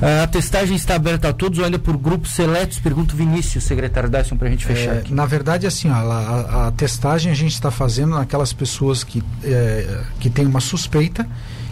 A 0.02 0.26
testagem 0.26 0.76
está 0.76 0.96
aberta 0.96 1.30
a 1.30 1.34
todos 1.34 1.60
ou 1.60 1.66
ainda 1.66 1.78
por 1.78 1.96
grupos 1.96 2.32
seletos? 2.32 2.80
Pergunta 2.80 3.14
o 3.14 3.18
Vinícius, 3.18 3.66
secretário 3.66 4.10
Dyson, 4.10 4.36
para 4.36 4.48
a 4.48 4.52
gente 4.52 4.66
fechar 4.66 4.96
é, 4.96 4.98
aqui. 4.98 5.14
Na 5.14 5.28
verdade, 5.28 5.68
assim, 5.68 5.92
ó, 5.92 5.94
a, 5.94 6.68
a, 6.68 6.72
testagem 6.72 7.32
a 7.32 7.36
gente 7.36 7.54
está 7.54 7.70
fazendo 7.70 8.16
naquelas 8.16 8.52
pessoas 8.52 9.04
que, 9.04 9.22
é, 9.44 10.02
que 10.20 10.28
têm 10.28 10.48
uma 10.48 10.60
suspeita 10.60 11.28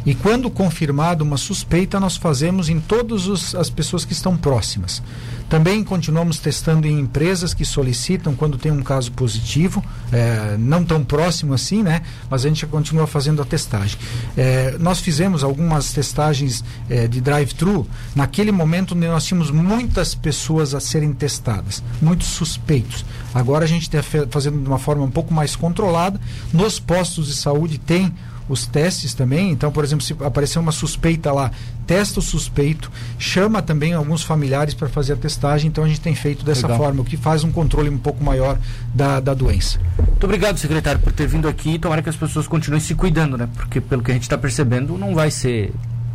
e 0.05 0.15
quando 0.15 0.49
confirmada 0.49 1.23
uma 1.23 1.37
suspeita, 1.37 1.99
nós 1.99 2.17
fazemos 2.17 2.69
em 2.69 2.79
todas 2.79 3.55
as 3.55 3.69
pessoas 3.69 4.05
que 4.05 4.13
estão 4.13 4.37
próximas. 4.37 5.01
Também 5.49 5.83
continuamos 5.83 6.37
testando 6.37 6.87
em 6.87 6.99
empresas 6.99 7.55
que 7.55 7.65
solicitam 7.65 8.35
quando 8.35 8.55
tem 8.55 8.71
um 8.71 8.83
caso 8.83 9.11
positivo, 9.11 9.83
é, 10.11 10.55
não 10.59 10.85
tão 10.85 11.03
próximo 11.03 11.55
assim, 11.55 11.81
né? 11.81 12.03
Mas 12.29 12.45
a 12.45 12.47
gente 12.47 12.67
continua 12.67 13.07
fazendo 13.07 13.41
a 13.41 13.45
testagem. 13.45 13.97
É, 14.37 14.77
nós 14.79 14.99
fizemos 14.99 15.43
algumas 15.43 15.91
testagens 15.91 16.63
é, 16.87 17.07
de 17.07 17.19
drive-thru 17.19 17.87
naquele 18.15 18.51
momento 18.51 18.93
onde 18.93 19.07
nós 19.07 19.25
tínhamos 19.25 19.49
muitas 19.49 20.13
pessoas 20.13 20.75
a 20.75 20.79
serem 20.79 21.13
testadas, 21.13 21.81
muitos 21.99 22.27
suspeitos. 22.27 23.03
Agora 23.33 23.65
a 23.65 23.67
gente 23.67 23.83
está 23.83 24.03
fazendo 24.29 24.61
de 24.61 24.67
uma 24.67 24.79
forma 24.79 25.03
um 25.03 25.11
pouco 25.11 25.33
mais 25.33 25.55
controlada. 25.55 26.21
Nos 26.53 26.79
postos 26.79 27.25
de 27.25 27.33
saúde 27.33 27.79
tem 27.79 28.13
os 28.49 28.65
testes 28.65 29.13
também. 29.13 29.51
Então, 29.51 29.71
por 29.71 29.83
exemplo, 29.83 30.03
se 30.03 30.13
aparecer 30.19 30.59
uma 30.59 30.71
suspeita 30.71 31.31
lá, 31.31 31.51
testa 31.87 32.19
o 32.19 32.21
suspeito, 32.21 32.91
chama 33.17 33.61
também 33.61 33.93
alguns 33.93 34.23
familiares 34.23 34.73
para 34.73 34.89
fazer 34.89 35.13
a 35.13 35.15
testagem. 35.15 35.69
Então, 35.69 35.83
a 35.83 35.87
gente 35.87 36.01
tem 36.01 36.15
feito 36.15 36.43
dessa 36.43 36.67
Legal. 36.67 36.77
forma, 36.77 37.01
o 37.01 37.05
que 37.05 37.15
faz 37.15 37.43
um 37.43 37.51
controle 37.51 37.89
um 37.89 37.97
pouco 37.97 38.23
maior 38.23 38.57
da, 38.93 39.19
da 39.19 39.33
doença. 39.33 39.79
Muito 39.97 40.23
obrigado, 40.23 40.57
secretário, 40.57 40.99
por 40.99 41.13
ter 41.13 41.27
vindo 41.27 41.47
aqui. 41.47 41.79
Tomara 41.79 42.01
que 42.01 42.09
as 42.09 42.15
pessoas 42.15 42.47
continuem 42.47 42.81
se 42.81 42.95
cuidando, 42.95 43.37
né? 43.37 43.47
Porque, 43.55 43.79
pelo 43.79 44.01
que 44.01 44.11
a 44.11 44.13
gente 44.13 44.23
está 44.23 44.37
percebendo, 44.37 44.97
não 44.97 45.13
vai 45.13 45.31
ser 45.31 45.71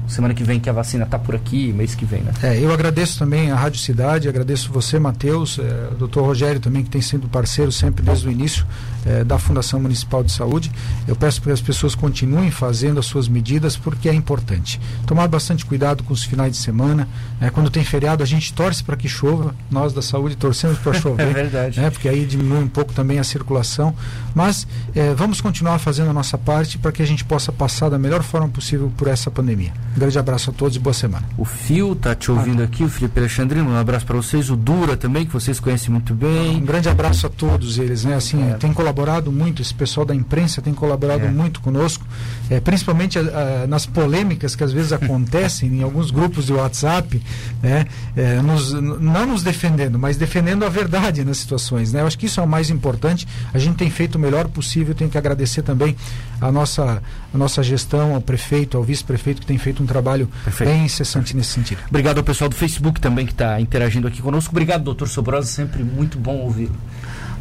semana 0.06 0.34
que 0.34 0.44
vem 0.44 0.60
que 0.60 0.68
a 0.68 0.72
vacina 0.72 1.04
está 1.04 1.18
por 1.18 1.34
aqui, 1.34 1.72
mês 1.72 1.94
que 1.94 2.04
vem, 2.04 2.22
né? 2.22 2.32
É, 2.42 2.58
eu 2.58 2.72
agradeço 2.72 3.18
também 3.18 3.50
a 3.50 3.56
Rádio 3.56 3.80
Cidade, 3.80 4.28
agradeço 4.28 4.72
você, 4.72 4.98
Matheus, 4.98 5.58
é, 5.58 5.88
o 5.92 5.94
doutor 5.94 6.24
Rogério 6.24 6.60
também, 6.60 6.82
que 6.82 6.90
tem 6.90 7.00
sido 7.00 7.28
parceiro 7.28 7.72
sempre 7.72 8.02
desde 8.04 8.28
o 8.28 8.30
início 8.30 8.66
é, 9.04 9.24
da 9.24 9.38
Fundação 9.38 9.80
Municipal 9.80 10.22
de 10.22 10.32
Saúde. 10.32 10.70
Eu 11.06 11.16
peço 11.16 11.40
que 11.40 11.50
as 11.50 11.60
pessoas 11.60 11.94
continuem 11.94 12.50
fazendo 12.50 12.98
as 13.00 13.06
suas 13.06 13.28
medidas, 13.28 13.76
porque 13.76 14.08
é 14.08 14.14
importante. 14.14 14.80
Tomar 15.06 15.28
bastante 15.28 15.64
cuidado 15.64 16.02
com 16.02 16.12
os 16.12 16.22
finais 16.22 16.52
de 16.52 16.58
semana. 16.58 17.08
É, 17.40 17.50
quando 17.50 17.70
tem 17.70 17.84
feriado, 17.84 18.22
a 18.22 18.26
gente 18.26 18.52
torce 18.52 18.82
para 18.82 18.96
que 18.96 19.08
chova, 19.08 19.54
nós 19.70 19.92
da 19.92 20.02
saúde 20.02 20.36
torcemos 20.36 20.78
para 20.78 20.92
chover. 20.98 21.28
é 21.28 21.32
verdade. 21.32 21.80
Né, 21.80 21.90
porque 21.90 22.08
aí 22.08 22.24
diminui 22.24 22.62
um 22.62 22.68
pouco 22.68 22.92
também 22.92 23.18
a 23.18 23.24
circulação. 23.24 23.94
Mas 24.34 24.66
é, 24.94 25.14
vamos 25.14 25.40
continuar 25.40 25.78
fazendo 25.78 26.10
a 26.10 26.12
nossa 26.12 26.38
parte 26.38 26.78
para 26.78 26.92
que 26.92 27.02
a 27.02 27.06
gente 27.06 27.24
possa 27.24 27.52
passar 27.52 27.88
da 27.88 27.98
melhor 27.98 28.22
forma 28.22 28.48
possível 28.48 28.92
por 28.96 29.08
essa 29.08 29.30
pandemia. 29.30 29.72
Um 29.94 30.00
grande 30.00 30.18
abraço 30.18 30.50
a 30.50 30.52
todos 30.52 30.76
e 30.76 30.80
boa 30.80 30.92
semana. 30.92 31.24
O 31.38 31.44
Fio 31.44 31.94
tá 31.94 32.16
te 32.16 32.28
ouvindo 32.28 32.62
ah. 32.62 32.64
aqui, 32.64 32.82
o 32.82 32.88
Felipe 32.88 33.20
Alexandrino, 33.20 33.70
um 33.70 33.76
abraço 33.76 34.04
para 34.04 34.16
vocês. 34.16 34.50
O 34.50 34.56
Dura 34.56 34.96
também, 34.96 35.24
que 35.24 35.32
vocês 35.32 35.60
conhecem 35.60 35.88
muito 35.88 36.12
bem. 36.12 36.56
Um 36.56 36.64
grande 36.64 36.88
abraço 36.88 37.28
a 37.28 37.30
todos 37.30 37.78
eles, 37.78 38.04
né? 38.04 38.16
Assim, 38.16 38.50
é. 38.50 38.54
tem 38.54 38.72
colaborado 38.72 39.30
muito, 39.30 39.62
esse 39.62 39.72
pessoal 39.72 40.04
da 40.04 40.12
imprensa 40.12 40.60
tem 40.60 40.74
colaborado 40.74 41.26
é. 41.26 41.30
muito 41.30 41.60
conosco, 41.60 42.04
é, 42.50 42.58
principalmente 42.58 43.20
a, 43.20 43.22
a, 43.62 43.66
nas 43.68 43.86
polêmicas 43.86 44.56
que 44.56 44.64
às 44.64 44.72
vezes 44.72 44.90
acontecem 44.92 45.72
em 45.72 45.82
alguns 45.84 46.10
grupos 46.10 46.46
de 46.46 46.52
WhatsApp, 46.52 47.22
né? 47.62 47.86
É, 48.16 48.42
nos, 48.42 48.72
não 48.72 49.26
nos 49.26 49.44
defendendo, 49.44 49.96
mas 49.96 50.16
defendendo 50.16 50.64
a 50.64 50.68
verdade 50.68 51.24
nas 51.24 51.38
situações, 51.38 51.92
né? 51.92 52.00
Eu 52.00 52.08
acho 52.08 52.18
que 52.18 52.26
isso 52.26 52.40
é 52.40 52.42
o 52.42 52.48
mais 52.48 52.68
importante. 52.68 53.28
A 53.52 53.60
gente 53.60 53.76
tem 53.76 53.90
feito 53.90 54.16
o 54.16 54.18
melhor 54.18 54.48
possível, 54.48 54.92
tem 54.92 55.08
que 55.08 55.16
agradecer 55.16 55.62
também 55.62 55.94
a 56.40 56.50
nossa, 56.50 57.00
a 57.32 57.38
nossa 57.38 57.62
gestão, 57.62 58.16
ao 58.16 58.20
prefeito, 58.20 58.76
ao 58.76 58.82
vice-prefeito, 58.82 59.40
que 59.40 59.46
tem 59.46 59.56
feito 59.56 59.83
um 59.83 59.83
trabalho 59.86 60.28
Perfeito. 60.44 60.70
bem 60.70 60.84
incessante 60.84 61.36
nesse 61.36 61.50
sentido. 61.50 61.80
Obrigado 61.88 62.18
ao 62.18 62.24
pessoal 62.24 62.48
do 62.48 62.56
Facebook 62.56 63.00
também 63.00 63.26
que 63.26 63.32
está 63.32 63.60
interagindo 63.60 64.06
aqui 64.06 64.20
conosco. 64.20 64.52
Obrigado, 64.52 64.82
doutor 64.82 65.08
Sobrosa, 65.08 65.46
sempre 65.46 65.82
muito 65.82 66.18
bom 66.18 66.36
ouvi-lo. 66.38 66.76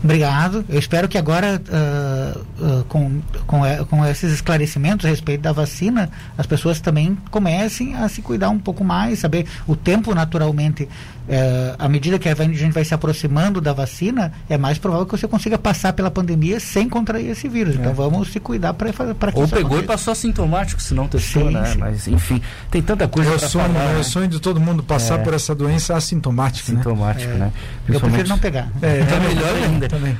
Obrigado. 0.03 0.65
Eu 0.67 0.77
espero 0.77 1.07
que 1.07 1.17
agora, 1.17 1.61
uh, 1.61 2.39
uh, 2.61 2.83
com, 2.85 3.21
com, 3.47 3.61
com 3.89 4.05
esses 4.05 4.33
esclarecimentos 4.33 5.05
a 5.05 5.09
respeito 5.09 5.41
da 5.41 5.53
vacina, 5.53 6.09
as 6.37 6.45
pessoas 6.45 6.81
também 6.81 7.17
comecem 7.31 7.95
a 7.95 8.09
se 8.09 8.21
cuidar 8.21 8.49
um 8.49 8.59
pouco 8.59 8.83
mais, 8.83 9.19
saber 9.19 9.45
o 9.65 9.77
tempo 9.77 10.13
naturalmente 10.13 10.89
é, 11.27 11.75
à 11.77 11.87
medida 11.87 12.19
que 12.19 12.27
a 12.27 12.35
gente 12.35 12.71
vai 12.71 12.83
se 12.83 12.93
aproximando 12.93 13.61
da 13.61 13.73
vacina, 13.73 14.31
é 14.49 14.57
mais 14.57 14.77
provável 14.77 15.05
que 15.05 15.17
você 15.17 15.27
consiga 15.27 15.57
passar 15.57 15.93
pela 15.93 16.11
pandemia 16.11 16.59
sem 16.59 16.89
contrair 16.89 17.29
esse 17.29 17.47
vírus. 17.47 17.75
Então, 17.75 17.89
é. 17.89 17.93
Então 17.93 18.09
vamos 18.09 18.31
se 18.31 18.39
cuidar 18.39 18.73
para 18.73 18.91
para 18.93 19.31
que 19.31 19.39
Ou 19.39 19.47
pegou 19.47 19.61
aconteça. 19.61 19.83
e 19.83 19.87
passou 19.87 20.11
assintomático, 20.11 20.81
se 20.81 20.93
não 20.93 21.07
testou, 21.07 21.47
sim, 21.47 21.53
né? 21.53 21.65
Sim. 21.65 21.77
Mas 21.77 22.07
enfim, 22.07 22.41
tem 22.69 22.81
tanta 22.81 23.07
coisa 23.07 23.31
é 23.31 23.35
o 23.35 23.39
sonho, 23.39 23.73
falar, 23.73 23.83
é 23.83 23.93
né? 23.93 23.99
o 23.99 24.03
sonho 24.03 24.27
de 24.27 24.39
todo 24.39 24.59
mundo 24.59 24.83
passar 24.83 25.19
é. 25.19 25.23
por 25.23 25.33
essa 25.33 25.55
doença 25.55 25.95
assintomática, 25.95 26.71
assintomático, 26.71 27.31
né? 27.33 27.45
né? 27.45 27.51
Eu 27.87 27.99
prefiro 27.99 28.29
não 28.29 28.39
pegar. 28.39 28.69
É, 28.81 29.03
tá 29.05 29.19
melhor 29.19 29.55
ainda. 29.55 29.87
Também. 29.87 30.17